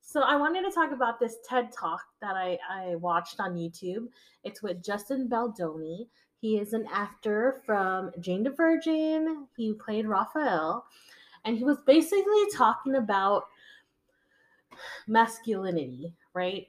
so 0.00 0.20
I 0.22 0.36
wanted 0.36 0.62
to 0.62 0.70
talk 0.70 0.92
about 0.92 1.18
this 1.18 1.36
TED 1.48 1.72
talk 1.72 2.00
that 2.22 2.36
I, 2.36 2.58
I 2.70 2.94
watched 2.96 3.40
on 3.40 3.54
YouTube. 3.56 4.06
It's 4.44 4.62
with 4.62 4.82
Justin 4.84 5.28
Baldoni. 5.28 6.06
He 6.40 6.58
is 6.58 6.72
an 6.74 6.86
actor 6.92 7.60
from 7.66 8.12
Jane 8.20 8.44
the 8.44 8.50
Virgin. 8.50 9.48
He 9.56 9.72
played 9.74 10.06
Raphael, 10.06 10.86
and 11.44 11.58
he 11.58 11.64
was 11.64 11.78
basically 11.84 12.44
talking 12.54 12.94
about 12.94 13.44
masculinity, 15.08 16.14
right? 16.34 16.66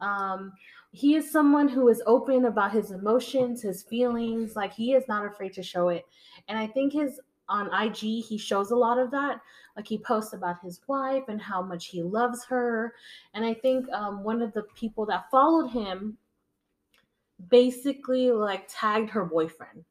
Um, 0.00 0.52
he 0.92 1.14
is 1.14 1.30
someone 1.30 1.68
who 1.68 1.88
is 1.88 2.02
open 2.06 2.46
about 2.46 2.72
his 2.72 2.90
emotions, 2.90 3.62
his 3.62 3.82
feelings. 3.82 4.56
Like 4.56 4.72
he 4.72 4.92
is 4.94 5.06
not 5.08 5.24
afraid 5.24 5.52
to 5.54 5.62
show 5.62 5.88
it, 5.88 6.06
and 6.48 6.58
I 6.58 6.66
think 6.66 6.92
his 6.92 7.20
on 7.48 7.68
IG 7.74 8.24
he 8.24 8.38
shows 8.38 8.70
a 8.70 8.76
lot 8.76 8.98
of 8.98 9.10
that. 9.10 9.40
Like 9.76 9.86
he 9.86 9.98
posts 9.98 10.32
about 10.32 10.60
his 10.62 10.80
wife 10.86 11.24
and 11.28 11.40
how 11.40 11.62
much 11.62 11.86
he 11.86 12.02
loves 12.02 12.44
her, 12.46 12.94
and 13.34 13.44
I 13.44 13.54
think 13.54 13.88
um, 13.92 14.24
one 14.24 14.42
of 14.42 14.52
the 14.52 14.64
people 14.74 15.06
that 15.06 15.30
followed 15.30 15.68
him 15.68 16.18
basically 17.48 18.30
like 18.30 18.66
tagged 18.68 19.10
her 19.10 19.24
boyfriend, 19.24 19.84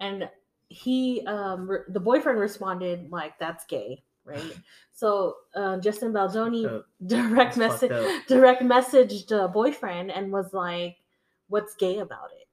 and 0.00 0.28
he 0.68 1.24
um 1.26 1.70
re- 1.70 1.84
the 1.88 2.00
boyfriend 2.00 2.38
responded 2.38 3.10
like 3.10 3.38
that's 3.38 3.64
gay, 3.66 4.02
right? 4.24 4.56
So 4.96 5.38
uh, 5.56 5.78
Justin 5.78 6.12
Baldoni 6.12 6.76
direct 7.04 7.56
message 7.56 7.92
direct 8.28 8.62
messaged 8.62 9.26
the 9.26 9.48
boyfriend 9.48 10.12
and 10.12 10.30
was 10.32 10.52
like, 10.54 10.98
"What's 11.48 11.74
gay 11.74 11.98
about 11.98 12.30
it?" 12.40 12.46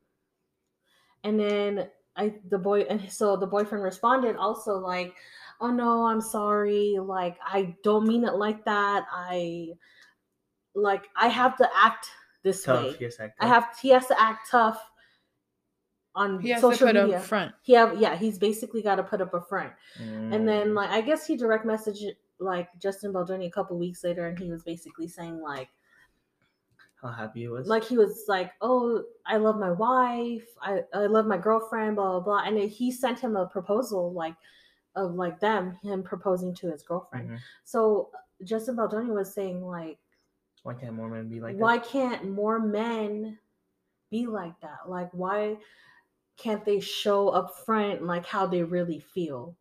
And 1.23 1.39
then 1.39 1.89
I 2.15 2.35
the 2.49 2.57
boy 2.57 2.81
and 2.81 3.11
so 3.11 3.37
the 3.37 3.47
boyfriend 3.47 3.83
responded 3.83 4.35
also 4.35 4.77
like, 4.77 5.15
"Oh 5.59 5.71
no, 5.71 6.05
I'm 6.05 6.21
sorry. 6.21 6.97
Like 6.99 7.37
I 7.45 7.75
don't 7.83 8.07
mean 8.07 8.23
it 8.25 8.35
like 8.35 8.65
that. 8.65 9.05
I 9.11 9.69
like 10.75 11.07
I 11.15 11.27
have 11.27 11.57
to 11.57 11.69
act 11.75 12.07
this 12.43 12.67
way. 12.67 12.91
Tough. 12.91 13.01
Yes, 13.01 13.17
I 13.19 13.31
I 13.39 13.47
have 13.47 13.67
he 13.81 13.89
has 13.89 14.07
to 14.07 14.19
act 14.21 14.49
tough 14.49 14.90
on 16.15 16.41
He 16.41 16.49
has 16.49 16.61
social 16.61 16.87
to 16.87 16.93
put 16.93 17.01
media. 17.01 17.17
up 17.19 17.23
front. 17.23 17.55
He 17.61 17.73
have 17.73 17.99
yeah, 17.99 18.15
he's 18.15 18.37
basically 18.37 18.81
got 18.81 18.95
to 18.95 19.03
put 19.03 19.21
up 19.21 19.33
a 19.33 19.41
front. 19.41 19.73
And 19.97 20.33
Mm. 20.33 20.45
then 20.45 20.73
like 20.75 20.89
I 20.89 21.01
guess 21.01 21.25
he 21.25 21.37
direct 21.37 21.65
messaged 21.65 22.15
like 22.39 22.69
Justin 22.79 23.11
Baldoni 23.13 23.45
a 23.47 23.51
couple 23.51 23.77
weeks 23.77 24.03
later, 24.03 24.27
and 24.27 24.37
he 24.37 24.51
was 24.51 24.63
basically 24.63 25.07
saying 25.07 25.39
like 25.41 25.69
how 27.01 27.09
happy 27.09 27.41
he 27.41 27.47
was. 27.47 27.67
like 27.67 27.83
he 27.83 27.97
was 27.97 28.25
like, 28.27 28.51
"Oh, 28.61 29.03
I 29.25 29.37
love 29.37 29.57
my 29.57 29.71
wife. 29.71 30.47
I 30.61 30.83
I 30.93 31.07
love 31.07 31.25
my 31.25 31.37
girlfriend." 31.37 31.95
Blah 31.95 32.11
blah 32.11 32.19
blah. 32.19 32.43
And 32.45 32.57
then 32.57 32.67
he 32.67 32.91
sent 32.91 33.19
him 33.19 33.35
a 33.35 33.47
proposal 33.47 34.11
like 34.13 34.35
of 34.95 35.15
like 35.15 35.39
them 35.39 35.71
him 35.81 36.03
proposing 36.03 36.53
to 36.55 36.69
his 36.71 36.83
girlfriend. 36.83 37.29
Mhm. 37.29 37.39
So 37.63 38.11
Justin 38.43 38.75
Baldoni 38.75 39.09
was 39.11 39.33
saying 39.33 39.63
like, 39.63 39.97
Why 40.63 40.73
can't 40.73 40.93
more 40.95 41.09
men 41.09 41.29
be 41.29 41.39
like 41.39 41.55
why 41.57 41.77
that? 41.77 41.87
can't 41.87 42.29
more 42.29 42.59
men 42.59 43.39
be 44.09 44.27
like 44.27 44.59
that? 44.61 44.89
Like 44.89 45.09
why 45.13 45.57
can't 46.41 46.65
they 46.65 46.79
show 46.79 47.29
up 47.29 47.55
front 47.65 48.03
like 48.03 48.25
how 48.25 48.47
they 48.47 48.63
really 48.63 48.99
feel? 48.99 49.55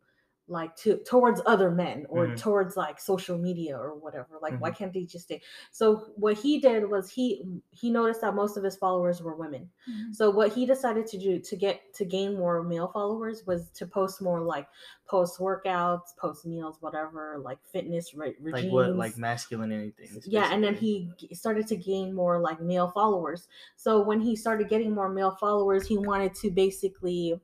Like 0.51 0.75
to 0.77 0.97
towards 1.05 1.41
other 1.45 1.71
men 1.71 2.05
or 2.09 2.27
Mhm. 2.27 2.37
towards 2.37 2.75
like 2.75 2.99
social 2.99 3.37
media 3.37 3.77
or 3.77 3.95
whatever. 3.95 4.37
Like 4.41 4.59
why 4.59 4.69
Mhm. 4.69 4.75
can't 4.77 4.91
they 4.93 5.05
just 5.05 5.25
stay? 5.25 5.41
So 5.71 6.11
what 6.15 6.37
he 6.37 6.59
did 6.59 6.89
was 6.89 7.09
he 7.09 7.61
he 7.71 7.89
noticed 7.89 8.21
that 8.21 8.35
most 8.35 8.57
of 8.57 8.63
his 8.63 8.75
followers 8.75 9.21
were 9.23 9.35
women. 9.35 9.71
So 10.11 10.29
what 10.29 10.51
he 10.53 10.65
decided 10.65 11.07
to 11.07 11.17
do 11.17 11.39
to 11.39 11.55
get 11.55 11.93
to 11.95 12.05
gain 12.05 12.37
more 12.37 12.63
male 12.63 12.89
followers 12.89 13.45
was 13.47 13.69
to 13.71 13.87
post 13.87 14.21
more 14.21 14.41
like 14.41 14.67
post 15.05 15.39
workouts, 15.39 16.15
post 16.17 16.45
meals, 16.45 16.81
whatever, 16.81 17.37
like 17.39 17.63
fitness 17.65 18.13
re- 18.13 18.35
regimes. 18.39 18.63
Like 18.65 18.71
what? 18.71 18.95
Like 18.95 19.17
masculine 19.17 19.71
anything? 19.71 20.21
yeah, 20.25 20.53
and 20.53 20.63
then 20.63 20.75
he 20.75 21.11
started 21.33 21.67
to 21.67 21.75
gain 21.75 22.13
more 22.13 22.39
like 22.39 22.61
male 22.61 22.89
followers. 22.91 23.47
So 23.75 24.01
when 24.01 24.21
he 24.21 24.35
started 24.35 24.69
getting 24.69 24.93
more 24.93 25.09
male 25.09 25.31
followers, 25.31 25.87
he 25.87 25.97
wanted 25.97 26.35
to 26.35 26.51
basically 26.51 27.39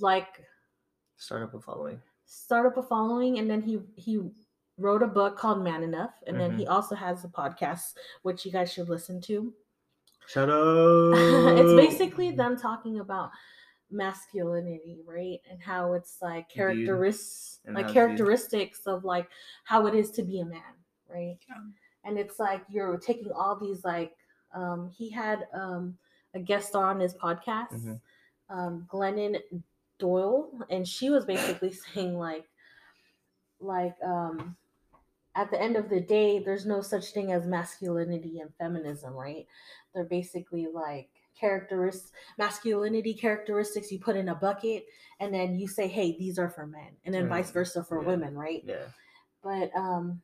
like 0.00 0.44
start 1.16 1.42
up 1.42 1.54
a 1.54 1.60
following. 1.60 2.02
Start 2.26 2.66
up 2.66 2.76
a 2.76 2.82
following 2.82 3.38
and 3.38 3.48
then 3.50 3.62
he 3.62 3.78
he 3.96 4.20
wrote 4.78 5.02
a 5.02 5.06
book 5.06 5.38
called 5.38 5.62
Man 5.64 5.82
Enough 5.82 6.10
and 6.26 6.38
then 6.38 6.56
he 6.58 6.66
also 6.66 6.94
has 6.94 7.24
a 7.24 7.28
podcast 7.28 7.94
which 8.22 8.44
you 8.44 8.52
guys 8.52 8.70
should 8.72 8.88
listen 8.90 9.20
to. 9.22 9.52
Shut 10.26 10.50
up. 10.50 11.14
it's 11.58 11.72
basically 11.74 12.32
them 12.32 12.58
talking 12.58 12.98
about 13.00 13.30
masculinity, 13.90 14.98
right? 15.06 15.38
And 15.50 15.62
how 15.62 15.92
it's 15.94 16.18
like 16.20 16.48
characteristics 16.48 17.60
like 17.66 17.86
viewed. 17.86 17.94
characteristics 17.94 18.80
of 18.86 19.04
like 19.04 19.28
how 19.64 19.86
it 19.86 19.94
is 19.94 20.10
to 20.12 20.22
be 20.22 20.40
a 20.40 20.44
man, 20.44 20.60
right? 21.08 21.36
Yeah. 21.48 21.54
And 22.04 22.18
it's 22.18 22.38
like 22.38 22.62
you're 22.68 22.98
taking 22.98 23.32
all 23.32 23.56
these 23.56 23.84
like 23.84 24.12
um 24.54 24.90
he 24.96 25.10
had 25.10 25.46
um 25.54 25.96
a 26.34 26.38
guest 26.40 26.68
star 26.68 26.90
on 26.90 27.00
his 27.00 27.14
podcast, 27.14 27.72
Mhm. 27.72 28.00
um, 28.50 28.86
Glennon 28.92 29.40
Doyle, 29.98 30.50
and 30.70 30.86
she 30.86 31.10
was 31.10 31.24
basically 31.24 31.72
saying 31.94 32.18
like, 32.18 32.46
like 33.60 33.94
um, 34.04 34.56
at 35.34 35.50
the 35.50 35.60
end 35.60 35.76
of 35.76 35.88
the 35.88 36.00
day, 36.00 36.38
there's 36.38 36.66
no 36.66 36.80
such 36.80 37.12
thing 37.12 37.32
as 37.32 37.46
masculinity 37.46 38.40
and 38.40 38.54
feminism, 38.56 39.14
right? 39.14 39.46
They're 39.94 40.04
basically 40.04 40.66
like 40.72 41.08
characteristics, 41.38 42.12
masculinity 42.38 43.14
characteristics 43.14 43.90
you 43.92 43.98
put 44.00 44.16
in 44.16 44.28
a 44.28 44.34
bucket, 44.34 44.86
and 45.20 45.32
then 45.34 45.54
you 45.56 45.68
say, 45.68 45.88
hey, 45.88 46.16
these 46.18 46.38
are 46.38 46.50
for 46.50 46.66
men, 46.66 46.96
and 47.04 47.14
then 47.14 47.24
Mm, 47.26 47.28
vice 47.28 47.50
versa 47.50 47.84
for 47.84 48.00
yeah. 48.00 48.08
women, 48.08 48.36
right? 48.36 48.62
Yeah. 48.66 48.86
But 49.42 49.70
um, 49.76 50.22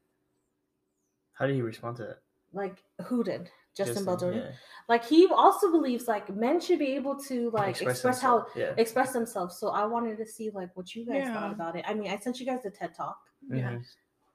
How 1.34 1.46
did 1.46 1.54
he 1.56 1.62
respond 1.62 1.96
to 1.98 2.04
that? 2.04 2.18
like 2.52 2.82
who 3.06 3.24
did 3.24 3.50
Justin, 3.76 4.04
Bell 4.04 4.16
Jordan? 4.16 4.40
yeah. 4.46 4.50
Like 4.88 5.04
he 5.04 5.26
also 5.28 5.70
believes 5.70 6.08
like 6.08 6.34
men 6.34 6.60
should 6.60 6.78
be 6.78 6.92
able 6.96 7.16
to 7.28 7.50
like 7.50 7.80
express, 7.80 8.20
how 8.20 8.46
yeah. 8.56 8.74
express 8.76 9.12
themselves. 9.12 9.58
So 9.58 9.68
I 9.68 9.86
wanted 9.86 10.18
to 10.18 10.26
see 10.26 10.50
like 10.50 10.70
what 10.76 10.94
you 10.94 11.06
guys 11.06 11.22
Yeah. 11.24 11.32
thought 11.34 11.52
about 11.52 11.76
it. 11.76 11.84
I 11.86 11.94
mean, 11.94 12.10
I 12.10 12.18
sent 12.18 12.40
you 12.40 12.46
guys 12.46 12.62
the 12.62 12.70
TED 12.70 12.94
talk, 12.94 13.16
Yeah. 13.48 13.72
Mhm. 13.72 13.84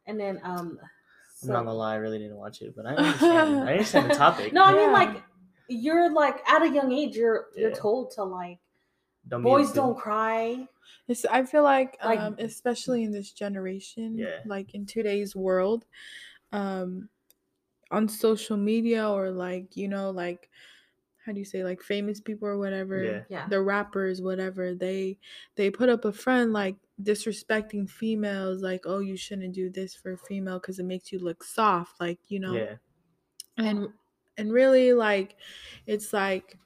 and 0.08 0.20
then 0.20 0.40
um, 0.44 0.80
I'm 1.44 1.50
not 1.50 1.66
gonna 1.66 1.74
lie, 1.74 1.94
I 1.94 1.98
really 1.98 2.18
didn't 2.18 2.38
watch 2.38 2.62
it, 2.62 2.76
but 2.76 2.86
I 2.86 2.96
understand. 2.96 3.60
I 3.70 3.72
understand 3.74 4.10
the 4.12 4.16
topic. 4.16 4.54
no, 4.54 4.64
I 4.64 4.74
mean 4.74 4.92
like 4.92 5.22
you're 5.70 6.12
like 6.14 6.48
at 6.50 6.62
a 6.64 6.70
young 6.70 6.92
age, 6.94 7.16
you're 7.18 7.48
you're 7.56 7.72
told 7.76 8.12
to 8.12 8.24
like 8.24 8.60
Don't 9.28 9.44
boys 9.44 9.72
don't 9.74 9.98
cry. 9.98 10.68
It's, 11.10 11.26
I 11.26 11.44
feel 11.44 11.64
like, 11.64 11.98
Like- 12.04 12.20
um, 12.20 12.36
especially 12.40 13.04
in 13.04 13.12
this 13.12 13.32
generation, 13.34 14.18
Yeah. 14.18 14.40
like 14.46 14.74
in 14.74 14.86
today's 14.86 15.36
world, 15.36 15.86
um, 16.54 17.10
on 17.92 18.08
social 18.10 18.58
media 18.58 19.10
or 19.10 19.32
like 19.32 19.76
you 19.78 19.88
know, 19.88 20.12
like 20.12 20.50
how 21.26 21.34
do 21.34 21.40
you 21.40 21.46
say, 21.46 21.64
like 21.64 21.82
famous 21.82 22.22
people 22.22 22.48
or 22.48 22.58
whatever, 22.58 23.04
Yeah. 23.04 23.26
Yeah. 23.30 23.48
the 23.48 23.62
rappers, 23.62 24.22
whatever, 24.22 24.74
they 24.76 25.20
they 25.56 25.70
put 25.72 25.90
up 25.90 26.06
a 26.06 26.14
friend 26.14 26.54
like 26.54 26.78
disrespecting 27.02 27.90
females, 27.90 28.62
like 28.62 28.82
oh 28.86 29.00
you 29.00 29.18
shouldn't 29.18 29.54
do 29.56 29.70
this 29.70 29.96
for 29.96 30.14
a 30.14 30.18
female 30.18 30.60
because 30.60 30.80
it 30.80 30.86
makes 30.86 31.12
you 31.12 31.20
look 31.20 31.44
soft, 31.44 32.00
like 32.00 32.20
you 32.30 32.40
know, 32.40 32.56
Yeah. 32.56 32.78
and 33.58 33.90
and 34.38 34.52
really 34.54 34.94
like 34.94 35.38
it's 35.88 36.14
like 36.14 36.58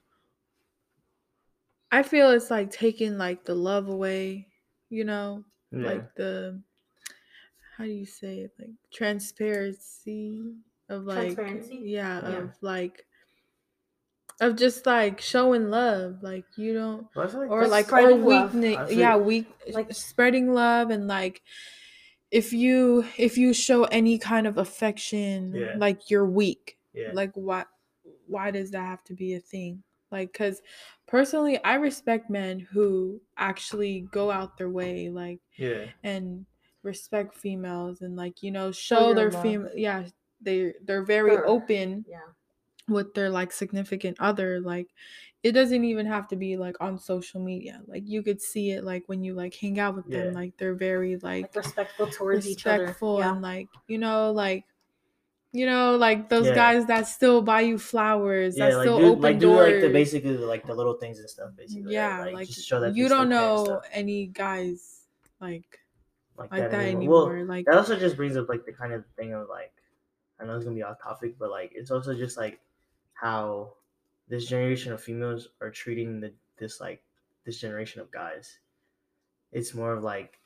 i 1.90 2.02
feel 2.02 2.30
it's 2.30 2.50
like 2.50 2.70
taking 2.70 3.18
like 3.18 3.44
the 3.44 3.54
love 3.54 3.88
away 3.88 4.48
you 4.88 5.04
know 5.04 5.44
Yeah. 5.72 5.80
like 5.80 6.14
the 6.14 6.62
how 7.76 7.84
do 7.84 7.90
you 7.90 8.06
say 8.06 8.40
it 8.40 8.52
like 8.58 8.70
transparency 8.92 10.54
of 10.88 11.04
like 11.04 11.34
Transparency? 11.34 11.80
yeah, 11.84 12.28
Yeah. 12.28 12.36
of 12.38 12.50
like 12.60 13.04
of 14.40 14.56
just 14.56 14.86
like 14.86 15.20
showing 15.20 15.70
love 15.70 16.22
like 16.22 16.44
you 16.56 16.74
don't 16.74 17.06
Well, 17.14 17.30
or 17.48 17.66
Like 17.66 17.70
like 17.70 17.84
or 17.84 17.88
spreading 17.88 18.24
love. 18.24 18.54
weakness 18.54 18.92
yeah 18.92 19.16
weak 19.16 19.46
Like- 19.66 19.74
like 19.74 19.92
spreading 19.94 20.52
love 20.52 20.90
and 20.90 21.06
like 21.06 21.42
if 22.30 22.52
you 22.52 23.04
if 23.18 23.36
you 23.38 23.52
show 23.52 23.84
any 23.84 24.18
kind 24.18 24.46
of 24.46 24.58
affection 24.58 25.54
Yeah. 25.54 25.74
like 25.76 26.10
you're 26.10 26.26
weak 26.26 26.78
yeah. 26.94 27.10
like 27.12 27.30
why 27.34 27.64
why 28.26 28.50
does 28.50 28.70
that 28.72 28.82
have 28.84 29.04
to 29.04 29.14
be 29.14 29.34
a 29.34 29.40
thing 29.40 29.82
like 30.10 30.32
because 30.32 30.60
personally 31.06 31.62
i 31.62 31.74
respect 31.74 32.30
men 32.30 32.58
who 32.58 33.20
actually 33.36 34.08
go 34.10 34.30
out 34.30 34.56
their 34.56 34.70
way 34.70 35.08
like 35.10 35.40
yeah. 35.56 35.84
and 36.02 36.46
respect 36.82 37.36
females 37.36 38.00
and 38.00 38.16
like 38.16 38.42
you 38.42 38.50
know 38.50 38.68
oh, 38.68 38.72
show 38.72 39.06
your 39.08 39.14
their 39.14 39.30
love. 39.30 39.42
fem 39.42 39.68
yeah 39.76 40.04
they 40.42 40.74
they're 40.84 41.04
very 41.04 41.30
They're- 41.36 41.46
open 41.46 42.04
Yeah. 42.08 42.18
with 42.88 43.14
their 43.14 43.30
like 43.30 43.52
significant 43.52 44.16
other 44.20 44.60
like 44.60 44.88
it 45.42 45.52
doesn't 45.52 45.84
even 45.84 46.06
have 46.06 46.28
to 46.28 46.36
be 46.36 46.56
like 46.56 46.76
on 46.80 46.98
social 46.98 47.40
media 47.40 47.80
like 47.86 48.02
you 48.06 48.22
could 48.22 48.40
see 48.40 48.70
it 48.72 48.84
like 48.84 49.02
when 49.06 49.24
you 49.24 49.34
like 49.34 49.54
hang 49.54 49.78
out 49.80 49.94
with 49.96 50.08
them 50.08 50.34
like 50.34 50.56
they're 50.56 50.74
very 50.74 51.16
Like 51.16 51.22
like 51.22 51.56
respectful 51.56 52.06
towards 52.08 52.48
each 52.48 52.66
other. 52.66 52.82
respectful 52.82 53.18
Yeah. 53.18 53.32
and 53.32 53.42
like 53.42 53.68
you 53.88 53.98
know 53.98 54.30
like 54.32 54.64
you 55.52 55.66
know 55.66 55.96
like 55.96 56.28
those 56.28 56.46
Yeah. 56.46 56.54
guys 56.54 56.86
that 56.86 57.06
still 57.08 57.42
buy 57.42 57.60
you 57.62 57.76
flowers 57.78 58.56
Yeah, 58.56 58.70
that 58.70 58.76
like 58.78 58.84
still 58.84 58.98
do, 58.98 59.06
open 59.06 59.22
like 59.22 59.38
do 59.38 59.46
doors 59.46 59.72
like 59.72 59.80
the 59.82 59.90
basically 59.90 60.36
like 60.38 60.66
the 60.66 60.74
little 60.74 60.94
things 60.94 61.18
and 61.18 61.28
stuff 61.28 61.50
basically. 61.56 61.92
yeah 61.92 62.20
right? 62.20 62.34
like, 62.34 62.46
just 62.48 62.66
show 62.66 62.80
that 62.80 62.94
you 62.96 63.08
don't 63.08 63.28
still 63.28 63.66
care 63.66 63.74
and 63.74 63.76
know 63.76 63.80
any 63.92 64.26
guys 64.26 65.06
like 65.40 65.78
like, 66.38 66.50
like 66.50 66.70
that, 66.70 66.80
anymore. 66.80 67.26
Well, 67.26 67.26
anymore 67.36 67.46
like 67.54 67.66
that 67.66 67.76
also 67.76 67.98
just 67.98 68.16
brings 68.16 68.36
up 68.36 68.48
like 68.48 68.64
the 68.64 68.72
kind 68.72 68.92
of 68.92 69.04
thing 69.16 69.34
of 69.34 69.48
like 69.48 69.72
I 70.42 70.46
know 70.46 70.56
it's 70.56 70.64
gonna 70.64 70.76
be 70.76 70.82
off 70.82 71.00
topic, 71.02 71.36
but 71.38 71.50
like 71.50 71.72
it's 71.74 71.90
also 71.90 72.14
just 72.14 72.36
like 72.36 72.60
how 73.14 73.74
this 74.28 74.46
generation 74.46 74.92
of 74.92 75.02
females 75.02 75.48
are 75.60 75.70
treating 75.70 76.20
the 76.20 76.32
this 76.58 76.80
like 76.80 77.02
this 77.44 77.60
generation 77.60 78.00
of 78.00 78.10
guys. 78.10 78.58
It's 79.52 79.74
more 79.74 79.92
of 79.92 80.02
like 80.02 80.38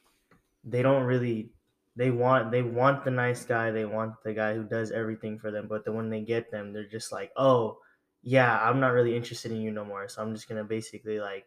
they 0.65 0.83
don't 0.83 1.05
really 1.05 1.51
they 1.97 2.11
want 2.11 2.51
they 2.51 2.63
want 2.63 3.05
the 3.05 3.11
nice 3.11 3.45
guy, 3.45 3.71
they 3.71 3.87
want 3.87 4.23
the 4.23 4.35
guy 4.35 4.55
who 4.55 4.65
does 4.65 4.91
everything 4.91 5.39
for 5.39 5.51
them, 5.51 5.67
but 5.69 5.85
then 5.85 5.95
when 5.95 6.11
they 6.11 6.21
get 6.21 6.51
them, 6.51 6.73
they're 6.73 6.85
just 6.85 7.13
like, 7.13 7.33
oh 7.37 7.79
yeah, 8.23 8.61
I'm 8.61 8.81
not 8.81 8.93
really 8.93 9.17
interested 9.17 9.53
in 9.53 9.61
you 9.61 9.71
no 9.71 9.85
more, 9.85 10.09
so 10.09 10.23
I'm 10.23 10.35
just 10.35 10.49
gonna 10.49 10.65
basically 10.65 11.21
like 11.21 11.47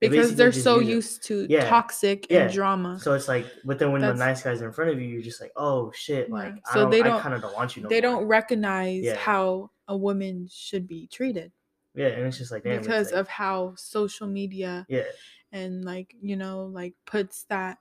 because 0.00 0.34
they're 0.36 0.52
so 0.52 0.78
used 0.80 1.24
to 1.24 1.46
Yeah. 1.48 1.68
toxic 1.68 2.26
Yeah. 2.30 2.44
and 2.44 2.52
drama 2.52 2.98
So 3.00 3.14
it's 3.14 3.28
like, 3.28 3.46
but 3.64 3.78
then 3.78 3.92
when 3.92 4.00
That's- 4.02 4.18
the 4.18 4.24
nice 4.24 4.42
guys 4.42 4.60
are 4.62 4.66
in 4.66 4.72
front 4.72 4.90
of 4.90 5.00
you, 5.00 5.06
you're 5.08 5.22
just 5.22 5.40
like, 5.40 5.52
oh 5.56 5.90
shit, 5.92 6.28
Yeah. 6.28 6.34
like 6.34 6.54
I 6.68 6.74
So 6.74 6.80
don't, 6.82 6.90
they 6.90 7.02
don't- 7.02 7.20
kind 7.20 7.34
of 7.34 7.40
don't 7.42 7.54
want 7.54 7.76
you 7.76 7.82
no 7.82 7.88
they 7.88 8.00
more. 8.00 8.10
don't 8.12 8.24
recognize 8.26 9.10
how 9.16 9.70
a 9.88 9.96
woman 9.96 10.48
should 10.50 10.86
be 10.86 11.06
treated 11.06 11.52
Yeah, 11.94 12.08
and 12.08 12.26
it's 12.26 12.38
just 12.38 12.50
like 12.52 12.64
damn, 12.64 12.80
because 12.82 13.12
like- 13.12 13.20
of 13.20 13.28
how 13.28 13.74
social 13.76 14.26
media 14.26 14.84
yeah, 14.88 15.04
and 15.52 15.84
like 15.84 16.14
you 16.20 16.36
know 16.36 16.66
like 16.66 16.94
puts 17.06 17.44
that 17.44 17.78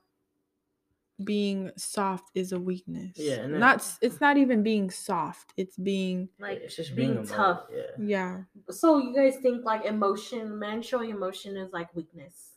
being 1.23 1.71
soft 1.77 2.29
is 2.35 2.51
a 2.51 2.59
weakness 2.59 3.13
Yeah, 3.17 3.35
and 3.35 3.53
then- 3.53 3.59
not 3.61 3.97
it's 4.01 4.19
not 4.19 4.37
even 4.37 4.63
being 4.63 4.89
soft 4.91 5.53
it's 5.55 5.77
being 5.77 6.27
Like 6.39 6.59
it's 6.59 6.75
just 6.75 6.95
being 6.95 7.13
being, 7.15 7.25
tough. 7.25 7.67
tough. 7.69 7.69
Yeah, 7.71 8.05
yeah 8.05 8.43
So 8.69 8.97
you 8.97 9.15
guys 9.15 9.37
think 9.37 9.63
like 9.63 9.85
emotion, 9.85 10.59
men 10.59 10.81
showing 10.81 11.11
emotion 11.11 11.55
is 11.57 11.71
like 11.71 11.93
weakness? 11.95 12.51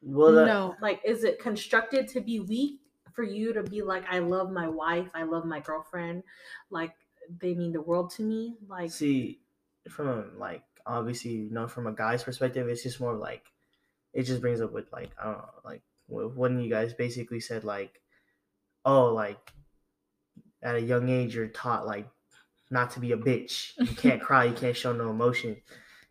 well, 0.00 0.32
that, 0.32 0.46
no 0.46 0.76
Like, 0.80 1.00
is 1.04 1.24
it 1.24 1.38
constructed 1.40 2.08
to 2.08 2.20
be 2.20 2.40
weak 2.40 2.80
for 3.12 3.22
you 3.24 3.52
to 3.52 3.62
be 3.62 3.82
like, 3.82 4.04
I 4.08 4.20
love 4.20 4.50
my 4.50 4.68
wife, 4.68 5.10
I 5.14 5.24
love 5.24 5.44
my 5.44 5.60
girlfriend, 5.60 6.22
like 6.70 6.94
they 7.40 7.54
mean 7.54 7.72
the 7.72 7.80
world 7.82 8.10
to 8.16 8.22
me? 8.22 8.56
Like, 8.68 8.90
see, 8.90 9.40
from 9.88 10.08
a, 10.08 10.24
like 10.38 10.62
obviously, 10.86 11.32
you 11.32 11.50
know, 11.50 11.66
from 11.68 11.86
a 11.86 11.92
guy's 11.92 12.22
perspective, 12.24 12.68
it's 12.68 12.82
just 12.82 13.00
more 13.00 13.14
like 13.14 13.44
it 14.12 14.22
just 14.24 14.40
brings 14.40 14.60
up 14.60 14.72
with 14.72 14.90
like 14.92 15.10
I 15.20 15.24
don't 15.24 15.38
know, 15.38 15.48
like 15.64 15.82
wh- 16.06 16.36
when 16.36 16.60
you 16.60 16.70
guys 16.70 16.94
basically 16.94 17.40
said 17.40 17.64
like, 17.64 18.00
oh, 18.84 19.12
like 19.12 19.52
at 20.62 20.76
a 20.76 20.80
young 20.80 21.08
age 21.08 21.34
you're 21.34 21.48
taught 21.48 21.86
like 21.86 22.08
not 22.70 22.90
to 22.92 23.00
be 23.00 23.12
a 23.12 23.16
bitch. 23.16 23.72
You 23.78 23.86
can't 23.96 24.20
cry. 24.22 24.44
You 24.44 24.54
can't 24.54 24.76
show 24.76 24.92
no 24.92 25.10
emotion, 25.10 25.56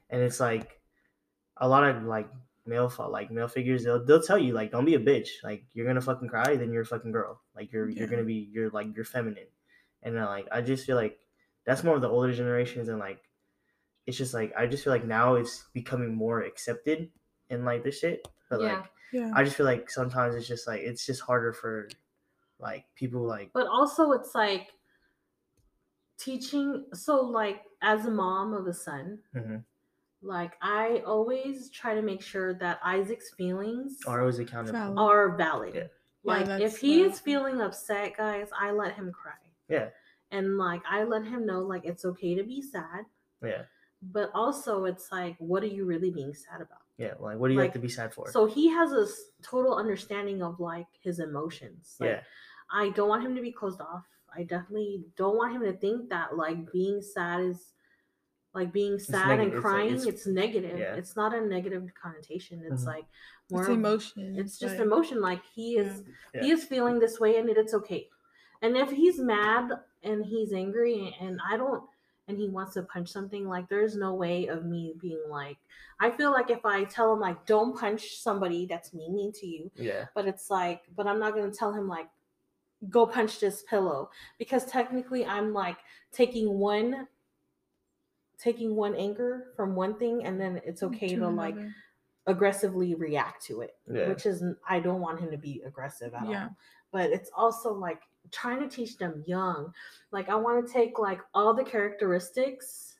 and 0.10 0.22
it's 0.22 0.40
like 0.40 0.80
a 1.58 1.68
lot 1.68 1.84
of 1.84 2.04
like 2.04 2.30
male 2.66 2.92
like 3.10 3.32
male 3.32 3.48
figures 3.48 3.84
they'll 3.84 4.06
they'll 4.06 4.22
tell 4.22 4.38
you 4.38 4.54
like 4.54 4.72
don't 4.72 4.86
be 4.86 4.94
a 4.94 5.00
bitch 5.00 5.30
like 5.44 5.64
you're 5.74 5.86
gonna 5.86 6.00
fucking 6.00 6.28
cry 6.30 6.56
then 6.56 6.72
you're 6.72 6.84
a 6.84 6.86
fucking 6.86 7.12
girl 7.12 7.42
like 7.56 7.72
you're 7.74 7.90
you're 7.90 8.08
gonna 8.08 8.24
be 8.24 8.48
you're 8.54 8.70
like 8.70 8.96
you're 8.96 9.04
feminine 9.04 9.48
and 10.04 10.16
uh, 10.16 10.28
like 10.28 10.48
I 10.52 10.62
just 10.62 10.86
feel 10.86 10.96
like 10.96 11.18
that's 11.66 11.84
more 11.84 11.96
of 11.96 12.02
the 12.02 12.08
older 12.08 12.32
generations 12.32 12.88
and 12.88 13.00
like 13.00 13.20
it's 14.06 14.16
just 14.16 14.36
like 14.36 14.54
I 14.56 14.68
just 14.68 14.84
feel 14.84 14.94
like 14.94 15.06
now 15.06 15.36
it's 15.36 15.66
becoming 15.74 16.14
more 16.16 16.42
accepted 16.42 17.10
in 17.50 17.66
like 17.66 17.84
this 17.84 17.98
shit 18.00 18.28
but 18.48 18.62
Yeah. 18.62 18.74
like 18.74 18.86
yeah 19.12 19.32
I 19.36 19.44
just 19.44 19.56
feel 19.58 19.66
like 19.66 19.90
sometimes 19.90 20.36
it's 20.36 20.48
just 20.48 20.68
like 20.68 20.82
it's 20.82 21.06
just 21.06 21.22
harder 21.22 21.54
for 21.54 21.90
like 22.60 22.86
people 22.96 23.22
like 23.22 23.52
but 23.54 23.68
also 23.68 24.12
it's 24.12 24.36
like 24.36 24.70
teaching. 26.18 26.86
So, 26.94 27.22
like, 27.22 27.64
as 27.82 28.06
a 28.06 28.12
mom 28.12 28.54
of 28.54 28.68
a 28.68 28.74
son, 28.74 29.20
Mhm. 29.34 29.66
like, 30.22 30.56
I 30.62 31.00
always 31.06 31.70
try 31.72 31.96
to 31.96 32.02
make 32.02 32.22
sure 32.22 32.54
that 32.54 32.80
Isaac's 32.84 33.34
feelings 33.34 34.00
are 34.06 34.20
always 34.20 34.40
accounted 34.40 34.74
Valid. 34.74 34.98
are 34.98 35.36
valid. 35.36 35.76
Yeah. 35.76 35.88
Like 36.24 36.46
Yeah, 36.48 36.58
if 36.58 36.62
that's 36.62 36.78
he 36.78 37.00
valid. 37.00 37.12
is 37.12 37.20
feeling 37.20 37.62
upset, 37.62 38.16
guys, 38.16 38.50
I 38.56 38.72
let 38.72 38.94
him 38.94 39.12
cry. 39.12 39.34
Yeah. 39.68 39.90
And 40.30 40.58
like 40.58 40.84
I 40.86 41.04
let 41.04 41.26
him 41.26 41.46
know 41.46 41.62
like 41.62 41.84
it's 41.86 42.06
okay 42.06 42.36
to 42.36 42.44
be 42.44 42.62
sad, 42.62 43.06
yeah 43.42 43.66
but 44.02 44.32
also 44.34 44.86
it's 44.86 45.12
like 45.12 45.36
what 45.40 45.62
are 45.64 45.68
you 45.68 45.86
really 45.86 46.10
being 46.12 46.34
sad 46.34 46.62
about? 46.62 46.81
Yeah 47.04 47.14
like 47.26 47.38
what 47.40 47.48
do 47.48 47.54
you 47.56 47.60
Like, 47.60 47.70
have 47.74 47.80
to 47.82 47.88
be 47.88 47.94
sad 48.00 48.10
for 48.16 48.24
So 48.38 48.42
he 48.56 48.64
has 48.78 48.90
a 49.02 49.06
s- 49.12 49.22
total 49.52 49.74
understanding 49.84 50.40
of 50.48 50.54
like 50.72 50.92
his 51.06 51.18
emotions. 51.28 51.84
Like, 52.00 52.10
yeah 52.12 52.22
I 52.84 52.84
don't 52.96 53.10
want 53.14 53.24
him 53.28 53.36
to 53.36 53.42
be 53.42 53.52
closed 53.60 53.82
off. 53.92 54.06
I 54.40 54.42
definitely 54.54 54.94
don't 55.22 55.38
want 55.40 55.52
him 55.56 55.64
to 55.70 55.74
think 55.84 56.00
that 56.14 56.28
like 56.44 56.60
being 56.80 56.98
sad 57.16 57.40
is 57.52 57.60
like 58.54 58.70
being 58.82 58.96
sad 59.00 59.28
neg- 59.28 59.40
and 59.40 59.48
it's 59.48 59.54
like- 59.56 59.62
crying. 59.66 59.88
it's- 59.96 60.06
It's, 60.14 60.26
negative. 60.44 60.78
yeah. 60.84 60.96
It's 61.00 61.16
not 61.22 61.32
a 61.34 61.42
negative 61.56 61.84
connotation. 62.04 62.56
It's 62.70 62.84
Mhm. 62.84 62.94
like 62.94 63.06
more 63.52 63.62
it's 63.64 63.70
emotion 63.82 64.24
It's 64.42 64.56
just 64.64 64.76
like- 64.78 64.86
emotion. 64.88 65.18
Like 65.32 65.44
he 65.56 65.68
is 65.84 65.94
Yeah. 66.34 66.42
he 66.44 66.50
is 66.56 66.62
feeling 66.72 66.96
this 67.00 67.16
way 67.24 67.32
and 67.40 67.50
it's 67.50 67.74
okay. 67.82 68.04
And 68.64 68.72
if 68.84 68.90
he's 69.02 69.18
mad 69.36 69.66
and 70.04 70.18
he's 70.32 70.52
angry 70.64 70.98
and 71.24 71.34
I 71.52 71.54
don't 71.62 71.84
and 72.28 72.38
he 72.38 72.48
wants 72.50 72.74
to 72.76 72.84
punch 72.84 73.10
something, 73.10 73.48
like 73.48 73.68
there's 73.70 73.96
no 73.96 74.14
way 74.14 74.48
of 74.48 74.66
me 74.66 74.94
being 75.00 75.22
like 75.30 75.58
I 76.00 76.10
feel 76.10 76.32
like 76.32 76.50
if 76.50 76.66
I 76.66 76.84
tell 76.86 77.14
him 77.14 77.20
like 77.20 77.46
don't 77.46 77.78
punch 77.78 78.18
somebody 78.18 78.66
that's 78.66 78.94
mean 78.94 79.16
mean 79.16 79.32
to 79.34 79.46
you, 79.48 79.72
Yeah. 79.76 80.06
but 80.16 80.28
it's 80.28 80.50
like 80.50 80.84
but 80.96 81.08
I'm 81.08 81.20
not 81.20 81.34
gonna 81.34 81.52
tell 81.52 81.74
him 81.74 81.88
like 81.88 82.08
go 82.90 83.06
punch 83.06 83.40
this 83.40 83.62
pillow 83.64 84.10
because 84.40 84.66
technically 84.66 85.26
I'm 85.26 85.54
like 85.54 85.78
taking 86.12 86.58
one 86.58 87.08
taking 88.40 88.76
one 88.76 88.96
anger 88.96 89.48
from 89.56 89.76
one 89.76 89.98
thing 90.00 90.26
and 90.26 90.40
then 90.42 90.60
it's 90.66 90.82
okay 90.82 91.16
to, 91.16 91.28
like 91.30 91.56
aggressively 92.28 92.96
react 92.96 93.44
to 93.46 93.62
it 93.62 93.76
Yeah. 93.92 94.08
which 94.10 94.26
is 94.26 94.44
I 94.68 94.80
don't 94.80 95.02
want 95.02 95.20
him 95.20 95.30
to 95.32 95.38
be 95.38 95.62
aggressive 95.66 96.14
at 96.16 96.28
Yeah. 96.28 96.44
all. 96.46 96.56
But 96.92 97.12
it's 97.12 97.30
also 97.36 97.74
like 97.74 98.02
trying 98.32 98.60
to 98.60 98.68
teach 98.74 98.98
them 98.98 99.24
young. 99.26 99.74
Like 100.12 100.30
I 100.30 100.36
want 100.36 100.66
to 100.66 100.72
take 100.74 101.00
like 101.00 101.22
all 101.34 101.54
the 101.54 101.64
characteristics 101.64 102.96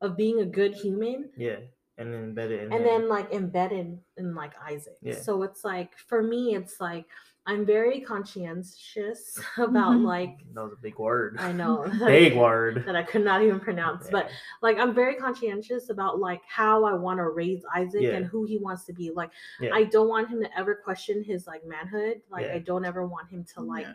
of 0.00 0.16
being 0.16 0.40
a 0.40 0.46
good 0.46 0.74
human 0.74 1.30
Yeah. 1.36 1.56
And 1.96 2.14
then 2.14 2.32
embed 2.32 2.50
it 2.50 2.62
in 2.62 2.72
and 2.72 2.74
him. 2.74 2.84
then 2.84 3.08
like 3.08 3.32
embedded 3.32 3.98
in 4.16 4.34
like 4.34 4.52
Isaac. 4.64 4.96
Yeah. 5.02 5.16
So 5.16 5.42
it's 5.42 5.64
like 5.64 5.96
for 5.98 6.22
me 6.22 6.54
it's 6.54 6.80
like 6.80 7.06
I'm 7.46 7.64
very 7.64 8.00
conscientious 8.02 9.38
about 9.58 9.98
like 10.00 10.36
that 10.54 10.62
was 10.62 10.72
a 10.74 10.82
big 10.82 10.98
word. 10.98 11.36
I 11.40 11.50
know 11.50 11.90
big 12.06 12.36
word. 12.36 12.84
that 12.86 12.94
I 12.94 13.02
could 13.02 13.24
not 13.24 13.42
even 13.42 13.58
pronounce, 13.58 14.08
but 14.10 14.28
like 14.62 14.78
I'm 14.78 14.94
very 14.94 15.16
conscientious 15.16 15.90
about 15.90 16.20
like 16.20 16.42
how 16.46 16.84
I 16.84 16.94
want 16.94 17.18
to 17.18 17.28
raise 17.30 17.62
Isaac 17.74 18.02
Yeah. 18.02 18.10
and 18.10 18.26
who 18.26 18.44
he 18.44 18.58
wants 18.58 18.84
to 18.84 18.92
be. 18.92 19.10
Like 19.10 19.30
Yeah. 19.60 19.70
I 19.74 19.84
don't 19.84 20.08
want 20.08 20.28
him 20.28 20.40
to 20.42 20.58
ever 20.58 20.76
question 20.76 21.24
his 21.24 21.46
like 21.48 21.66
manhood. 21.66 22.20
Like 22.30 22.46
Yeah. 22.46 22.54
I 22.54 22.58
don't 22.60 22.84
ever 22.84 23.06
want 23.06 23.28
him 23.28 23.44
to 23.54 23.60
like 23.62 23.86
Yeah. 23.86 23.92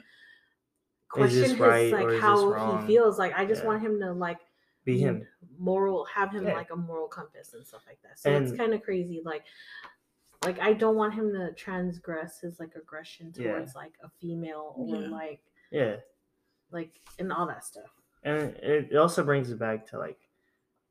Question 1.13 1.41
this 1.41 1.51
his 1.51 1.59
right 1.59 1.91
like 1.93 2.19
how 2.21 2.79
he 2.81 2.87
feels. 2.87 3.17
Like 3.19 3.33
I 3.35 3.45
just 3.45 3.61
Yeah. 3.61 3.67
want 3.67 3.81
him 3.81 3.99
to 4.01 4.11
like 4.13 4.39
Be 4.85 4.99
him. 4.99 5.25
moral 5.57 6.05
have 6.05 6.31
him 6.31 6.45
Yeah. 6.45 6.53
like 6.55 6.71
a 6.71 6.75
moral 6.75 7.07
compass 7.07 7.53
and 7.53 7.65
stuff 7.65 7.83
like 7.87 8.01
that. 8.03 8.19
So 8.19 8.29
it's 8.31 8.51
kind 8.55 8.73
of 8.73 8.81
crazy. 8.83 9.21
Like 9.23 9.43
like 10.43 10.59
I 10.59 10.73
don't 10.73 10.95
want 10.97 11.13
him 11.13 11.31
to 11.33 11.53
transgress 11.53 12.39
his 12.41 12.59
like 12.59 12.75
aggression 12.75 13.31
Yeah. 13.35 13.53
towards 13.53 13.75
like 13.75 13.93
a 14.03 14.09
female 14.09 14.73
or 14.77 14.95
Yeah. 14.97 15.07
like 15.07 15.41
Yeah. 15.71 15.95
like 16.71 16.99
and 17.19 17.31
all 17.31 17.45
that 17.47 17.63
stuff. 17.63 17.91
and 18.23 18.37
it, 18.57 18.91
it 18.91 18.97
also 18.97 19.23
brings 19.23 19.51
it 19.51 19.59
back 19.59 19.85
to 19.87 19.97
like 19.99 20.19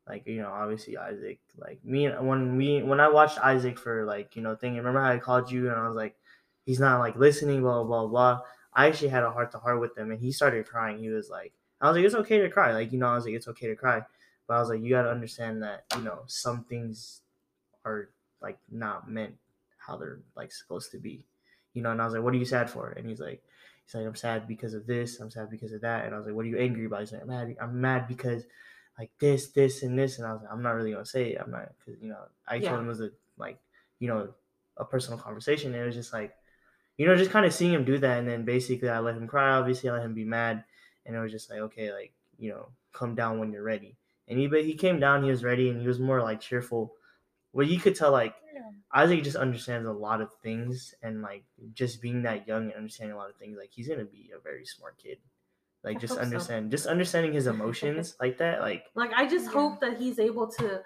like 0.07 0.27
you 0.27 0.43
know 0.43 0.49
obviously 0.51 0.97
isaac 0.99 1.39
like 1.57 1.83
me 1.85 2.09
when 2.11 2.57
we 2.57 2.83
when 2.83 2.99
i 3.01 3.09
watched 3.09 3.39
isaac 3.39 3.79
for 3.79 4.05
like 4.05 4.35
you 4.37 4.43
know 4.43 4.55
thing 4.55 4.77
remember 4.77 5.01
how 5.01 5.11
i 5.12 5.18
called 5.18 5.51
you 5.51 5.68
and 5.70 5.79
i 5.79 5.87
was 5.87 5.95
like 5.97 6.14
he's 6.66 6.81
not 6.81 6.99
like 6.99 7.14
listening 7.16 7.61
blah 7.62 7.83
blah 7.85 8.05
blah 8.05 8.07
blah 8.09 8.41
i 8.75 8.87
actually 8.87 9.09
had 9.09 9.23
a 9.23 9.31
heart 9.31 9.51
to 9.53 9.59
heart 9.59 9.81
with 9.81 9.97
him 9.97 10.11
and 10.11 10.20
he 10.20 10.33
started 10.33 10.66
crying 10.66 10.99
he 10.99 11.09
was 11.09 11.29
like 11.31 11.53
i 11.81 11.89
was 11.89 11.97
like 11.97 12.05
it's 12.07 12.14
okay 12.14 12.39
to 12.39 12.49
cry 12.49 12.73
like 12.73 12.93
you 12.93 12.99
know 12.99 13.09
i 13.09 13.14
was 13.14 13.25
like 13.25 13.35
it's 13.35 13.49
okay 13.49 13.68
to 13.68 13.77
cry 13.77 14.03
but 14.47 14.55
i 14.55 14.61
was 14.61 14.68
like 14.68 14.81
you 14.81 14.91
got 14.91 15.03
to 15.03 15.11
understand 15.11 15.62
that 15.62 15.85
you 15.97 16.03
know 16.03 16.23
some 16.27 16.64
things 16.64 17.23
are 17.85 18.11
like 18.41 18.59
not 18.70 19.11
meant 19.11 19.35
how 19.79 19.97
they're 19.97 20.20
like 20.37 20.53
supposed 20.53 20.91
to 20.91 20.99
be 20.99 21.27
you 21.75 21.83
know 21.83 21.91
and 21.91 22.01
i 22.01 22.05
was 22.05 22.14
like 22.14 22.23
what 22.23 22.35
are 22.35 22.39
you 22.39 22.45
sad 22.45 22.70
for 22.70 22.91
and 22.91 23.09
he's 23.09 23.20
like 23.20 23.43
He's 23.85 23.97
like, 23.97 24.07
I'm 24.07 24.14
sad 24.14 24.47
because 24.47 24.75
of 24.75 24.87
this. 24.87 25.18
I'm 25.18 25.33
sad 25.33 25.51
because 25.51 25.73
of 25.73 25.81
that. 25.81 26.05
And 26.05 26.14
I 26.14 26.16
was 26.16 26.25
like, 26.27 26.37
What 26.37 26.45
are 26.45 26.49
you 26.49 26.57
angry 26.57 26.85
about? 26.87 27.01
He's 27.01 27.12
like, 27.12 27.23
I'm 27.23 27.27
mad. 27.29 27.57
I'm 27.61 27.81
mad 27.81 28.07
because 28.07 28.45
like 28.97 29.11
this, 29.18 29.49
this, 29.49 29.83
and 29.83 29.99
this. 29.99 30.18
And 30.18 30.27
I 30.27 30.33
was 30.33 30.43
like, 30.43 30.53
I'm 30.53 30.62
not 30.62 30.77
really 30.77 30.93
gonna 30.93 31.05
say 31.05 31.33
it. 31.33 31.41
I'm 31.41 31.51
not 31.51 31.73
because 31.79 32.01
you 32.01 32.09
know 32.09 32.27
I 32.47 32.61
Yeah. 32.61 32.68
told 32.68 32.79
him 32.81 32.87
it 32.87 32.91
was 32.91 33.01
a 33.01 33.11
like 33.37 33.59
you 33.99 34.07
know 34.07 34.35
a 34.77 34.85
personal 34.85 35.18
conversation. 35.18 35.73
And 35.75 35.83
it 35.83 35.87
was 35.87 35.97
just 35.97 36.12
like 36.12 36.37
you 36.97 37.07
know 37.07 37.16
just 37.16 37.30
kind 37.30 37.47
of 37.47 37.53
seeing 37.55 37.72
him 37.72 37.84
do 37.84 37.99
that. 37.99 38.18
And 38.18 38.28
then 38.28 38.45
basically 38.45 38.88
I 38.88 38.99
let 39.01 39.16
him 39.16 39.26
cry. 39.26 39.51
Obviously 39.53 39.90
I 39.90 39.95
let 39.95 40.05
him 40.05 40.14
be 40.14 40.24
mad. 40.24 40.64
And 41.07 41.16
it 41.16 41.20
was 41.20 41.32
just 41.32 41.51
like 41.51 41.61
okay, 41.61 41.93
like 41.93 42.14
you 42.38 42.51
know, 42.51 42.68
come 42.93 43.14
down 43.14 43.38
when 43.38 43.53
you're 43.53 43.62
ready. 43.62 43.97
And 44.28 44.38
he 44.38 44.47
but 44.47 44.64
he 44.64 44.74
came 44.74 45.01
down. 45.01 45.24
He 45.24 45.30
was 45.30 45.45
ready, 45.45 45.68
and 45.68 45.80
he 45.80 45.86
was 45.88 45.99
more 46.01 46.22
like 46.22 46.40
cheerful. 46.40 46.95
Well, 47.53 47.66
you 47.66 47.80
could 47.80 47.95
tell 47.97 48.12
like 48.12 48.36
Isaac 48.93 49.22
just 49.24 49.36
understands 49.36 49.86
a 49.88 49.93
lot 49.93 50.20
of 50.20 50.32
things, 50.43 50.95
and 51.03 51.22
like 51.22 51.45
just 51.74 52.01
being 52.03 52.22
that 52.22 52.47
young 52.47 52.64
and 52.66 52.74
understanding 52.74 53.14
a 53.14 53.18
lot 53.18 53.30
of 53.30 53.36
things, 53.36 53.59
like 53.59 53.70
he's 53.72 53.88
gonna 53.88 54.05
be 54.05 54.30
a 54.36 54.38
very 54.40 54.64
smart 54.66 54.99
kid. 54.99 55.18
Like 55.82 55.97
I 55.97 56.01
just 56.01 56.14
hope 56.14 56.18
so. 56.24 56.24
understand, 56.24 56.70
just 56.70 56.86
understanding 56.86 57.32
his 57.32 57.47
emotions 57.47 58.16
like 58.20 58.38
that. 58.38 58.61
Like 58.61 58.86
Like 58.95 59.12
I 59.14 59.26
just 59.26 59.47
Yeah. 59.47 59.53
hope 59.53 59.80
that 59.80 59.99
he's 59.99 60.18
able 60.18 60.49
to 60.53 60.82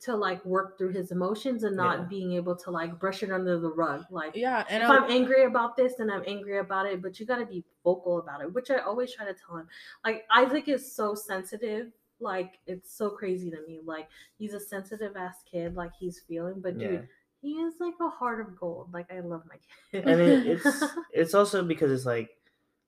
to 0.00 0.16
like 0.16 0.42
work 0.46 0.78
through 0.78 0.90
his 0.92 1.10
emotions 1.12 1.62
and 1.62 1.76
not 1.76 1.98
Yeah. 1.98 2.04
being 2.04 2.32
able 2.32 2.56
to 2.56 2.70
like 2.70 2.98
brush 2.98 3.22
it 3.22 3.30
under 3.30 3.58
the 3.60 3.70
rug. 3.70 4.04
Like 4.10 4.34
Yeah, 4.34 4.64
and 4.68 4.82
if 4.82 4.88
I, 4.88 4.96
I'm 4.96 5.10
angry 5.10 5.44
about 5.44 5.76
this, 5.76 5.94
then 5.96 6.10
I'm 6.10 6.24
angry 6.26 6.58
about 6.58 6.86
it. 6.86 7.02
But 7.02 7.20
you 7.20 7.26
got 7.26 7.36
to 7.38 7.46
be 7.46 7.64
vocal 7.84 8.18
about 8.18 8.40
it, 8.40 8.52
which 8.52 8.70
I 8.70 8.78
always 8.78 9.14
try 9.14 9.26
to 9.26 9.34
tell 9.34 9.56
him. 9.56 9.68
Like 10.04 10.24
Isaac 10.34 10.68
is 10.68 10.90
so 10.90 11.14
sensitive. 11.14 11.92
Like 12.18 12.54
it's 12.66 12.94
so 12.94 13.10
crazy 13.10 13.50
to 13.50 13.58
me. 13.66 13.80
Like 13.84 14.08
he's 14.38 14.54
a 14.54 14.60
sensitive 14.60 15.16
ass 15.16 15.42
kid. 15.50 15.74
Like 15.74 15.92
he's 15.98 16.18
feeling, 16.26 16.60
but 16.60 16.78
yeah, 16.78 16.88
dude, 16.88 17.08
he 17.42 17.52
is 17.52 17.74
like 17.80 17.94
a 18.00 18.08
heart 18.08 18.40
of 18.40 18.58
gold. 18.58 18.92
Like 18.92 19.12
I 19.12 19.20
love 19.20 19.42
my 19.48 19.56
kid. 19.92 20.06
and 20.08 20.20
it, 20.20 20.46
it's 20.46 20.84
it's 21.12 21.34
also 21.34 21.62
because 21.62 21.90
it's 21.92 22.06
like 22.06 22.30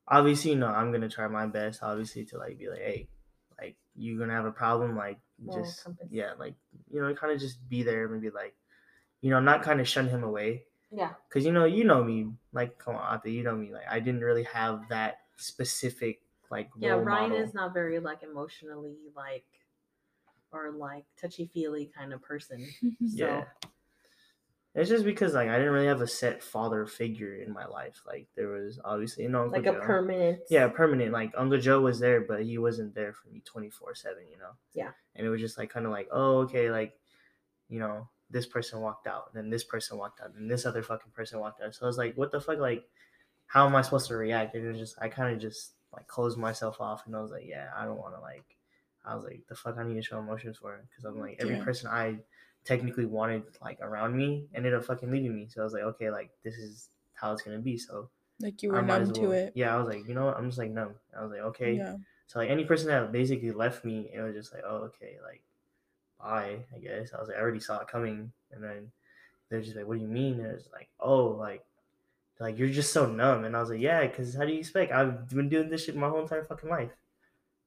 obviously 0.08 0.50
you 0.52 0.56
know 0.58 0.66
I'm 0.66 0.92
gonna 0.92 1.08
try 1.08 1.28
my 1.28 1.46
best 1.46 1.82
obviously 1.82 2.24
to 2.26 2.38
like 2.38 2.58
be 2.58 2.68
like 2.68 2.80
hey 2.80 3.08
like 3.58 3.76
you're 3.94 4.18
gonna 4.18 4.34
have 4.34 4.44
a 4.46 4.50
problem 4.52 4.96
like 4.96 5.18
just 5.50 5.84
compass. 5.84 6.08
yeah 6.10 6.32
like 6.38 6.54
you 6.92 7.00
know 7.00 7.14
kind 7.14 7.32
of 7.32 7.40
just 7.40 7.66
be 7.68 7.82
there 7.82 8.12
and 8.12 8.22
be 8.22 8.30
like 8.30 8.54
you 9.20 9.30
know 9.30 9.40
not 9.40 9.62
kind 9.62 9.80
of 9.80 9.88
shun 9.88 10.08
him 10.08 10.22
away 10.22 10.64
yeah, 10.94 11.12
because 11.26 11.46
you 11.46 11.52
know 11.52 11.64
you 11.64 11.84
know 11.84 12.04
me 12.04 12.28
like 12.52 12.78
come 12.78 12.96
on 12.96 13.20
Ate, 13.24 13.32
you 13.32 13.42
know 13.42 13.56
me 13.56 13.72
like 13.72 13.86
I 13.90 13.98
didn't 13.98 14.20
really 14.20 14.42
have 14.42 14.82
that 14.90 15.20
specific 15.38 16.20
like 16.50 16.68
yeah. 16.78 16.90
Ryan 16.90 17.30
model. 17.30 17.44
is 17.44 17.54
not 17.54 17.72
very 17.72 17.98
like 17.98 18.22
emotionally 18.22 18.96
like 19.16 19.46
or 20.52 20.70
like 20.70 21.04
touchy 21.18 21.50
feely 21.52 21.90
kind 21.96 22.12
of 22.12 22.20
person. 22.20 22.66
yeah 23.00 23.44
it's 24.74 24.88
just 24.88 25.04
because 25.04 25.34
like 25.34 25.48
I 25.48 25.58
didn't 25.58 25.72
really 25.74 25.86
have 25.86 26.00
a 26.00 26.06
set 26.06 26.42
father 26.42 26.86
figure 26.86 27.34
in 27.36 27.52
my 27.52 27.66
life 27.66 28.02
like 28.06 28.26
there 28.36 28.48
was 28.48 28.80
obviously 28.84 29.24
you 29.24 29.28
know 29.30 29.42
Uncle 29.42 29.58
Like 29.62 29.66
a 29.66 29.78
Joe. 29.78 29.84
permanent. 29.84 30.40
yeah 30.50 30.68
permanent 30.68 31.12
like 31.12 31.32
Uncle 31.36 31.58
Joe 31.60 31.80
was 31.80 32.00
there 32.00 32.20
but 32.22 32.42
he 32.42 32.56
wasn't 32.58 32.94
there 32.94 33.12
for 33.12 33.28
me 33.28 33.42
24 33.44 33.94
7 33.94 34.16
you 34.30 34.38
know 34.38 34.52
Yeah. 34.74 34.90
and 35.14 35.26
it 35.26 35.30
was 35.30 35.40
just 35.40 35.58
like 35.58 35.70
kind 35.70 35.84
of 35.86 35.92
like 35.92 36.08
oh 36.10 36.38
okay 36.40 36.70
like 36.70 36.94
you 37.68 37.80
know 37.80 38.08
this 38.30 38.46
person 38.46 38.80
walked 38.80 39.06
out 39.06 39.34
then 39.34 39.50
this 39.50 39.64
person 39.64 39.98
walked 39.98 40.20
out 40.20 40.34
and 40.36 40.50
this 40.50 40.64
other 40.64 40.82
fucking 40.82 41.12
person 41.12 41.38
walked 41.38 41.60
out 41.60 41.74
so 41.74 41.84
I 41.84 41.88
was 41.88 41.98
like 41.98 42.14
what 42.16 42.32
the 42.32 42.40
fuck 42.40 42.58
like 42.58 42.84
how 43.46 43.66
am 43.66 43.76
I 43.76 43.82
supposed 43.82 44.08
to 44.08 44.16
react 44.16 44.54
and 44.54 44.64
it 44.64 44.68
was 44.70 44.78
just 44.78 44.96
I 45.00 45.08
kind 45.08 45.34
of 45.34 45.38
just 45.40 45.72
like 45.92 46.06
closed 46.06 46.38
myself 46.38 46.80
off 46.80 47.06
and 47.06 47.14
I 47.14 47.20
was 47.20 47.30
like 47.30 47.44
yeah 47.46 47.68
I 47.76 47.84
don't 47.84 47.98
want 47.98 48.14
to 48.14 48.20
like 48.22 48.56
I 49.04 49.14
was 49.16 49.24
like 49.24 49.42
the 49.48 49.54
fuck 49.54 49.76
I 49.76 49.84
need 49.84 49.96
to 49.96 50.02
show 50.02 50.18
emotions 50.18 50.56
for 50.56 50.82
because 50.88 51.04
I'm 51.04 51.18
like 51.20 51.36
every 51.40 51.56
Yeah. 51.56 51.64
person 51.64 51.90
I 51.92 52.20
technically 52.64 53.06
wanted 53.06 53.42
like 53.60 53.78
around 53.80 54.16
me 54.16 54.44
ended 54.54 54.72
up 54.72 54.84
fucking 54.84 55.10
leaving 55.10 55.34
me 55.34 55.48
so 55.48 55.60
I 55.60 55.64
was 55.64 55.72
like 55.72 55.82
okay 55.82 56.10
like 56.10 56.30
this 56.44 56.54
is 56.54 56.88
how 57.14 57.32
it's 57.32 57.42
gonna 57.42 57.58
be 57.58 57.76
so 57.76 58.08
like 58.42 58.62
you 58.62 58.70
were 58.70 58.82
numb 58.82 59.12
to 59.12 59.30
it. 59.30 59.52
Yeah, 59.54 59.74
I 59.74 59.78
was 59.78 59.88
like, 59.88 60.06
you 60.06 60.14
know 60.14 60.26
what? 60.26 60.36
I'm 60.36 60.46
just 60.46 60.58
like 60.58 60.70
numb. 60.70 60.94
I 61.16 61.22
was 61.22 61.30
like, 61.30 61.40
okay. 61.40 61.74
Yeah. 61.74 61.96
So 62.26 62.40
like 62.40 62.50
any 62.50 62.64
person 62.64 62.88
that 62.88 63.12
basically 63.12 63.52
left 63.52 63.84
me, 63.84 64.10
it 64.12 64.20
was 64.20 64.34
just 64.34 64.52
like, 64.52 64.64
oh, 64.66 64.90
okay, 64.90 65.16
like 65.24 65.42
bye, 66.18 66.64
I 66.74 66.78
guess. 66.78 67.12
I 67.14 67.20
was 67.20 67.28
like, 67.28 67.36
I 67.36 67.40
already 67.40 67.60
saw 67.60 67.78
it 67.78 67.88
coming, 67.88 68.32
and 68.50 68.62
then 68.62 68.90
they're 69.48 69.60
just 69.60 69.76
like, 69.76 69.86
what 69.86 69.96
do 69.98 70.02
you 70.02 70.08
mean? 70.08 70.40
And 70.40 70.46
it's 70.46 70.68
like, 70.72 70.88
oh, 70.98 71.26
like, 71.26 71.64
like 72.40 72.58
you're 72.58 72.68
just 72.68 72.92
so 72.92 73.06
numb, 73.06 73.44
and 73.44 73.56
I 73.56 73.60
was 73.60 73.70
like, 73.70 73.80
yeah, 73.80 74.04
because 74.06 74.34
how 74.34 74.44
do 74.44 74.52
you 74.52 74.58
expect? 74.58 74.92
I've 74.92 75.28
been 75.28 75.48
doing 75.48 75.68
this 75.68 75.84
shit 75.84 75.96
my 75.96 76.08
whole 76.08 76.22
entire 76.22 76.44
fucking 76.44 76.70
life. 76.70 76.90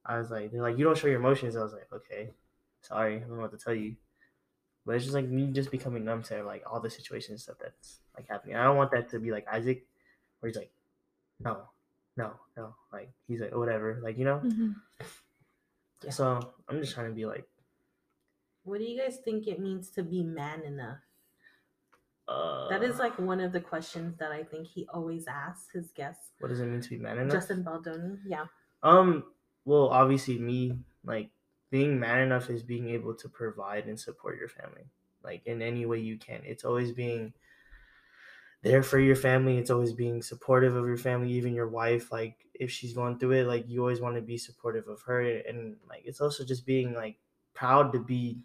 I 0.04 0.18
was 0.18 0.30
like, 0.30 0.52
they're 0.52 0.62
like, 0.62 0.78
you 0.78 0.84
don't 0.84 0.98
show 0.98 1.08
your 1.08 1.20
emotions. 1.20 1.56
I 1.56 1.62
was 1.62 1.72
like, 1.72 1.88
okay, 1.92 2.30
sorry, 2.82 3.16
I 3.16 3.20
don't 3.20 3.36
know 3.36 3.42
what 3.42 3.52
to 3.52 3.58
tell 3.58 3.74
you. 3.74 3.96
But 4.86 4.94
it's 4.94 5.04
just 5.04 5.14
like 5.14 5.26
me 5.28 5.50
just 5.52 5.70
becoming 5.72 6.04
numb 6.04 6.22
to 6.24 6.44
like 6.44 6.62
all 6.70 6.78
the 6.80 6.88
situations 6.88 7.30
and 7.30 7.40
stuff 7.40 7.56
that's 7.60 7.98
like 8.16 8.28
happening. 8.28 8.54
I 8.56 8.64
don't 8.64 8.76
want 8.76 8.92
that 8.92 9.10
to 9.10 9.18
be 9.18 9.32
like 9.32 9.46
Isaac, 9.52 9.84
where 10.38 10.48
he's 10.48 10.56
like, 10.56 10.70
no, 11.40 11.62
no, 12.16 12.32
no. 12.56 12.74
Like 12.92 13.10
he's 13.26 13.40
like, 13.40 13.52
whatever. 13.54 13.98
Like, 14.02 14.16
you 14.16 14.24
know? 14.24 14.40
Mhm. 14.44 14.76
Yeah. 16.04 16.10
So 16.10 16.52
I'm 16.68 16.80
just 16.80 16.94
trying 16.94 17.08
to 17.08 17.14
be 17.14 17.26
like, 17.26 17.48
What 18.62 18.78
do 18.78 18.84
you 18.84 19.00
guys 19.00 19.16
think 19.24 19.48
it 19.48 19.58
means 19.60 19.90
to 19.90 20.02
be 20.04 20.22
man 20.22 20.62
enough? 20.62 20.98
uh 22.28 22.68
That 22.68 22.82
is 22.82 22.98
like 22.98 23.18
one 23.18 23.40
of 23.40 23.52
the 23.52 23.60
questions 23.60 24.16
that 24.18 24.30
I 24.32 24.42
think 24.44 24.66
he 24.66 24.86
always 24.92 25.26
asks 25.26 25.72
his 25.72 25.90
guests. 25.92 26.30
what 26.38 26.48
does 26.48 26.60
it 26.60 26.66
mean 26.66 26.80
to 26.80 26.90
be 26.90 26.98
man 26.98 27.18
enough? 27.18 27.32
Justin 27.32 27.62
Baldoni. 27.62 28.18
Yeah. 28.26 28.46
Um, 28.82 29.24
well, 29.64 29.88
obviously, 29.88 30.38
me 30.38 30.78
like 31.04 31.30
being 31.70 31.98
man 31.98 32.20
enough 32.20 32.50
is 32.50 32.62
being 32.62 32.88
able 32.88 33.14
to 33.14 33.28
provide 33.28 33.86
and 33.86 33.98
support 33.98 34.38
your 34.38 34.48
family, 34.48 34.84
like 35.22 35.42
in 35.46 35.62
any 35.62 35.86
way 35.86 35.98
you 35.98 36.18
can. 36.18 36.40
It's 36.44 36.64
always 36.64 36.92
being 36.92 37.32
there 38.62 38.82
for 38.82 38.98
your 38.98 39.16
family. 39.16 39.58
It's 39.58 39.70
always 39.70 39.92
being 39.92 40.22
supportive 40.22 40.74
of 40.76 40.86
your 40.86 40.96
family, 40.96 41.32
even 41.32 41.54
your 41.54 41.68
wife. 41.68 42.12
Like 42.12 42.36
if 42.54 42.70
she's 42.70 42.94
going 42.94 43.18
through 43.18 43.32
it, 43.32 43.46
like 43.46 43.68
you 43.68 43.80
always 43.80 44.00
want 44.00 44.16
to 44.16 44.22
be 44.22 44.38
supportive 44.38 44.88
of 44.88 45.02
her, 45.02 45.20
and 45.20 45.76
like 45.88 46.02
it's 46.04 46.20
also 46.20 46.44
just 46.44 46.66
being 46.66 46.94
like 46.94 47.18
proud 47.54 47.92
to 47.92 47.98
be 47.98 48.38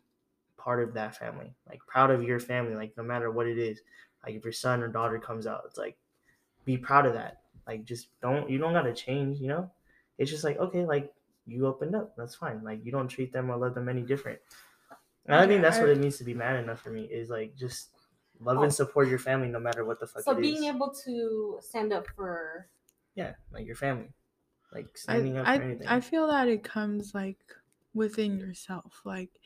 part 0.58 0.82
of 0.84 0.94
that 0.94 1.16
family, 1.16 1.54
like 1.68 1.80
proud 1.88 2.12
of 2.12 2.24
your 2.24 2.40
family, 2.40 2.76
like 2.76 2.96
no 2.98 3.04
matter 3.04 3.32
what 3.32 3.48
it 3.48 3.58
is. 3.58 3.82
Like 4.24 4.36
if 4.36 4.44
your 4.44 4.54
son 4.54 4.84
or 4.84 4.88
daughter 4.88 5.20
comes 5.20 5.48
out, 5.48 5.64
it's 5.66 5.78
like 5.78 5.98
be 6.66 6.78
proud 6.78 7.06
of 7.06 7.14
that. 7.14 7.42
Like 7.68 7.86
just 7.86 8.08
don't 8.22 8.50
you 8.50 8.58
don't 8.58 8.74
gotta 8.74 8.94
change, 8.94 9.40
you 9.40 9.48
know? 9.48 9.72
it's 10.22 10.30
just 10.30 10.44
like 10.44 10.58
okay 10.60 10.86
like 10.86 11.12
you 11.52 11.68
opened 11.68 11.96
up. 11.96 12.16
That's 12.18 12.36
fine. 12.36 12.64
Like 12.64 12.86
you 12.86 12.92
don't 12.92 13.08
treat 13.08 13.34
them 13.34 13.50
or 13.52 13.58
love 13.58 13.76
them 13.76 13.90
any 13.90 14.04
different. 14.04 14.40
And 15.26 15.36
I 15.36 15.48
think 15.48 15.62
Yeah, 15.62 15.64
that's 15.64 15.80
what 15.82 15.90
it 15.90 16.00
means 16.00 16.18
to 16.20 16.24
be 16.24 16.34
man 16.34 16.58
enough 16.64 16.82
for 16.82 16.92
me 16.92 17.06
is 17.06 17.30
like 17.30 17.56
just 17.56 17.92
love 18.40 18.58
Oh. 18.58 18.64
and 18.64 18.74
support 18.74 19.08
your 19.10 19.20
family 19.20 19.50
no 19.50 19.60
matter 19.60 19.86
what 19.86 20.00
the 20.00 20.08
fuck 20.08 20.24
So 20.24 20.32
it 20.32 20.42
being 20.42 20.64
is. 20.64 20.66
able 20.66 20.92
to 21.06 21.58
stand 21.62 21.92
up 21.94 22.08
for 22.08 22.70
yeah, 23.16 23.36
like 23.52 23.66
your 23.66 23.76
family, 23.76 24.14
like 24.72 24.98
I, 25.08 25.18
standing 25.20 25.38
up 25.38 25.48
for 25.48 25.62
anything. 25.62 25.88
I 25.88 26.00
feel 26.00 26.28
that 26.28 26.48
it 26.48 26.64
comes 26.64 27.14
like 27.14 27.40
within 27.94 28.40
yourself. 28.40 29.02
Like 29.06 29.40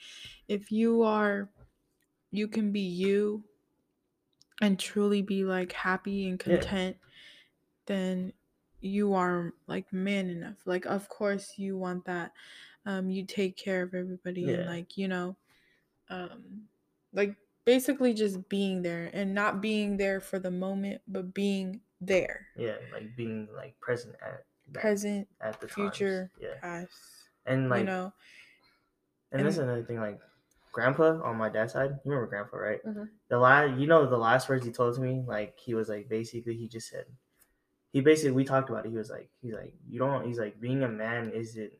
if 0.48 0.72
you 0.72 1.04
are 1.04 1.50
you 2.32 2.48
can 2.48 2.72
be 2.72 2.82
you 2.82 3.46
and 4.62 4.80
truly 4.80 5.22
be 5.22 5.44
like 5.44 5.72
happy 5.72 6.28
and 6.28 6.40
Yeah. 6.46 6.56
content, 6.62 6.98
then 7.88 8.34
you 8.86 9.14
are 9.14 9.54
like 9.68 9.92
man 9.92 10.30
enough. 10.30 10.58
Like 10.66 10.86
of 10.86 11.10
course 11.10 11.54
you 11.58 11.78
want 11.78 12.06
that. 12.06 12.32
Um 12.86 13.10
you 13.10 13.26
take 13.26 13.58
care 13.58 13.82
of 13.82 13.94
everybody 13.94 14.54
and 14.54 14.66
like, 14.68 14.98
you 14.98 15.08
know, 15.08 15.36
um 16.10 16.68
like 17.14 17.36
basically 17.66 18.14
just 18.14 18.48
being 18.50 18.82
there 18.84 19.10
and 19.14 19.34
not 19.34 19.62
being 19.62 19.98
there 19.98 20.22
for 20.22 20.38
the 20.40 20.52
moment, 20.52 21.02
but 21.08 21.34
being 21.34 21.82
there. 22.02 22.48
yeah, 22.58 22.76
like 22.94 23.16
being 23.16 23.48
like 23.56 23.80
present 23.80 24.16
at 24.22 24.46
that- 24.72 24.82
Present, 24.82 25.28
at 25.42 25.60
the 25.62 25.68
times. 25.68 25.74
future, 25.98 26.32
Yeah, 26.40 26.60
past. 26.62 26.92
and 27.46 27.70
like 27.70 27.80
you 27.80 27.86
know. 27.86 28.14
And 29.32 29.42
And- 29.48 29.58
another 29.58 29.84
thing, 29.84 30.00
like 30.00 30.20
grandpa 30.72 31.22
on 31.24 31.38
my 31.38 31.50
dad's 31.50 31.74
side. 31.74 31.92
You 32.06 32.12
remember 32.12 32.28
grandpa, 32.28 32.58
right? 32.58 32.84
Mhm. 32.86 33.10
The 33.30 33.40
last, 33.40 33.80
you 33.80 33.88
know, 33.88 34.06
the 34.08 34.18
last 34.18 34.48
words 34.50 34.66
he 34.66 34.72
told 34.72 34.94
to 34.96 35.02
me, 35.02 35.24
like 35.26 35.58
he 35.58 35.74
was 35.74 35.90
like 35.90 36.08
basically 36.10 36.56
he 36.58 36.68
just 36.68 36.90
said, 36.90 37.06
he 37.96 38.02
basically 38.02 38.32
we 38.32 38.44
talked 38.44 38.70
about 38.70 38.86
it. 38.86 38.90
He 38.90 38.98
was 38.98 39.10
like, 39.10 39.30
he's 39.42 39.54
like, 39.54 39.74
you 39.88 40.00
don't. 40.00 40.28
He's 40.28 40.38
like, 40.38 40.60
being 40.60 40.84
a 40.84 40.90
man 40.90 41.32
isn't 41.34 41.72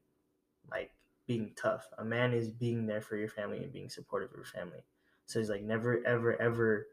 like 0.72 0.92
being 1.28 1.52
tough. 1.62 1.84
A 1.98 2.06
man 2.06 2.32
is 2.32 2.48
being 2.48 2.88
there 2.88 3.02
for 3.02 3.18
your 3.18 3.28
family 3.28 3.58
and 3.58 3.74
being 3.74 3.90
supportive 3.90 4.30
of 4.30 4.38
your 4.38 4.46
family. 4.46 4.80
So 5.26 5.40
he's 5.40 5.50
like, 5.50 5.64
never, 5.64 6.02
ever, 6.08 6.42
ever 6.42 6.88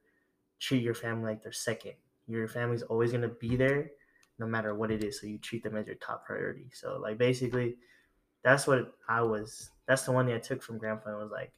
treat 0.58 0.82
your 0.82 0.96
family 0.96 1.26
like 1.30 1.42
they're 1.44 1.52
second. 1.52 1.92
Your 2.26 2.48
family's 2.48 2.82
always 2.82 3.12
gonna 3.12 3.28
be 3.28 3.54
there, 3.54 3.92
no 4.40 4.46
matter 4.48 4.74
what 4.74 4.90
it 4.90 5.04
is. 5.04 5.20
So 5.20 5.28
you 5.28 5.38
treat 5.38 5.62
them 5.62 5.76
as 5.76 5.86
your 5.86 5.94
top 5.94 6.26
priority. 6.26 6.66
So 6.72 6.98
like 7.00 7.16
basically, 7.16 7.76
that's 8.42 8.66
what 8.66 8.92
I 9.08 9.22
was. 9.22 9.70
That's 9.86 10.02
the 10.02 10.10
one 10.10 10.26
thing 10.26 10.34
I 10.34 10.40
took 10.40 10.64
from 10.64 10.78
grandpa 10.78 11.10
and 11.10 11.18
was 11.20 11.30
like, 11.30 11.52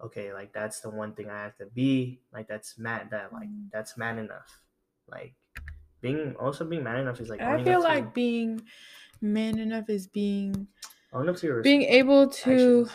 okay, 0.00 0.32
like 0.32 0.54
that's 0.54 0.80
the 0.80 0.88
one 0.88 1.12
thing 1.12 1.28
I 1.28 1.42
have 1.42 1.58
to 1.58 1.66
be. 1.66 2.22
Like 2.32 2.48
that's 2.48 2.78
mad. 2.78 3.10
That 3.10 3.30
like 3.34 3.50
Mm. 3.50 3.70
that's 3.70 3.98
mad 3.98 4.16
enough. 4.16 4.62
Like 5.06 5.34
being 6.00 6.34
also 6.38 6.64
being 6.64 6.82
man 6.84 6.96
enough 7.00 7.20
is 7.20 7.28
like. 7.28 7.40
I 7.40 7.62
feel 7.62 7.76
up 7.78 7.82
to- 7.82 7.88
like 7.88 8.14
being 8.14 8.62
man 9.20 9.58
enough 9.58 9.88
is 9.88 10.06
being 10.06 10.68
owning 11.12 11.28
up 11.30 11.36
to 11.36 11.46
your 11.46 11.62
being 11.62 11.82
able 11.82 12.28
to 12.28 12.86
actions. 12.86 12.90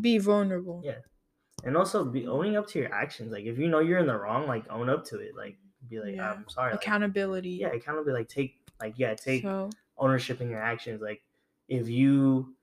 be 0.00 0.18
vulnerable. 0.18 0.82
Yeah. 0.84 0.98
and 1.64 1.76
also 1.76 2.04
be 2.04 2.26
owning 2.26 2.56
up 2.56 2.66
to 2.68 2.78
your 2.78 2.92
actions. 2.92 3.32
Like 3.32 3.44
if 3.44 3.58
you 3.58 3.68
know 3.68 3.80
you're 3.80 3.98
in 3.98 4.06
the 4.06 4.16
wrong, 4.16 4.46
like 4.46 4.64
own 4.70 4.88
up 4.88 5.04
to 5.06 5.18
it. 5.18 5.36
Like 5.36 5.56
be 5.88 6.00
like, 6.00 6.14
Yeah. 6.16 6.32
I'm 6.32 6.48
sorry. 6.48 6.72
Like, 6.72 6.82
Accountability. 6.82 7.50
yeah, 7.50 7.68
accountability. 7.68 8.12
Like 8.20 8.28
take 8.28 8.54
like 8.80 8.94
yeah, 8.96 9.14
take 9.14 9.42
So 9.42 9.70
ownership 9.98 10.40
in 10.40 10.48
your 10.48 10.62
actions. 10.62 11.00
Like 11.02 11.22
if 11.68 11.88
you 11.88 12.54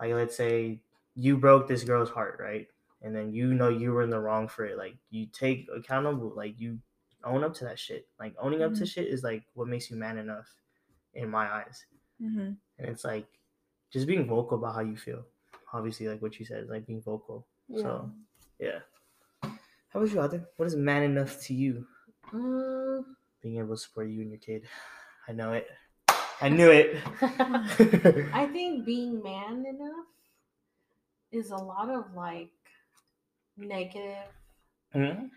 like 0.00 0.12
let's 0.12 0.36
say 0.36 0.80
you 1.14 1.36
broke 1.36 1.68
this 1.68 1.84
girl's 1.84 2.10
heart, 2.10 2.38
right? 2.40 2.66
And 3.02 3.14
then 3.14 3.32
you 3.32 3.54
know 3.54 3.68
you 3.68 3.92
were 3.92 4.02
in 4.02 4.10
the 4.10 4.18
wrong 4.18 4.48
for 4.48 4.64
it. 4.64 4.76
Like 4.76 4.96
you 5.10 5.26
take 5.26 5.68
accountable, 5.74 6.32
like 6.34 6.58
you 6.58 6.78
own 7.24 7.44
up 7.44 7.54
to 7.54 7.64
that 7.64 7.78
shit. 7.78 8.06
Like 8.18 8.34
owning 8.38 8.62
up 8.62 8.74
to 8.74 8.82
Mhm. 8.82 8.88
shit 8.88 9.08
is 9.08 9.22
like 9.22 9.44
what 9.54 9.68
makes 9.68 9.90
you 9.90 9.96
man 9.96 10.18
enough 10.18 10.48
in 11.14 11.28
my 11.30 11.46
eyes. 11.50 11.84
mhm. 12.20 12.56
And 12.78 12.88
it's 12.88 13.04
like 13.04 13.26
just 13.90 14.06
being 14.06 14.26
vocal 14.26 14.58
about 14.58 14.74
how 14.74 14.80
you 14.80 14.96
feel. 14.96 15.24
Obviously, 15.72 16.08
like 16.08 16.22
what 16.22 16.38
you 16.38 16.44
said, 16.46 16.68
like 16.68 16.86
being 16.86 17.02
vocal. 17.02 17.46
So 17.76 18.10
yeah. 18.58 18.80
How 19.42 20.00
about 20.00 20.10
you, 20.12 20.20
Arthur? 20.20 20.48
What 20.56 20.66
is 20.66 20.76
man 20.76 21.02
enough 21.02 21.40
to 21.42 21.54
you? 21.54 21.86
Mm, 22.32 23.04
Being 23.42 23.58
able 23.58 23.76
to 23.76 23.80
support 23.80 24.08
you 24.08 24.22
and 24.22 24.30
your 24.30 24.40
kid. 24.40 24.66
I 25.28 25.32
know 25.32 25.52
it. 25.52 25.68
I 26.40 26.48
knew 26.48 26.70
it. 26.70 26.96
I 27.22 28.48
think 28.52 28.84
being 28.84 29.22
man 29.22 29.64
enough 29.66 30.06
is 31.30 31.50
a 31.50 31.56
lot 31.56 31.90
of 31.90 32.12
like 32.14 32.50
negative. 33.56 34.26
Mhm. 34.94 35.30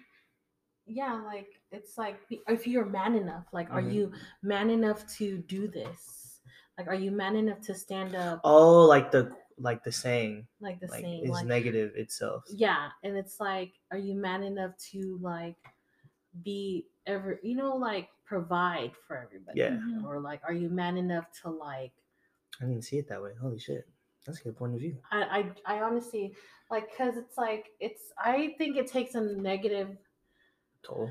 Yeah, 0.87 1.21
like 1.25 1.61
it's 1.71 1.97
like 1.97 2.17
if 2.47 2.65
you're 2.65 2.85
man 2.85 3.15
enough, 3.15 3.45
like 3.51 3.69
are 3.71 3.81
Mhm. 3.81 3.93
you 3.93 4.11
man 4.41 4.69
enough 4.69 5.05
to 5.17 5.39
do 5.39 5.67
this? 5.67 6.41
Like 6.77 6.87
are 6.87 6.95
you 6.95 7.11
man 7.11 7.35
enough 7.35 7.59
to 7.61 7.75
stand 7.75 8.15
up? 8.15 8.39
Oh, 8.43 8.85
like 8.85 9.11
the 9.11 9.35
like 9.57 9.83
the 9.83 9.91
saying, 9.91 10.47
like 10.61 10.79
the 10.79 10.87
like 10.87 11.01
saying, 11.01 11.23
is 11.23 11.29
like 11.31 11.45
negative 11.45 11.95
itself. 11.95 12.43
yeah, 12.49 12.89
and 13.03 13.17
it's 13.17 13.39
like 13.39 13.73
are 13.91 13.97
you 13.97 14.15
man 14.15 14.43
enough 14.43 14.77
to 14.91 15.17
like 15.21 15.55
be 16.43 16.87
ever 17.05 17.39
you 17.43 17.55
know 17.55 17.75
like 17.75 18.09
provide 18.25 18.91
for 19.07 19.17
everybody? 19.17 19.59
Yeah. 19.59 19.71
Mhm. 19.71 20.05
Or 20.05 20.19
like 20.19 20.41
are 20.43 20.53
you 20.53 20.69
man 20.69 20.97
enough 20.97 21.31
to 21.41 21.49
like 21.49 21.91
I 22.61 22.65
didn't 22.65 22.83
see 22.83 22.97
it 22.97 23.07
that 23.09 23.21
way. 23.21 23.33
Holy 23.39 23.59
shit, 23.59 23.87
that's 24.25 24.39
a 24.39 24.43
good 24.43 24.57
point 24.57 24.73
of 24.75 24.79
view. 24.79 24.97
I, 25.11 25.51
I, 25.65 25.77
I 25.77 25.81
honestly 25.81 26.33
like 26.71 26.89
because 26.91 27.17
it's 27.17 27.37
like 27.37 27.65
it's 27.79 28.13
I 28.17 28.55
think 28.57 28.77
it 28.77 28.87
takes 28.87 29.15
a 29.15 29.21
negative 29.21 29.97
Toll. 30.87 31.09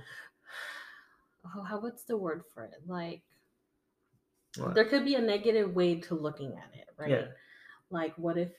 oh, 1.54 1.62
how 1.62 1.80
what's 1.80 2.04
the 2.04 2.16
word 2.16 2.42
for 2.54 2.64
it 2.64 2.72
like 2.86 3.22
What? 4.56 4.74
there 4.74 4.84
could 4.86 5.04
be 5.04 5.14
a 5.16 5.20
negative 5.20 5.74
way 5.74 6.00
to 6.00 6.14
looking 6.14 6.52
at 6.56 6.70
it 6.74 6.88
right 6.96 7.10
Yeah. 7.10 7.26
like 7.90 8.14
what 8.16 8.38
if 8.38 8.50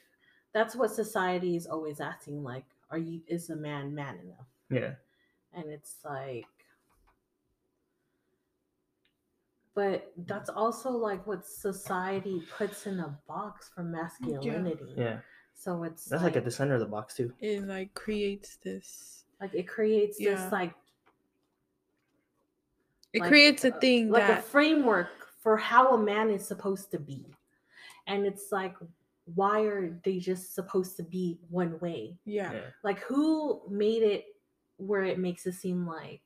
that's 0.53 0.75
what 0.75 0.91
society 0.91 1.55
is 1.55 1.65
always 1.67 1.99
asking 1.99 2.43
like 2.43 2.65
are 2.91 2.97
you 2.97 3.21
is 3.27 3.49
a 3.49 3.55
man 3.55 3.93
man 3.95 4.19
enough 4.23 4.47
Yeah. 4.69 4.93
and 5.53 5.69
it's 5.71 5.95
like 6.05 6.45
but 9.75 10.11
that's 10.25 10.49
also 10.49 10.89
like 10.91 11.25
what 11.27 11.45
society 11.45 12.41
puts 12.57 12.87
in 12.87 12.99
a 12.99 13.17
box 13.27 13.69
for 13.73 13.83
masculinity 13.83 14.93
Yeah. 14.95 15.19
so 15.53 15.83
it's 15.83 16.05
That's 16.05 16.23
like, 16.23 16.35
at 16.35 16.45
the 16.45 16.51
center 16.51 16.75
of 16.75 16.79
the 16.79 16.85
box 16.87 17.15
too. 17.15 17.33
it 17.39 17.63
like 17.67 17.93
creates 17.93 18.57
this. 18.57 19.25
like 19.41 19.53
it 19.53 19.67
creates 19.67 20.19
Yeah. 20.19 20.35
this 20.35 20.51
like 20.51 20.73
It 23.17 23.21
like, 23.21 23.29
creates 23.29 23.65
a 23.65 23.73
uh, 23.75 23.79
thing 23.79 24.09
like 24.09 24.29
a 24.29 24.41
framework 24.41 25.09
for 25.41 25.57
how 25.57 25.95
a 25.95 25.97
man 25.97 26.29
is 26.29 26.45
supposed 26.47 26.91
to 26.91 26.99
be 26.99 27.25
and 28.07 28.25
it's 28.25 28.51
like 28.51 28.75
why 29.35 29.61
are 29.63 29.99
they 30.05 30.19
just 30.19 30.53
supposed 30.55 30.95
to 30.97 31.03
be 31.03 31.37
one 31.49 31.77
way 31.79 32.15
yeah. 32.25 32.53
Yeah. 32.53 32.61
like 32.83 32.99
who 32.99 33.61
made 33.69 34.03
it 34.03 34.25
where 34.77 35.03
it 35.03 35.19
makes 35.19 35.45
it 35.45 35.53
seem 35.53 35.85
like 35.85 36.21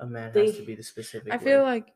A 0.00 0.06
man 0.06 0.32
They- 0.32 0.46
has 0.46 0.56
to 0.56 0.64
be 0.64 0.74
the 0.76 0.82
specific. 0.82 1.32
I 1.32 1.38
feel 1.38 1.58
way. 1.64 1.70
like 1.72 1.92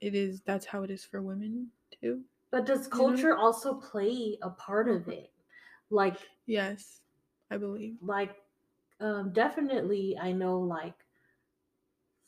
it 0.00 0.14
is. 0.14 0.42
That's 0.42 0.66
how 0.66 0.82
it 0.82 0.90
is 0.90 1.04
for 1.04 1.22
women 1.22 1.68
too. 2.00 2.20
but 2.50 2.66
does 2.66 2.84
know? 2.90 2.96
culture 2.96 3.34
also 3.36 3.74
play 3.74 4.36
a 4.42 4.50
part 4.50 4.88
of 4.88 5.08
it 5.08 5.30
like 5.90 6.16
Yes, 6.46 7.00
I 7.50 7.56
believe. 7.56 7.96
like 8.02 8.36
um 9.00 9.30
definitely 9.32 10.16
i 10.20 10.32
know 10.32 10.58
like 10.58 10.98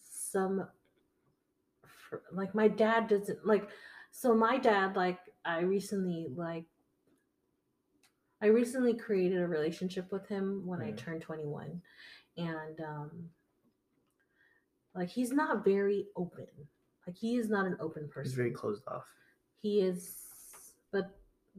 some 0.01 0.67
fr- 2.09 2.17
like 2.33 2.55
my 2.55 2.69
dad 2.69 3.09
doesn't 3.09 3.45
like 3.47 3.69
so 4.11 4.35
my 4.35 4.59
dad 4.59 4.97
like 4.97 5.19
i 5.45 5.61
recently 5.61 6.27
like 6.35 6.65
i 8.41 8.47
recently 8.47 8.95
created 8.95 9.39
a 9.41 9.47
relationship 9.47 10.11
with 10.13 10.27
him 10.29 10.63
when 10.67 10.81
i 10.81 10.91
Mhm. 10.93 10.97
turned 10.97 11.23
21 11.23 11.83
and 12.37 12.81
um 12.81 13.31
like 14.95 15.09
he's 15.09 15.33
not 15.33 15.65
very 15.65 16.07
open 16.17 16.47
like 17.07 17.17
he 17.17 17.37
is 17.37 17.49
not 17.49 17.67
an 17.67 17.77
open 17.81 18.09
person 18.09 18.31
he's 18.31 18.35
very 18.37 18.51
closed 18.51 18.83
off. 18.89 19.07
he 19.61 19.81
is 19.81 20.27
but 20.93 21.11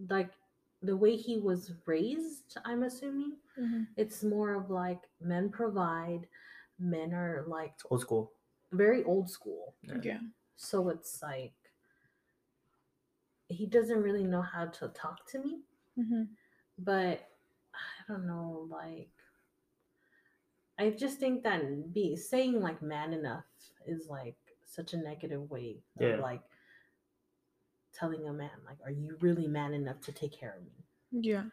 like 0.10 0.32
the 0.82 0.96
way 0.96 1.16
he 1.16 1.38
was 1.38 1.74
raised 1.86 2.58
i'm 2.66 2.84
assuming 2.84 3.34
Mm-hmm. 3.60 3.84
it's 3.98 4.24
more 4.24 4.54
of 4.54 4.70
like 4.70 5.02
men 5.20 5.50
provide 5.50 6.26
men 6.80 7.14
are 7.14 7.44
like 7.46 7.74
It's 7.76 7.84
old 7.92 8.00
school. 8.00 8.32
very 8.72 9.04
old 9.04 9.30
school 9.30 9.76
Yeah. 9.82 9.98
Yeah. 10.02 10.20
So 10.62 10.90
it's 10.90 11.22
like 11.24 11.54
he 13.48 13.66
doesn't 13.66 14.04
really 14.04 14.26
know 14.26 14.42
how 14.42 14.66
to 14.66 14.90
talk 14.90 15.26
to 15.32 15.40
me 15.40 15.60
hmm 15.96 16.24
but 16.78 17.30
i 17.74 18.12
don't 18.12 18.28
know 18.28 18.68
like 18.70 19.10
i 20.78 20.90
just 20.90 21.18
think 21.18 21.44
that 21.44 21.94
be 21.94 22.16
saying 22.16 22.60
like 22.62 22.82
man 22.82 23.14
enough 23.14 23.46
is 23.88 24.08
like 24.10 24.36
such 24.66 24.94
a 24.94 24.98
negative 24.98 25.50
way 25.50 25.78
of 26.00 26.08
Yeah. 26.10 26.16
like 26.18 26.42
telling 27.94 28.28
a 28.28 28.34
man 28.34 28.52
like 28.66 28.78
are 28.86 28.92
you 28.92 29.16
really 29.22 29.48
man 29.48 29.74
enough 29.74 30.02
to 30.02 30.12
take 30.12 30.38
care 30.38 30.56
of 30.58 30.64
me 30.64 31.24
Yeah. 31.26 31.44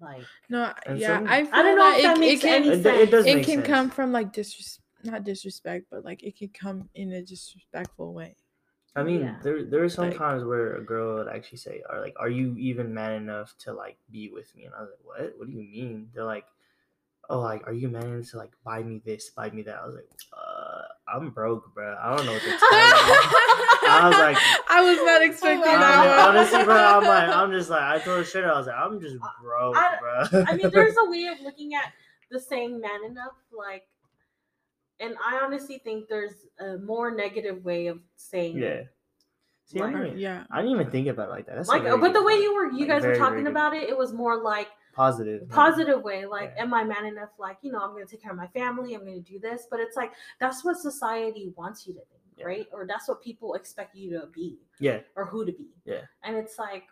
like 0.00 0.24
No. 0.50 0.72
And 0.86 0.98
yeah. 0.98 1.18
some- 1.18 1.26
I 1.26 1.44
feel 1.44 1.54
i 1.54 1.62
don't 1.62 1.76
know 1.78 1.90
that 1.90 1.96
if 1.98 2.02
that 2.04 2.16
it, 2.16 2.20
makes 2.20 2.44
it 2.44 2.46
can. 2.46 2.62
any 2.62 2.82
sense 2.82 2.86
it 3.00 3.10
does 3.10 3.26
it 3.26 3.44
can 3.46 3.56
sense. 3.56 3.66
come 3.66 3.90
from 3.90 4.12
like 4.12 4.30
disres 4.32 4.78
not 5.04 5.24
disrespect, 5.24 5.86
but 5.90 6.04
like 6.04 6.22
it 6.22 6.36
can 6.38 6.48
come 6.50 6.88
in 6.94 7.10
a 7.10 7.22
disrespectful 7.22 8.14
way. 8.14 8.36
I 8.94 9.02
mean, 9.02 9.22
Yeah. 9.22 9.38
there 9.42 9.64
there 9.64 9.82
are 9.82 9.88
some 9.88 10.08
Like- 10.10 10.18
times 10.18 10.44
where 10.44 10.76
a 10.76 10.84
girl 10.84 11.14
would 11.16 11.28
actually 11.28 11.58
say, 11.58 11.82
"Are 11.88 12.00
like, 12.00 12.14
are 12.18 12.28
you 12.28 12.54
even 12.58 12.92
man 12.92 13.12
enough 13.12 13.56
to 13.64 13.72
like 13.72 13.96
be 14.10 14.28
with 14.28 14.54
me?" 14.54 14.64
And 14.66 14.74
I 14.74 14.80
was 14.82 14.90
like, 14.90 15.04
"What? 15.04 15.38
What 15.38 15.46
do 15.48 15.52
you 15.52 15.62
mean?" 15.64 16.10
They're 16.14 16.24
like, 16.24 16.44
"Oh, 17.30 17.40
like, 17.40 17.66
are 17.66 17.72
you 17.72 17.88
man 17.88 18.04
enough 18.06 18.28
to 18.30 18.36
like 18.36 18.52
buy 18.64 18.82
me 18.82 19.00
this, 19.04 19.30
buy 19.30 19.48
me 19.50 19.62
that?" 19.62 19.76
I 19.80 19.86
was 19.86 19.94
like, 19.94 20.08
"Uh, 20.36 20.82
I'm 21.08 21.30
broke, 21.30 21.72
bro. 21.72 21.96
I 21.96 22.14
don't 22.16 22.26
know 22.26 22.32
what 22.34 22.42
to 22.42 22.48
tell 22.50 22.58
you." 22.60 22.68
I 23.88 24.08
was 24.08 24.18
like- 24.18 24.36
I 24.68 24.80
was 24.82 24.98
not 24.98 25.22
expecting 25.22 25.64
I 25.64 25.76
that 25.78 26.26
one. 26.26 26.36
honestly, 26.36 26.64
bro, 26.64 26.76
I'm 26.76 27.02
like, 27.04 27.28
I'm 27.36 27.50
just 27.58 27.70
like, 27.70 27.82
I 27.82 27.98
told 27.98 28.24
straight. 28.26 28.44
I 28.44 28.56
was 28.58 28.66
like, 28.66 28.76
I'm 28.76 29.00
just 29.00 29.16
broke, 29.42 29.76
I- 29.76 29.98
bro. 30.00 30.44
I 30.46 30.54
mean, 30.56 30.70
there's 30.70 30.96
a 30.98 31.08
way 31.10 31.26
of 31.26 31.40
looking 31.40 31.74
at 31.74 31.92
the 32.30 32.38
saying 32.40 32.80
"man 32.80 33.04
enough," 33.04 33.34
like, 33.56 33.84
and 35.02 35.16
I 35.24 35.40
honestly 35.44 35.78
think 35.78 36.08
there's 36.08 36.46
a 36.60 36.78
more 36.78 37.10
negative 37.14 37.64
way 37.64 37.88
of 37.88 37.98
saying 38.16 38.56
yeah. 38.58 38.82
See, 39.66 39.78
I 39.80 39.84
Like- 39.84 39.92
didn't, 39.94 40.06
even- 40.08 40.18
yeah. 40.18 40.44
I 40.50 40.60
didn't 40.62 40.72
even 40.78 40.90
think 40.90 41.06
about 41.08 41.28
it 41.28 41.30
like 41.30 41.46
that. 41.46 41.56
That's 41.56 41.68
like, 41.68 41.84
but 41.84 42.12
the 42.12 42.22
way 42.22 42.34
you 42.34 42.54
were, 42.54 42.66
you 42.72 42.80
Like, 42.80 42.88
guys 42.88 43.02
very, 43.02 43.14
were 43.18 43.24
talking 43.24 43.46
about 43.46 43.74
it, 43.74 43.88
it 43.88 43.96
was 43.96 44.12
more 44.12 44.36
like 44.42 44.68
positive, 44.94 45.48
positive 45.48 46.02
way 46.02 46.26
like 46.26 46.52
Yeah. 46.54 46.64
am 46.64 46.74
i 46.74 46.84
man 46.84 47.06
enough 47.06 47.30
like 47.38 47.56
you 47.62 47.72
know 47.72 47.78
i'm 47.82 47.92
going 47.92 48.04
to 48.04 48.10
take 48.10 48.20
care 48.20 48.30
of 48.30 48.36
my 48.36 48.48
family 48.48 48.92
i'm 48.94 49.00
going 49.06 49.24
to 49.24 49.32
do 49.32 49.38
this 49.38 49.66
but 49.70 49.80
it's 49.80 49.96
like 49.96 50.12
that's 50.38 50.62
what 50.66 50.76
society 50.76 51.54
wants 51.56 51.86
you 51.86 51.94
to 51.94 52.00
think 52.00 52.20
Yeah. 52.36 52.44
right 52.44 52.66
or 52.74 52.84
that's 52.86 53.08
what 53.08 53.22
people 53.22 53.54
expect 53.54 53.96
you 53.96 54.10
to 54.20 54.26
be 54.26 54.58
Yeah, 54.80 55.00
or 55.16 55.24
who 55.24 55.46
to 55.46 55.52
be 55.52 55.70
Yeah. 55.86 56.02
and 56.24 56.36
it's 56.36 56.58
like 56.58 56.84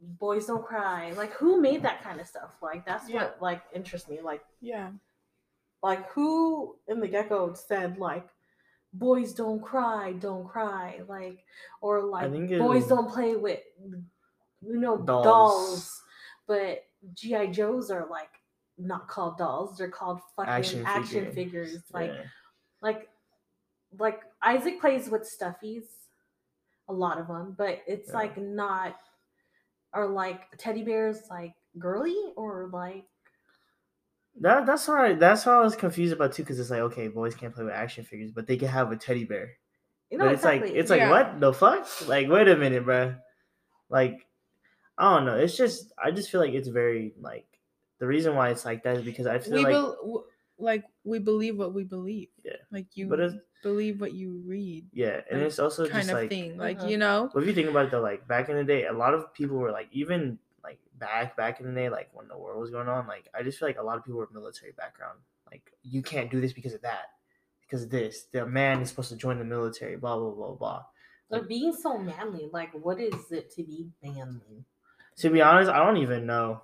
boys 0.00 0.46
don't 0.46 0.64
cry 0.64 1.12
like 1.16 1.32
who 1.32 1.60
made 1.60 1.82
that 1.82 2.02
kind 2.04 2.20
of 2.20 2.26
stuff 2.28 2.54
like 2.62 2.84
that's 2.86 3.08
Yeah. 3.08 3.16
what 3.24 3.42
like 3.42 3.62
interests 3.74 4.08
me 4.08 4.20
like 4.20 4.44
Yeah. 4.60 4.90
Like 5.82 6.08
who 6.10 6.76
in 6.88 7.00
the 7.00 7.08
gecko 7.08 7.54
said 7.54 7.98
like 7.98 8.28
boys 8.94 9.32
don't 9.32 9.60
cry 9.62 10.12
don't 10.20 10.46
cry 10.46 11.00
like 11.08 11.44
or 11.80 12.02
like 12.02 12.30
boys 12.58 12.86
don't 12.86 13.10
play 13.10 13.36
with 13.36 13.60
you 14.60 14.76
know 14.78 14.98
Dolls. 14.98 15.24
dolls, 15.24 16.02
but 16.46 16.84
gi 17.14 17.48
joes 17.48 17.90
are 17.90 18.06
like 18.10 18.28
not 18.78 19.08
called 19.08 19.38
dolls 19.38 19.76
they're 19.76 19.88
called 19.88 20.20
fucking 20.36 20.52
Action 20.52 20.84
action, 20.86 21.32
figure. 21.32 21.32
figures 21.66 21.82
like 21.92 22.10
yeah. 22.12 22.22
like 22.80 23.08
like 23.98 24.20
isaac 24.42 24.80
plays 24.80 25.08
with 25.10 25.22
stuffies 25.22 25.84
a 26.88 26.92
lot 26.92 27.18
of 27.18 27.26
them 27.28 27.54
but 27.56 27.82
it's 27.86 28.08
Yeah. 28.10 28.14
like 28.16 28.38
not 28.38 28.96
are 29.94 30.06
like 30.06 30.42
teddy 30.58 30.82
bears 30.82 31.18
like 31.30 31.54
girly 31.78 32.16
or 32.36 32.68
like 32.72 33.04
That 34.40 34.64
that's 34.66 34.88
why 34.88 35.12
that's 35.14 35.44
why 35.46 35.54
I 35.54 35.60
was 35.60 35.76
confused 35.76 36.12
about 36.12 36.32
too, 36.32 36.42
because 36.42 36.58
it's 36.58 36.70
like 36.70 36.80
okay, 36.80 37.08
boys 37.08 37.34
can't 37.34 37.54
play 37.54 37.64
with 37.64 37.74
action 37.74 38.04
figures, 38.04 38.32
but 38.32 38.46
they 38.46 38.56
can 38.56 38.68
have 38.68 38.90
a 38.90 38.96
teddy 38.96 39.24
bear. 39.24 39.56
you 40.10 40.18
know 40.18 40.26
but 40.26 40.34
it's 40.34 40.44
like 40.44 40.62
it's 40.62 40.90
like 40.90 41.00
Yeah. 41.00 41.10
what 41.10 41.40
the 41.40 41.52
fuck? 41.52 41.86
Like 42.08 42.28
wait 42.28 42.48
a 42.48 42.56
minute, 42.56 42.84
bro. 42.84 43.16
Like 43.90 44.26
I 44.98 45.14
don't 45.16 45.26
know. 45.26 45.36
It's 45.36 45.56
just 45.56 45.92
I 46.02 46.10
just 46.10 46.30
feel 46.30 46.40
like 46.40 46.54
it's 46.54 46.68
very 46.68 47.14
like 47.20 47.46
the 47.98 48.06
reason 48.06 48.34
why 48.34 48.50
it's 48.50 48.64
like 48.64 48.82
that 48.84 48.98
is 48.98 49.04
because 49.04 49.26
I 49.26 49.38
feel 49.38 49.54
we 49.54 49.64
like 49.64 49.72
bel 49.72 49.96
w- 49.96 50.24
like 50.58 50.84
we 51.04 51.18
believe 51.18 51.58
what 51.58 51.74
we 51.74 51.84
believe. 51.84 52.28
Yeah. 52.44 52.56
Like 52.70 52.96
you 52.96 53.08
But 53.08 53.20
believe 53.62 54.00
what 54.00 54.12
you 54.12 54.42
read, 54.46 54.88
yeah, 54.92 55.20
and 55.30 55.40
like, 55.40 55.46
it's 55.48 55.58
also 55.58 55.84
kind 55.84 56.02
just 56.02 56.10
of 56.10 56.16
like 56.18 56.30
thing. 56.30 56.56
Like 56.56 56.80
Mhm. 56.80 56.90
you 56.90 56.98
know. 56.98 57.30
But 57.32 57.42
if 57.42 57.48
you 57.48 57.54
think 57.54 57.68
about 57.70 57.86
it 57.86 57.90
though, 57.92 58.00
like 58.02 58.26
back 58.26 58.48
in 58.48 58.56
the 58.56 58.64
day, 58.64 58.86
a 58.86 58.92
lot 58.92 59.14
of 59.14 59.32
people 59.34 59.56
were 59.58 59.70
like 59.72 59.88
even 59.92 60.30
like 60.32 60.38
back 61.02 61.36
back 61.36 61.60
in 61.60 61.66
the 61.66 61.72
day, 61.72 61.88
like 61.88 62.08
when 62.12 62.28
the 62.28 62.38
war 62.38 62.58
was 62.58 62.70
going 62.70 62.88
on, 62.88 63.06
like 63.06 63.28
I 63.34 63.42
just 63.42 63.58
feel 63.58 63.68
like 63.68 63.78
a 63.78 63.82
lot 63.82 63.98
of 63.98 64.04
people 64.04 64.18
were 64.20 64.28
military 64.32 64.72
background. 64.72 65.18
Like 65.50 65.72
you 65.82 66.02
can't 66.02 66.30
do 66.30 66.40
this 66.40 66.52
because 66.52 66.74
of 66.74 66.82
that. 66.82 67.10
Because 67.62 67.82
of 67.84 67.90
this. 67.90 68.26
The 68.32 68.46
man 68.46 68.80
is 68.82 68.88
supposed 68.90 69.10
to 69.10 69.16
join 69.16 69.38
the 69.38 69.44
military, 69.44 69.96
blah 69.96 70.16
blah 70.16 70.30
blah 70.30 70.54
blah. 70.54 70.84
But 71.30 71.48
being 71.48 71.72
so 71.72 71.96
manly, 71.98 72.48
like, 72.52 72.70
what 72.74 73.00
is 73.00 73.32
it 73.32 73.50
to 73.54 73.62
be 73.64 73.88
manly? 74.02 74.64
To 75.18 75.30
be 75.30 75.40
honest, 75.40 75.70
I 75.70 75.84
don't 75.84 75.96
even 75.96 76.26
know. 76.26 76.62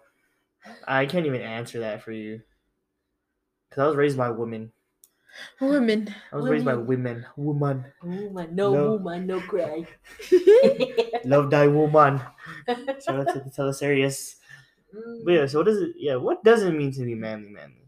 I 0.86 1.06
can't 1.06 1.26
even 1.26 1.40
answer 1.40 1.80
that 1.80 2.02
for 2.02 2.12
you. 2.12 2.42
Cause 3.70 3.78
I 3.82 3.86
was 3.88 3.96
raised 3.96 4.18
by 4.18 4.30
women. 4.30 4.72
Women. 5.60 6.14
I 6.32 6.36
was 6.36 6.48
raised 6.48 6.64
by 6.64 6.74
Women. 6.74 6.86
women. 6.86 7.26
Woman. 7.36 7.84
Woman, 8.02 8.54
no, 8.54 8.72
No. 8.72 8.90
woman, 8.92 9.26
no 9.26 9.40
cry. 9.40 9.86
Love 11.24 11.50
thy 11.50 11.66
woman. 11.68 12.20
Shout 13.04 13.20
out 13.20 13.32
to 13.34 13.40
the 13.40 13.50
Teleseryes. 13.50 14.36
Mm, 14.94 15.24
But 15.24 15.32
yeah, 15.32 15.46
so 15.46 15.58
what 15.58 15.66
does 15.66 15.78
it? 15.82 15.92
Yeah, 15.96 16.16
what 16.16 16.44
does 16.44 16.62
it 16.62 16.72
mean 16.72 16.92
to 16.92 17.04
be 17.04 17.14
manly, 17.14 17.50
manly? 17.50 17.86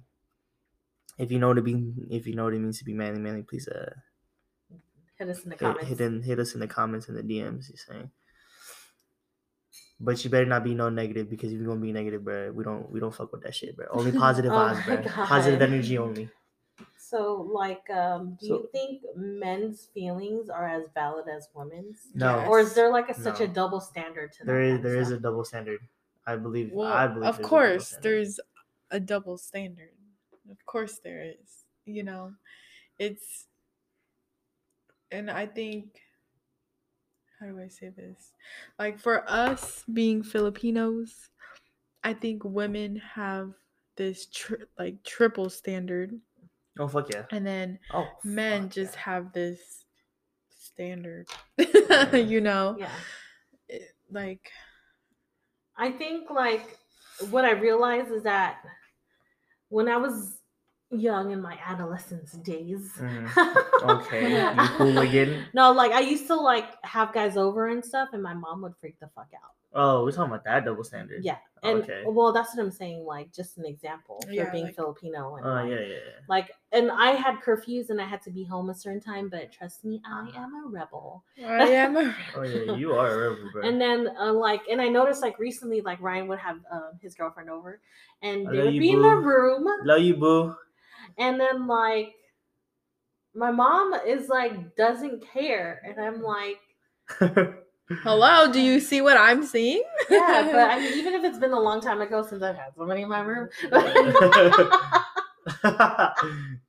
If 1.18 1.30
you 1.30 1.38
know 1.38 1.52
to 1.54 1.62
be, 1.62 1.92
if 2.10 2.26
you 2.26 2.34
know 2.34 2.44
what 2.44 2.54
it 2.54 2.60
means 2.60 2.78
to 2.78 2.84
be 2.84 2.94
manly, 2.94 3.20
manly, 3.20 3.42
please 3.42 3.68
uh 3.68 3.92
Hit 5.18 5.28
us 5.28 5.44
in 5.44 5.50
the 5.50 5.56
comments. 5.56 5.86
hit, 5.86 6.00
in, 6.00 6.22
hit 6.22 6.38
us 6.38 6.54
in 6.54 6.60
the 6.60 6.66
comments 6.66 7.08
and 7.08 7.16
the 7.18 7.22
DMs. 7.22 7.68
You're 7.68 7.76
saying, 7.76 8.10
but 10.00 10.24
you 10.24 10.30
better 10.30 10.46
not 10.46 10.64
be 10.64 10.74
no 10.74 10.88
negative 10.88 11.28
because 11.28 11.52
if 11.52 11.58
you're 11.58 11.68
gonna 11.68 11.80
be 11.80 11.92
negative, 11.92 12.24
bro, 12.24 12.50
we 12.52 12.64
don't 12.64 12.90
we 12.90 13.00
don't 13.00 13.14
fuck 13.14 13.30
with 13.32 13.42
that 13.42 13.54
shit, 13.54 13.76
bro. 13.76 13.86
Only 13.90 14.12
positive 14.26 14.50
Oh 14.50 14.56
vibes, 14.56 14.86
my 14.86 14.96
bro. 14.96 15.04
Positive 15.26 15.60
energy 15.60 15.98
only. 15.98 16.30
So, 17.10 17.42
like, 17.52 17.88
um, 17.90 18.36
do 18.40 18.46
So- 18.46 18.54
you 18.62 18.68
think 18.70 19.02
men's 19.16 19.86
feelings 19.86 20.48
are 20.48 20.68
as 20.68 20.84
valid 20.94 21.26
as 21.28 21.48
women's? 21.54 22.08
No, 22.14 22.44
Or 22.46 22.60
is 22.60 22.72
there 22.74 22.90
like 22.92 23.08
a, 23.08 23.14
such 23.14 23.40
a 23.40 23.48
double 23.48 23.80
standard 23.80 24.30
to 24.34 24.38
that? 24.44 24.46
there 24.46 24.62
is 24.62 24.70
kind 24.74 24.76
of 24.76 24.82
there 24.92 25.00
is 25.00 25.10
a 25.10 25.18
double 25.18 25.44
standard. 25.44 25.80
I 26.26 26.36
believe. 26.36 26.70
Well, 26.72 26.92
I 26.92 27.08
believe. 27.08 27.24
of 27.28 27.36
there's 27.36 27.46
a 27.46 27.48
course, 27.48 27.88
standard. 27.88 28.02
there's 28.04 28.40
a 28.92 29.00
double 29.00 29.38
standard. 29.38 29.90
Of 30.50 30.64
course, 30.66 30.98
there 31.02 31.22
is. 31.24 31.64
You 31.86 32.04
know, 32.04 32.34
it's, 32.98 33.46
and 35.10 35.30
I 35.30 35.46
think, 35.46 36.00
how 37.40 37.46
do 37.46 37.58
I 37.60 37.68
say 37.68 37.88
this? 37.88 38.32
Like 38.78 38.98
for 39.00 39.24
us 39.28 39.82
being 39.92 40.22
Filipinos, 40.22 41.30
I 42.04 42.12
think 42.12 42.44
women 42.44 42.96
have 42.96 43.54
this 43.96 44.26
tri- 44.26 44.58
like 44.78 45.02
triple 45.02 45.50
standard, 45.50 46.20
Oh 46.80 46.88
fuck 46.88 47.08
yeah. 47.12 47.26
and 47.30 47.46
then 47.46 47.78
Oh 47.92 48.08
men 48.24 48.68
just 48.70 48.94
yeah. 48.94 49.00
have 49.02 49.32
this 49.32 49.84
standard. 50.58 51.28
you 52.12 52.40
know, 52.40 52.76
Yeah. 52.78 52.90
It- 53.68 53.94
like 54.10 54.50
I 55.76 55.92
think 55.92 56.30
like 56.30 56.78
what 57.30 57.44
I 57.44 57.52
realized 57.52 58.10
is 58.10 58.22
that 58.24 58.58
when 59.68 59.88
I 59.88 59.96
was 59.98 60.38
young 60.90 61.30
in 61.30 61.40
my 61.40 61.56
adolescence 61.64 62.32
days. 62.32 62.90
Mhm. 62.98 63.30
Okay, 63.82 64.30
you 64.32 64.62
hooligan. 64.76 65.46
No, 65.54 65.70
like 65.72 65.92
I 65.92 66.00
used 66.00 66.26
to 66.26 66.34
like 66.34 66.66
have 66.82 67.12
guys 67.14 67.36
over 67.36 67.68
and 67.68 67.82
stuff, 67.84 68.08
and 68.12 68.22
my 68.22 68.34
mom 68.34 68.60
would 68.62 68.74
freak 68.80 68.98
the 69.00 69.08
fuck 69.14 69.28
out. 69.34 69.54
Oh, 69.72 70.02
we're 70.04 70.10
talking 70.10 70.32
about 70.32 70.42
that 70.44 70.64
double 70.64 70.82
standard. 70.82 71.22
Yeah, 71.24 71.36
and 71.62 71.82
Okay. 71.84 72.02
well, 72.04 72.32
that's 72.32 72.56
what 72.56 72.62
I'm 72.64 72.72
saying. 72.72 73.04
Like 73.04 73.32
just 73.32 73.56
an 73.56 73.64
example 73.64 74.20
for 74.26 74.32
Yeah, 74.32 74.50
being 74.50 74.64
like- 74.64 74.74
Filipino. 74.74 75.36
And 75.36 75.46
Oh 75.46 75.50
like, 75.50 75.70
yeah, 75.70 75.76
yeah, 75.78 75.86
yeah. 75.86 75.96
like, 76.28 76.50
and 76.72 76.90
I 76.90 77.12
had 77.12 77.36
curfews 77.40 77.90
and 77.90 78.00
I 78.00 78.04
had 78.04 78.20
to 78.22 78.30
be 78.30 78.42
home 78.42 78.70
a 78.70 78.74
certain 78.74 79.00
time. 79.00 79.28
But 79.28 79.52
trust 79.52 79.84
me, 79.84 80.02
I 80.04 80.28
am 80.34 80.52
a 80.64 80.68
rebel. 80.68 81.22
I 81.38 81.68
am 81.68 81.96
a 81.96 82.12
Oh 82.36 82.42
yeah, 82.42 82.72
you 82.74 82.94
are 82.94 83.10
a 83.10 83.30
rebel, 83.30 83.50
bro. 83.52 83.62
And 83.68 83.80
then 83.80 84.08
uh, 84.18 84.32
like, 84.32 84.62
and 84.68 84.80
I 84.82 84.88
noticed 84.88 85.22
like 85.22 85.38
recently, 85.38 85.82
like 85.82 86.00
Ryan 86.00 86.26
would 86.26 86.40
have 86.40 86.58
um, 86.72 86.98
his 87.00 87.14
girlfriend 87.14 87.48
over, 87.48 87.80
and 88.22 88.48
they 88.48 88.62
would 88.62 88.74
you, 88.74 88.80
be 88.80 88.90
in 88.90 89.02
the 89.02 89.08
room, 89.16 89.68
Love 89.84 90.00
you, 90.00 90.16
boo. 90.16 90.56
and 91.16 91.38
then 91.38 91.68
like, 91.68 92.14
my 93.36 93.52
mom 93.52 93.94
is 94.04 94.28
like 94.28 94.74
doesn't 94.74 95.24
care, 95.32 95.80
and 95.86 96.00
I'm 96.04 96.22
like, 96.22 96.58
Hello, 97.90 98.50
do 98.52 98.60
you 98.60 98.80
see 98.80 99.00
what 99.00 99.16
I'm 99.16 99.44
seeing? 99.44 99.82
yeah, 100.08 100.48
but 100.50 100.70
I 100.70 100.80
mean, 100.80 100.92
even 100.94 101.14
if 101.14 101.24
it's 101.24 101.38
been 101.38 101.52
a 101.52 101.60
long 101.60 101.80
time 101.80 102.00
ago 102.00 102.24
since 102.26 102.42
I've 102.42 102.56
had 102.56 102.74
somebody 102.76 103.02
in 103.02 103.08
my 103.08 103.20
room. 103.20 103.48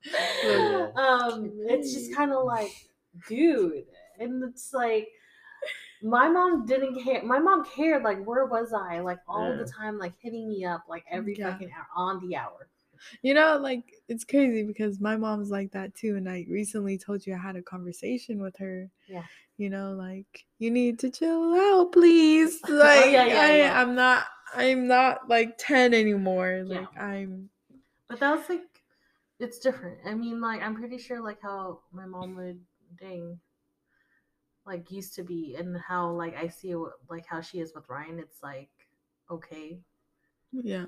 Um 0.95 1.51
it's 1.67 1.93
just 1.93 2.13
kind 2.13 2.31
of 2.31 2.45
like 2.45 2.71
dude 3.27 3.85
and 4.19 4.43
it's 4.43 4.73
like 4.73 5.07
my 6.01 6.27
mom 6.29 6.65
didn't 6.65 7.01
care 7.03 7.21
my 7.23 7.39
mom 7.39 7.63
cared 7.65 8.03
like 8.03 8.23
where 8.25 8.45
was 8.45 8.73
i 8.73 8.99
like 8.99 9.19
all 9.27 9.49
Yeah. 9.49 9.55
the 9.55 9.65
time 9.65 9.97
like 9.99 10.13
hitting 10.21 10.49
me 10.49 10.65
up 10.65 10.85
like 10.89 11.05
every 11.09 11.35
Yeah. 11.35 11.51
fucking 11.51 11.71
hour 11.71 11.87
on 11.95 12.27
the 12.27 12.35
hour 12.35 12.67
You 13.21 13.33
know, 13.33 13.57
like 13.57 13.83
it's 14.07 14.23
crazy 14.23 14.63
because 14.63 14.99
my 14.99 15.17
mom's 15.17 15.51
like 15.51 15.71
that 15.71 15.95
too. 15.95 16.15
And 16.15 16.29
I 16.29 16.45
recently 16.49 16.97
told 16.97 17.25
you 17.25 17.33
I 17.33 17.37
had 17.37 17.55
a 17.55 17.61
conversation 17.61 18.41
with 18.41 18.57
her. 18.57 18.89
Yeah. 19.07 19.23
You 19.57 19.69
know, 19.69 19.93
like 19.93 20.45
you 20.59 20.71
need 20.71 20.99
to 20.99 21.09
chill 21.09 21.53
out, 21.53 21.91
please. 21.91 22.59
Oh, 22.67 22.73
like 22.73 23.05
Oh, 23.05 23.09
yeah, 23.09 23.25
yeah, 23.25 23.41
I, 23.41 23.57
yeah. 23.57 23.81
I'm 23.81 23.95
not 23.95 24.25
I'm 24.53 24.87
not 24.87 25.29
like 25.29 25.57
10 25.57 25.93
anymore. 25.93 26.63
Like 26.65 26.87
I'm 26.99 27.49
but 28.11 28.19
that 28.19 28.35
was 28.37 28.49
like 28.49 28.83
it's 29.39 29.57
different 29.57 29.97
i 30.05 30.13
mean 30.13 30.41
like 30.41 30.61
i'm 30.61 30.75
pretty 30.75 30.97
sure 30.97 31.21
like 31.21 31.41
how 31.41 31.79
my 31.91 32.05
mom 32.05 32.35
would 32.35 32.59
dang 32.99 33.39
like 34.65 34.91
used 34.91 35.15
to 35.15 35.23
be 35.23 35.55
and 35.57 35.75
how 35.87 36.11
like 36.11 36.35
i 36.35 36.47
see 36.47 36.75
like 37.09 37.25
how 37.25 37.41
she 37.41 37.59
is 37.59 37.73
with 37.73 37.87
ryan 37.89 38.19
it's 38.19 38.43
like 38.43 38.69
okay 39.31 39.79
yeah. 40.51 40.85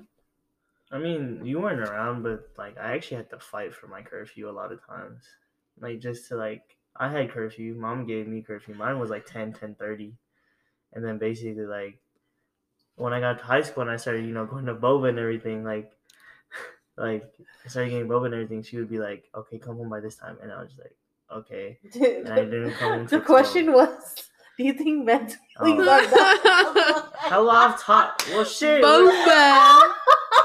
I 0.92 0.98
mean, 0.98 1.40
you 1.44 1.60
weren't 1.60 1.80
around, 1.80 2.22
but 2.22 2.48
like 2.56 2.76
I 2.78 2.94
actually 2.94 3.16
had 3.18 3.30
to 3.30 3.38
fight 3.38 3.74
for 3.74 3.86
my 3.88 4.02
curfew 4.02 4.48
a 4.48 4.52
lot 4.52 4.72
of 4.72 4.84
times. 4.86 5.24
Like 5.80 5.98
just 6.00 6.28
to 6.28 6.36
like 6.36 6.62
I 6.96 7.10
had 7.10 7.30
curfew. 7.30 7.74
Mom 7.74 8.06
gave 8.06 8.26
me 8.28 8.42
curfew. 8.42 8.74
Mine 8.74 8.98
was 9.00 9.10
like 9.10 9.26
10, 9.26 9.52
10 9.54 9.76
And 10.92 11.04
then 11.04 11.18
basically 11.18 11.66
like 11.66 11.98
when 12.96 13.12
I 13.12 13.20
got 13.20 13.38
to 13.38 13.44
high 13.44 13.62
school 13.62 13.82
and 13.82 13.90
I 13.90 13.96
started, 13.96 14.24
you 14.24 14.32
know, 14.32 14.46
going 14.46 14.66
to 14.66 14.74
boba 14.74 15.08
and 15.08 15.18
everything, 15.18 15.64
like 15.64 15.90
like 16.96 17.24
I 17.64 17.68
started 17.68 17.90
getting 17.90 18.06
boba 18.08 18.26
and 18.26 18.34
everything, 18.34 18.62
she 18.62 18.76
would 18.76 18.90
be 18.90 18.98
like, 18.98 19.24
Okay, 19.34 19.58
come 19.58 19.76
home 19.76 19.88
by 19.90 20.00
this 20.00 20.16
time 20.16 20.36
and 20.42 20.52
I 20.52 20.60
was 20.60 20.70
just 20.70 20.80
like, 20.80 20.96
Okay. 21.32 21.78
And 21.94 22.28
I 22.28 22.44
didn't 22.44 22.72
come 22.74 22.92
home 22.98 23.06
the 23.06 23.20
question 23.20 23.66
12. 23.66 23.88
was, 23.88 24.14
do 24.56 24.64
you 24.64 24.74
think 24.74 25.04
men's 25.04 25.36
feelings 25.58 25.88
Oh. 25.88 25.90
are 25.90 26.06
valid? 26.06 27.12
How 27.18 27.48
off 27.48 27.82
top 27.82 28.22
well 28.28 28.44
shit. 28.44 28.84
Boba. 28.84 29.92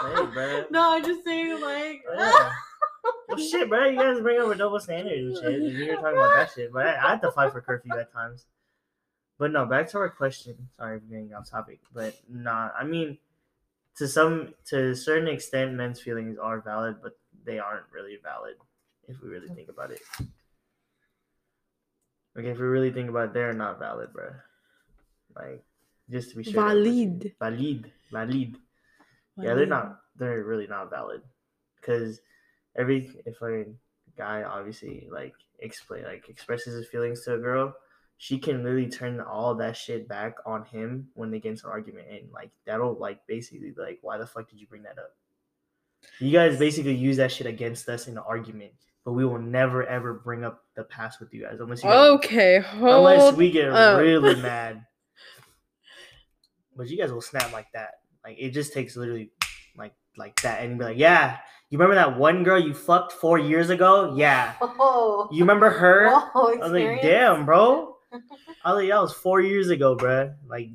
Hey, 0.01 0.25
bro. 0.33 0.65
no, 0.71 0.95
I'm 0.95 1.03
just 1.03 1.23
saying 1.23 1.61
like. 1.61 2.03
Yeah. 2.17 2.51
Well, 3.27 3.37
shit, 3.37 3.69
bro. 3.69 3.85
You 3.85 3.97
guys 3.97 4.21
bring 4.21 4.41
up 4.41 4.49
a 4.49 4.55
double 4.55 4.79
standard 4.79 5.17
and 5.17 5.35
shit. 5.35 5.45
And 5.45 5.71
you're 5.71 5.95
talking 5.95 6.17
about 6.17 6.35
that 6.35 6.51
shit. 6.53 6.73
But 6.73 6.87
I, 6.87 6.95
I 6.95 7.09
had 7.11 7.21
to 7.21 7.31
fight 7.31 7.51
for 7.51 7.61
curfew 7.61 7.97
at 7.97 8.11
times. 8.11 8.45
But 9.37 9.51
no, 9.51 9.65
back 9.65 9.87
to 9.89 9.97
our 9.99 10.09
question. 10.09 10.69
Sorry 10.77 10.99
for 10.99 11.05
getting 11.05 11.33
off 11.33 11.49
topic. 11.49 11.79
But 11.93 12.19
nah, 12.29 12.69
I 12.77 12.83
mean, 12.83 13.17
to 13.97 14.07
some, 14.07 14.53
to 14.67 14.91
a 14.91 14.95
certain 14.95 15.27
extent, 15.27 15.73
men's 15.73 16.01
feelings 16.01 16.37
are 16.37 16.59
valid, 16.59 16.97
but 17.01 17.13
they 17.45 17.59
aren't 17.59 17.85
really 17.93 18.17
valid 18.21 18.55
if 19.07 19.21
we 19.21 19.29
really 19.29 19.47
think 19.49 19.69
about 19.69 19.91
it. 19.91 20.01
Like, 22.35 22.45
if 22.45 22.57
we 22.57 22.65
really 22.65 22.91
think 22.91 23.09
about 23.09 23.29
it, 23.29 23.33
they're 23.33 23.53
not 23.53 23.79
valid, 23.79 24.11
bro. 24.13 24.31
Like, 25.35 25.63
just 26.09 26.31
to 26.31 26.37
be 26.37 26.43
sure. 26.43 26.53
Valid. 26.53 27.33
Valid. 27.39 27.91
Valid. 28.11 28.57
Yeah, 29.41 29.53
they're 29.55 29.65
not. 29.65 29.99
They're 30.17 30.43
really 30.43 30.67
not 30.67 30.89
valid, 30.89 31.21
because 31.79 32.19
every 32.77 33.09
if 33.25 33.41
a 33.41 33.65
guy 34.17 34.43
obviously 34.43 35.07
like 35.11 35.33
explain 35.59 36.03
like 36.03 36.27
expresses 36.29 36.73
his 36.75 36.87
feelings 36.87 37.23
to 37.23 37.35
a 37.35 37.37
girl, 37.37 37.73
she 38.17 38.37
can 38.37 38.63
literally 38.63 38.89
turn 38.89 39.21
all 39.21 39.55
that 39.55 39.77
shit 39.77 40.07
back 40.07 40.35
on 40.45 40.65
him 40.65 41.07
when 41.13 41.31
they 41.31 41.39
get 41.39 41.51
into 41.51 41.67
an 41.67 41.71
argument, 41.71 42.07
and 42.09 42.31
like 42.33 42.51
that'll 42.65 42.95
like 42.99 43.25
basically 43.27 43.73
like, 43.77 43.99
why 44.01 44.17
the 44.17 44.27
fuck 44.27 44.49
did 44.49 44.59
you 44.59 44.67
bring 44.67 44.83
that 44.83 44.97
up? 44.99 45.15
You 46.19 46.31
guys 46.31 46.57
basically 46.59 46.95
use 46.95 47.17
that 47.17 47.31
shit 47.31 47.47
against 47.47 47.87
us 47.89 48.07
in 48.07 48.17
an 48.17 48.23
argument, 48.27 48.71
but 49.05 49.13
we 49.13 49.25
will 49.25 49.39
never 49.39 49.85
ever 49.85 50.13
bring 50.13 50.43
up 50.43 50.63
the 50.75 50.83
past 50.85 51.19
with 51.21 51.33
you 51.33 51.43
guys 51.43 51.59
unless 51.59 51.83
you 51.83 51.89
guys, 51.89 52.09
Okay, 52.11 52.63
unless 52.73 53.33
we 53.35 53.51
get 53.51 53.69
up. 53.69 53.99
really 53.99 54.35
mad. 54.41 54.85
But 56.75 56.87
you 56.89 56.97
guys 56.97 57.11
will 57.11 57.21
snap 57.21 57.51
like 57.51 57.67
that. 57.73 57.95
Like 58.29 58.37
it 58.39 58.51
just 58.51 58.73
takes 58.73 58.95
literally 58.95 59.31
like 59.75 59.93
like 60.17 60.39
that 60.43 60.61
and 60.63 60.77
be 60.77 60.85
like, 60.85 60.97
yeah, 60.99 61.37
you 61.71 61.79
remember 61.79 61.95
that 61.95 62.15
one 62.19 62.43
girl 62.43 62.59
you 62.59 62.75
fucked 62.75 63.11
four 63.11 63.39
years 63.39 63.71
ago? 63.71 64.13
Yeah. 64.15 64.53
Oh. 64.61 65.27
You 65.31 65.39
remember 65.39 65.71
her? 65.71 66.07
Whoa, 66.33 66.53
I 66.53 66.57
was 66.57 66.71
like, 66.71 67.01
damn, 67.01 67.43
bro. 67.47 67.95
I 68.63 68.73
was 68.73 68.83
like, 68.83 68.89
that 68.89 69.01
was 69.01 69.13
four 69.13 69.41
years 69.41 69.69
ago, 69.69 69.97
bruh. 69.97 70.35
Like, 70.47 70.69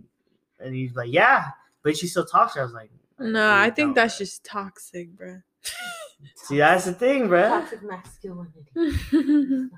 and 0.59 0.75
he's 0.75 0.97
like, 0.97 1.13
yeah, 1.13 1.51
but 1.85 1.97
she 1.97 2.09
still 2.09 2.25
talks. 2.25 2.55
to 2.55 2.59
her. 2.59 2.63
I 2.65 2.67
was 2.67 2.75
like, 2.75 2.91
No, 3.21 3.53
I 3.53 3.71
think 3.71 3.77
don't, 3.77 3.95
that's 3.95 4.17
bruh. 4.17 4.19
just 4.19 4.45
toxic, 4.45 5.17
bro. 5.17 5.43
See, 6.37 6.57
that's 6.59 6.87
the 6.87 6.93
thing, 6.93 7.29
bruh. 7.29 7.49
toxic 7.49 7.81
masculinity. 7.85 9.71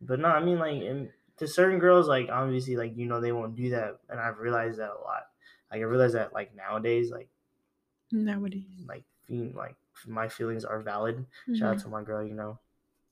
But 0.00 0.18
no, 0.18 0.28
I 0.28 0.44
mean, 0.44 0.58
like, 0.58 0.82
in, 0.82 1.10
to 1.38 1.46
certain 1.46 1.78
girls, 1.78 2.08
like, 2.08 2.28
obviously, 2.30 2.76
like, 2.76 2.96
you 2.96 3.06
know, 3.06 3.20
they 3.20 3.32
won't 3.32 3.54
do 3.56 3.70
that, 3.70 3.98
and 4.08 4.18
I've 4.20 4.38
realized 4.38 4.78
that 4.78 4.90
a 4.90 5.00
lot. 5.00 5.22
Like, 5.74 5.80
I 5.80 5.86
realize 5.86 6.12
that, 6.12 6.32
like, 6.32 6.54
nowadays, 6.54 7.10
like, 7.10 7.26
Nowadays. 8.12 8.62
like, 8.86 9.02
fe- 9.26 9.50
like, 9.56 9.74
my 10.06 10.28
feelings 10.28 10.64
are 10.64 10.78
valid. 10.78 11.26
Shout 11.52 11.68
out 11.70 11.76
mm-hmm. 11.78 11.84
to 11.86 11.88
my 11.88 12.02
girl, 12.04 12.24
you 12.24 12.34
know. 12.34 12.60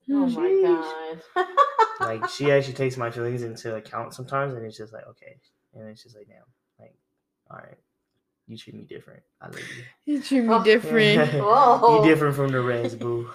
Oh 0.09 0.27
Sheesh. 0.27 0.37
my 0.37 1.19
god. 1.35 1.49
Like, 2.01 2.29
she 2.31 2.53
actually 2.53 2.75
takes 2.75 2.97
my 2.97 3.11
feelings 3.11 3.43
into 3.43 3.75
account 3.75 4.15
sometimes, 4.15 4.55
and 4.55 4.65
it's 4.65 4.77
just 4.77 4.93
like, 4.93 5.09
okay, 5.09 5.39
and 5.75 5.89
it's 5.89 6.05
just 6.05 6.15
like, 6.15 6.29
damn, 6.29 6.45
like, 6.79 6.95
all 7.51 7.57
right, 7.57 7.79
you 8.47 8.57
treat 8.57 8.77
me 8.77 8.85
different. 8.85 9.25
I 9.41 9.47
love 9.47 9.59
you. 9.59 10.15
You 10.15 10.23
treat 10.23 10.45
me 10.45 10.55
Oh. 10.55 10.63
different. 10.63 11.33
Whoa. 11.33 11.39
you 11.41 11.43
oh. 11.43 12.05
different 12.05 12.37
from 12.37 12.53
the 12.53 12.61
rest, 12.61 13.01
boo. 13.01 13.29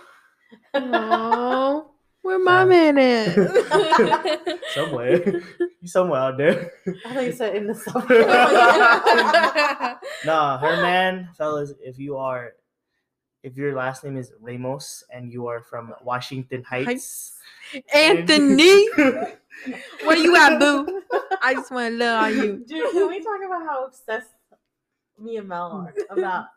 Oh, 0.73 1.86
where 2.27 2.39
my 2.39 2.65
man 2.65 2.97
at? 2.97 3.33
somewhere, 4.73 5.41
you 5.81 5.87
somewhere 5.87 6.19
out 6.19 6.37
there. 6.37 6.73
I 7.05 7.13
thought 7.13 7.23
you 7.23 7.31
said 7.31 7.55
in 7.55 7.67
the 7.67 7.75
summer. 7.87 8.05
Nah, 10.25 10.57
her 10.57 10.81
man, 10.81 11.29
fellas, 11.37 11.73
if 11.81 11.97
you 11.97 12.17
are, 12.17 12.51
if 13.43 13.55
your 13.55 13.73
last 13.75 14.03
name 14.03 14.17
is 14.17 14.33
Ramos 14.41 15.05
and 15.09 15.31
you 15.31 15.47
are 15.47 15.61
from 15.61 15.93
Washington 16.03 16.65
Heights, 16.65 17.37
Anthony, 17.93 18.89
where 20.03 20.17
you 20.17 20.35
at, 20.35 20.59
boo? 20.59 21.01
I 21.41 21.53
just 21.53 21.71
want 21.71 21.93
to 21.93 21.97
love 21.97 22.25
on 22.25 22.33
you. 22.35 22.65
Dude, 22.67 22.91
can 22.91 23.07
we 23.07 23.23
talk 23.23 23.39
about 23.45 23.65
how 23.65 23.85
obsessed 23.85 24.33
me 25.17 25.37
and 25.37 25.47
Mel 25.47 25.87
are 25.87 25.93
about 26.17 26.47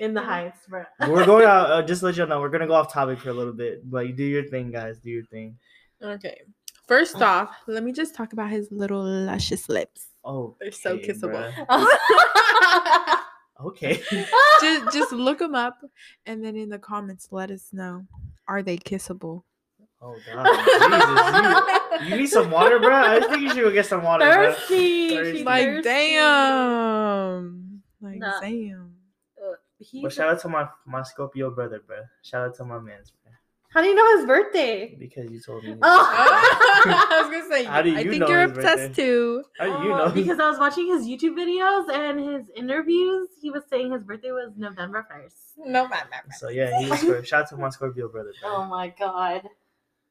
in 0.00 0.14
the 0.14 0.22
heights, 0.22 0.60
bro? 0.68 0.84
we're 1.08 1.26
going 1.26 1.44
out. 1.46 1.70
Uh, 1.70 1.82
just 1.82 2.00
to 2.00 2.06
let 2.06 2.16
you 2.16 2.26
know, 2.26 2.40
we're 2.40 2.48
gonna 2.48 2.66
go 2.66 2.74
off 2.74 2.92
topic 2.92 3.18
for 3.20 3.30
a 3.30 3.34
little 3.34 3.52
bit, 3.52 3.88
but 3.90 4.06
you 4.06 4.12
do 4.12 4.24
your 4.24 4.44
thing, 4.44 4.70
guys. 4.70 4.98
Do 4.98 5.10
your 5.10 5.24
thing. 5.24 5.56
Okay. 6.02 6.40
First 6.88 7.22
off, 7.22 7.54
let 7.66 7.84
me 7.84 7.92
just 7.92 8.14
talk 8.14 8.32
about 8.32 8.50
his 8.50 8.70
little 8.72 9.02
luscious 9.04 9.68
lips. 9.68 10.08
Oh, 10.24 10.56
They're 10.60 10.72
so 10.72 10.98
kissable. 10.98 11.52
Okay. 13.64 14.02
just, 14.60 14.92
just 14.92 15.12
look 15.12 15.38
them 15.38 15.54
up, 15.54 15.78
and 16.26 16.44
then 16.44 16.56
in 16.56 16.68
the 16.68 16.78
comments, 16.80 17.28
let 17.30 17.50
us 17.52 17.68
know: 17.72 18.04
Are 18.48 18.60
they 18.62 18.76
kissable? 18.76 19.44
Oh 20.00 20.16
God, 20.26 21.60
Jesus, 22.00 22.00
you, 22.02 22.08
you 22.08 22.16
need 22.22 22.26
some 22.26 22.50
water, 22.50 22.80
bro. 22.80 22.92
I 22.92 23.20
think 23.20 23.42
you 23.42 23.50
should 23.50 23.62
go 23.62 23.70
get 23.70 23.86
some 23.86 24.02
water, 24.02 24.24
bro. 24.24 24.52
thirsty. 24.52 25.10
Thirsty. 25.10 25.44
Like, 25.44 25.64
thirsty. 25.64 25.88
damn. 25.88 27.82
Like, 28.00 28.18
Nah. 28.18 28.40
damn. 28.40 28.91
Uh, 29.82 29.88
he- 29.90 30.02
But 30.02 30.12
shout 30.12 30.28
out 30.28 30.40
to 30.40 30.48
my 30.48 30.68
my 30.86 31.02
Scorpio 31.02 31.50
brother, 31.50 31.80
bro. 31.86 31.98
Shout 32.22 32.48
out 32.48 32.54
to 32.56 32.64
my 32.64 32.78
man's, 32.78 33.10
bro. 33.10 33.32
How 33.74 33.80
do 33.80 33.88
you 33.88 33.94
know 33.94 34.18
his 34.18 34.26
birthday? 34.26 34.94
Because 34.98 35.30
you 35.30 35.40
told 35.40 35.64
me. 35.64 35.74
Oh. 35.82 36.08
I 36.84 37.22
was 37.22 37.30
gonna 37.30 37.48
say, 37.54 37.64
How 37.64 37.80
do 37.82 37.90
you 37.90 37.96
I 37.98 38.02
think 38.04 38.20
know 38.20 38.28
you're 38.28 38.42
obsessed 38.42 38.94
too. 38.94 39.44
How 39.58 39.64
do 39.64 39.86
you 39.88 39.92
Oh, 39.94 39.96
know? 39.98 40.10
Because 40.20 40.38
I 40.40 40.48
was 40.50 40.58
watching 40.58 40.88
his 40.88 41.06
YouTube 41.06 41.36
videos 41.36 41.88
and 41.92 42.18
his 42.20 42.50
interviews. 42.54 43.28
He 43.40 43.50
was 43.50 43.62
saying 43.70 43.92
his 43.92 44.04
birthday 44.04 44.32
was 44.32 44.52
November 44.56 45.06
1st. 45.10 45.66
No, 45.66 45.88
man, 45.88 46.00
So 46.38 46.48
yeah, 46.50 46.70
he's 46.80 46.88
Scorpio. 47.00 47.22
Shout 47.22 47.42
out 47.44 47.48
to 47.50 47.56
my 47.56 47.70
Scorpio 47.70 48.08
brother. 48.08 48.32
Bro. 48.42 48.50
Oh 48.54 48.64
my 48.66 48.88
god. 48.88 49.48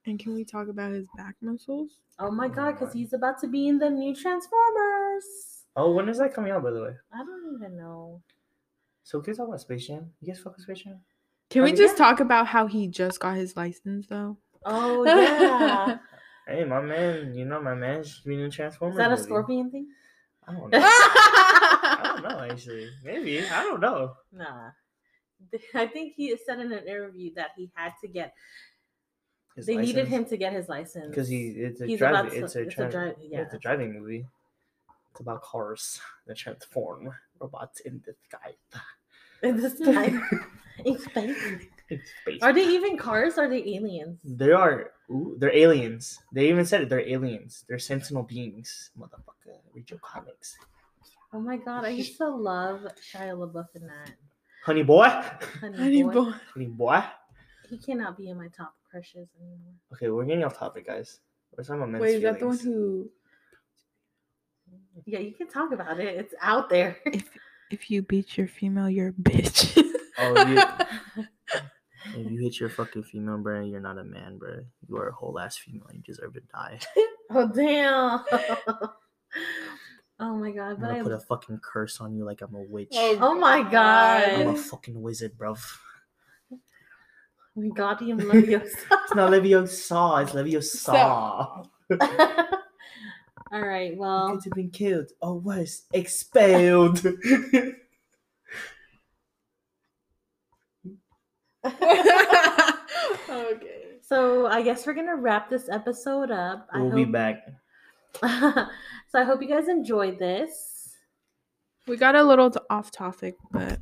And 0.07 0.17
can 0.17 0.33
we 0.33 0.43
talk 0.43 0.67
about 0.67 0.91
his 0.91 1.05
back 1.15 1.35
muscles? 1.41 1.89
Oh 2.19 2.31
my 2.31 2.47
Oh 2.47 2.49
god, 2.49 2.71
because 2.79 2.93
he's 2.93 3.13
about 3.13 3.39
to 3.41 3.47
be 3.47 3.67
in 3.67 3.77
the 3.77 3.89
new 3.89 4.15
Transformers. 4.15 5.25
Oh, 5.75 5.91
when 5.93 6.09
is 6.09 6.17
that 6.17 6.33
coming 6.33 6.51
out, 6.51 6.63
by 6.63 6.71
the 6.71 6.81
way? 6.81 6.95
I 7.13 7.23
don't 7.23 7.55
even 7.55 7.77
know. 7.77 8.21
So 9.03 9.19
can 9.21 9.31
we 9.33 9.37
talk 9.37 9.47
about 9.47 9.61
Space 9.61 9.87
Jam? 9.87 10.11
You 10.21 10.27
guys 10.33 10.41
fuck 10.41 10.55
with 10.55 10.63
Space 10.63 10.79
Jam? 10.83 10.99
Can 11.49 11.63
we 11.63 11.73
just 11.73 11.97
yeah. 11.97 12.05
talk 12.05 12.19
about 12.19 12.47
how 12.47 12.67
he 12.67 12.87
just 12.87 13.19
got 13.19 13.35
his 13.35 13.55
license 13.57 14.07
though? 14.07 14.37
Oh 14.65 15.03
yeah. 15.05 15.97
Hey, 16.47 16.63
my 16.63 16.81
man. 16.81 17.33
You 17.33 17.45
know 17.45 17.61
my 17.61 17.75
man's 17.75 18.19
being 18.21 18.39
in 18.39 18.51
Transformers. 18.51 18.95
Is 18.95 18.97
that 18.99 19.07
a 19.07 19.09
movie. 19.11 19.23
scorpion 19.23 19.71
thing? 19.71 19.87
I 20.47 20.53
don't 20.53 20.69
know. 20.71 20.79
I 20.81 22.01
don't 22.21 22.23
know 22.23 22.47
actually. 22.51 22.89
Maybe 23.03 23.45
I 23.45 23.63
don't 23.63 23.79
know. 23.81 24.13
Nah. 24.31 24.69
I 25.75 25.87
think 25.87 26.13
he 26.15 26.35
said 26.45 26.59
in 26.59 26.71
an 26.71 26.87
interview 26.87 27.31
that 27.35 27.49
he 27.57 27.71
had 27.73 27.93
to 28.01 28.07
get 28.07 28.33
His 29.55 29.65
they 29.65 29.75
needed 29.75 30.07
him 30.07 30.25
to 30.25 30.37
get 30.37 30.53
his 30.53 30.69
license. 30.69 31.09
because 31.09 31.27
he 31.27 31.47
it's 31.57 31.81
a 31.81 31.87
He's 31.87 31.97
driving 31.99 32.19
about 32.19 32.31
to- 32.31 32.43
it's 32.45 32.55
a, 32.55 32.61
it's 32.61 32.73
a 32.73 32.75
tra- 32.75 32.91
drive- 32.91 33.15
yeah. 33.19 33.37
yeah. 33.39 33.43
it's 33.45 33.53
a 33.55 33.59
driving 33.59 33.93
movie. 33.99 34.25
It's 35.11 35.19
about 35.19 35.41
cars 35.41 35.99
that 36.27 36.37
transform 36.37 37.13
robots 37.39 37.81
in 37.81 38.01
the 38.05 38.13
sky. 38.27 38.55
in 39.43 39.57
this 39.57 39.77
time 39.85 40.23
in 40.85 40.97
space. 40.97 41.37
In 41.89 42.01
space. 42.21 42.41
Are 42.41 42.53
they 42.53 42.65
even 42.65 42.97
cars? 42.97 43.37
Or 43.37 43.45
are 43.45 43.49
they 43.49 43.63
aliens? 43.75 44.19
They 44.23 44.51
are. 44.51 44.91
Ooh, 45.09 45.35
they're 45.37 45.55
aliens. 45.55 46.17
They 46.31 46.47
even 46.47 46.65
said 46.65 46.81
it. 46.81 46.89
They're 46.89 47.07
aliens. 47.07 47.65
They're 47.67 47.79
sentinel 47.79 48.23
beings. 48.23 48.91
Motherfucker. 48.97 49.59
Read 49.73 49.89
your 49.89 49.99
comics. 49.99 50.55
Oh 51.33 51.39
my 51.39 51.57
god, 51.57 51.85
I 51.85 51.89
used 51.89 52.17
to 52.17 52.29
love 52.29 52.81
Shia 52.99 53.35
LaBeouf 53.35 53.67
in 53.75 53.87
that. 53.87 54.11
Honey 54.65 54.83
boy. 54.83 55.07
Honey, 55.59 55.77
Honey 55.77 56.03
boy. 56.03 56.11
boy. 56.13 56.31
Honey 56.53 56.67
boy. 56.67 57.03
He 57.69 57.77
cannot 57.77 58.17
be 58.17 58.29
in 58.29 58.37
my 58.37 58.47
top 58.49 58.73
crushes 58.89 59.27
anymore. 59.39 59.73
Okay, 59.93 60.09
we're 60.09 60.25
getting 60.25 60.43
off 60.43 60.57
topic, 60.57 60.87
guys. 60.87 61.19
We're 61.55 61.63
talking 61.63 61.81
about 61.81 61.89
men's 61.91 62.01
Wait, 62.01 62.15
is 62.15 62.23
that 62.23 62.39
the 62.39 62.47
one 62.47 62.59
who? 62.59 63.09
Yeah, 65.05 65.19
you 65.19 65.31
can 65.33 65.47
talk 65.47 65.71
about 65.71 65.99
it. 65.99 66.15
It's 66.15 66.33
out 66.41 66.69
there. 66.69 66.97
If 67.05 67.29
if 67.71 67.89
you 67.89 68.01
beat 68.01 68.37
your 68.37 68.47
female, 68.47 68.89
you're 68.89 69.09
a 69.09 69.13
bitch. 69.13 69.83
Oh, 70.17 70.47
you, 70.47 71.23
if 72.17 72.31
you 72.31 72.39
hit 72.39 72.59
your 72.59 72.69
fucking 72.69 73.03
female, 73.03 73.37
bro, 73.37 73.61
you're 73.61 73.79
not 73.79 73.97
a 73.97 74.03
man, 74.03 74.37
bro. 74.37 74.59
You 74.87 74.97
are 74.97 75.09
a 75.09 75.13
whole 75.13 75.39
ass 75.39 75.57
female. 75.57 75.87
You 75.91 76.01
deserve 76.01 76.33
to 76.33 76.41
die. 76.53 76.79
oh 77.31 77.47
damn. 77.47 78.23
oh 80.19 80.35
my 80.35 80.51
god, 80.51 80.71
I'm 80.71 80.81
gonna 80.81 80.99
I 80.99 81.01
put 81.01 81.11
a 81.13 81.19
fucking 81.19 81.59
curse 81.63 82.01
on 82.01 82.15
you 82.15 82.25
like 82.25 82.41
I'm 82.41 82.53
a 82.55 82.61
witch. 82.61 82.89
Oh, 82.93 83.17
oh 83.21 83.35
my 83.35 83.63
god! 83.63 84.29
I'm 84.29 84.49
a 84.49 84.57
fucking 84.57 85.01
wizard, 85.01 85.37
bruv. 85.37 85.59
Wingardium 87.57 88.21
Leviosa. 88.21 88.63
It's 88.63 89.15
not 89.15 89.31
Leviosa. 89.31 90.23
It's 90.23 90.31
Leviosa. 90.31 91.67
All 93.53 93.61
right. 93.61 93.93
You 93.93 93.99
Well, 93.99 94.29
could 94.35 94.43
have 94.45 94.53
been 94.53 94.69
killed 94.71 95.11
or 95.21 95.39
worse, 95.39 95.83
expelled. 95.93 97.05
okay. 103.29 103.83
so 104.01 104.47
I 104.47 104.61
guess 104.61 104.85
we're 104.85 104.93
gonna 104.93 105.15
wrap 105.15 105.49
this 105.49 105.69
episode 105.69 106.31
up. 106.31 106.67
We'll 106.73 106.91
be 106.91 107.03
hope- 107.03 107.11
back. 107.11 107.47
so 108.21 109.19
I 109.19 109.23
hope 109.23 109.41
you 109.41 109.47
guys 109.47 109.67
enjoyed 109.69 110.19
this. 110.19 110.95
We 111.87 111.97
got 111.97 112.15
a 112.15 112.23
little 112.23 112.51
off 112.69 112.91
topic, 112.91 113.35
but 113.51 113.79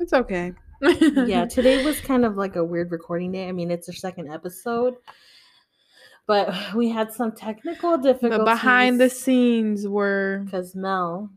it's 0.00 0.12
okay. 0.12 0.52
yeah, 0.80 1.44
today 1.50 1.84
was 1.84 2.00
kind 2.00 2.24
of 2.24 2.36
like 2.36 2.56
a 2.56 2.64
weird 2.64 2.90
recording 2.92 3.32
day. 3.32 3.48
I 3.48 3.52
mean, 3.52 3.70
it's 3.70 3.88
our 3.88 3.94
second 3.94 4.32
episode, 4.32 4.94
but 6.26 6.54
we 6.74 6.88
had 6.88 7.12
some 7.12 7.32
technical 7.32 7.98
difficulties. 7.98 8.38
But 8.38 8.44
behind 8.44 9.00
the 9.00 9.10
scenes 9.10 9.86
were 9.86 10.42
because 10.44 10.74
Mel. 10.74 11.30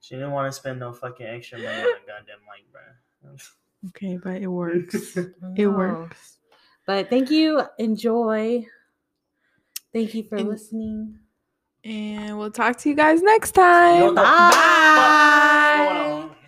She 0.00 0.14
didn't 0.16 0.32
want 0.32 0.52
to 0.52 0.58
spend 0.58 0.80
no 0.80 0.92
fucking 0.92 1.26
extra 1.26 1.58
money 1.58 1.68
on 1.68 1.74
a 1.82 2.06
goddamn 2.06 2.40
mic, 2.46 2.70
bro. 2.70 2.82
okay, 3.88 4.18
but 4.22 4.42
it 4.42 4.48
works. 4.48 5.16
It 5.16 5.34
No. 5.58 5.70
works. 5.70 6.38
But 6.86 7.08
thank 7.08 7.30
you. 7.30 7.62
Enjoy. 7.78 8.66
Thank 9.94 10.12
you 10.14 10.24
for 10.24 10.36
And- 10.36 10.48
listening. 10.48 11.18
And 11.84 12.38
we'll 12.38 12.50
talk 12.50 12.76
to 12.78 12.88
you 12.88 12.94
guys 12.94 13.20
next 13.22 13.52
time. 13.52 14.02
You 14.04 14.14
know 14.14 16.30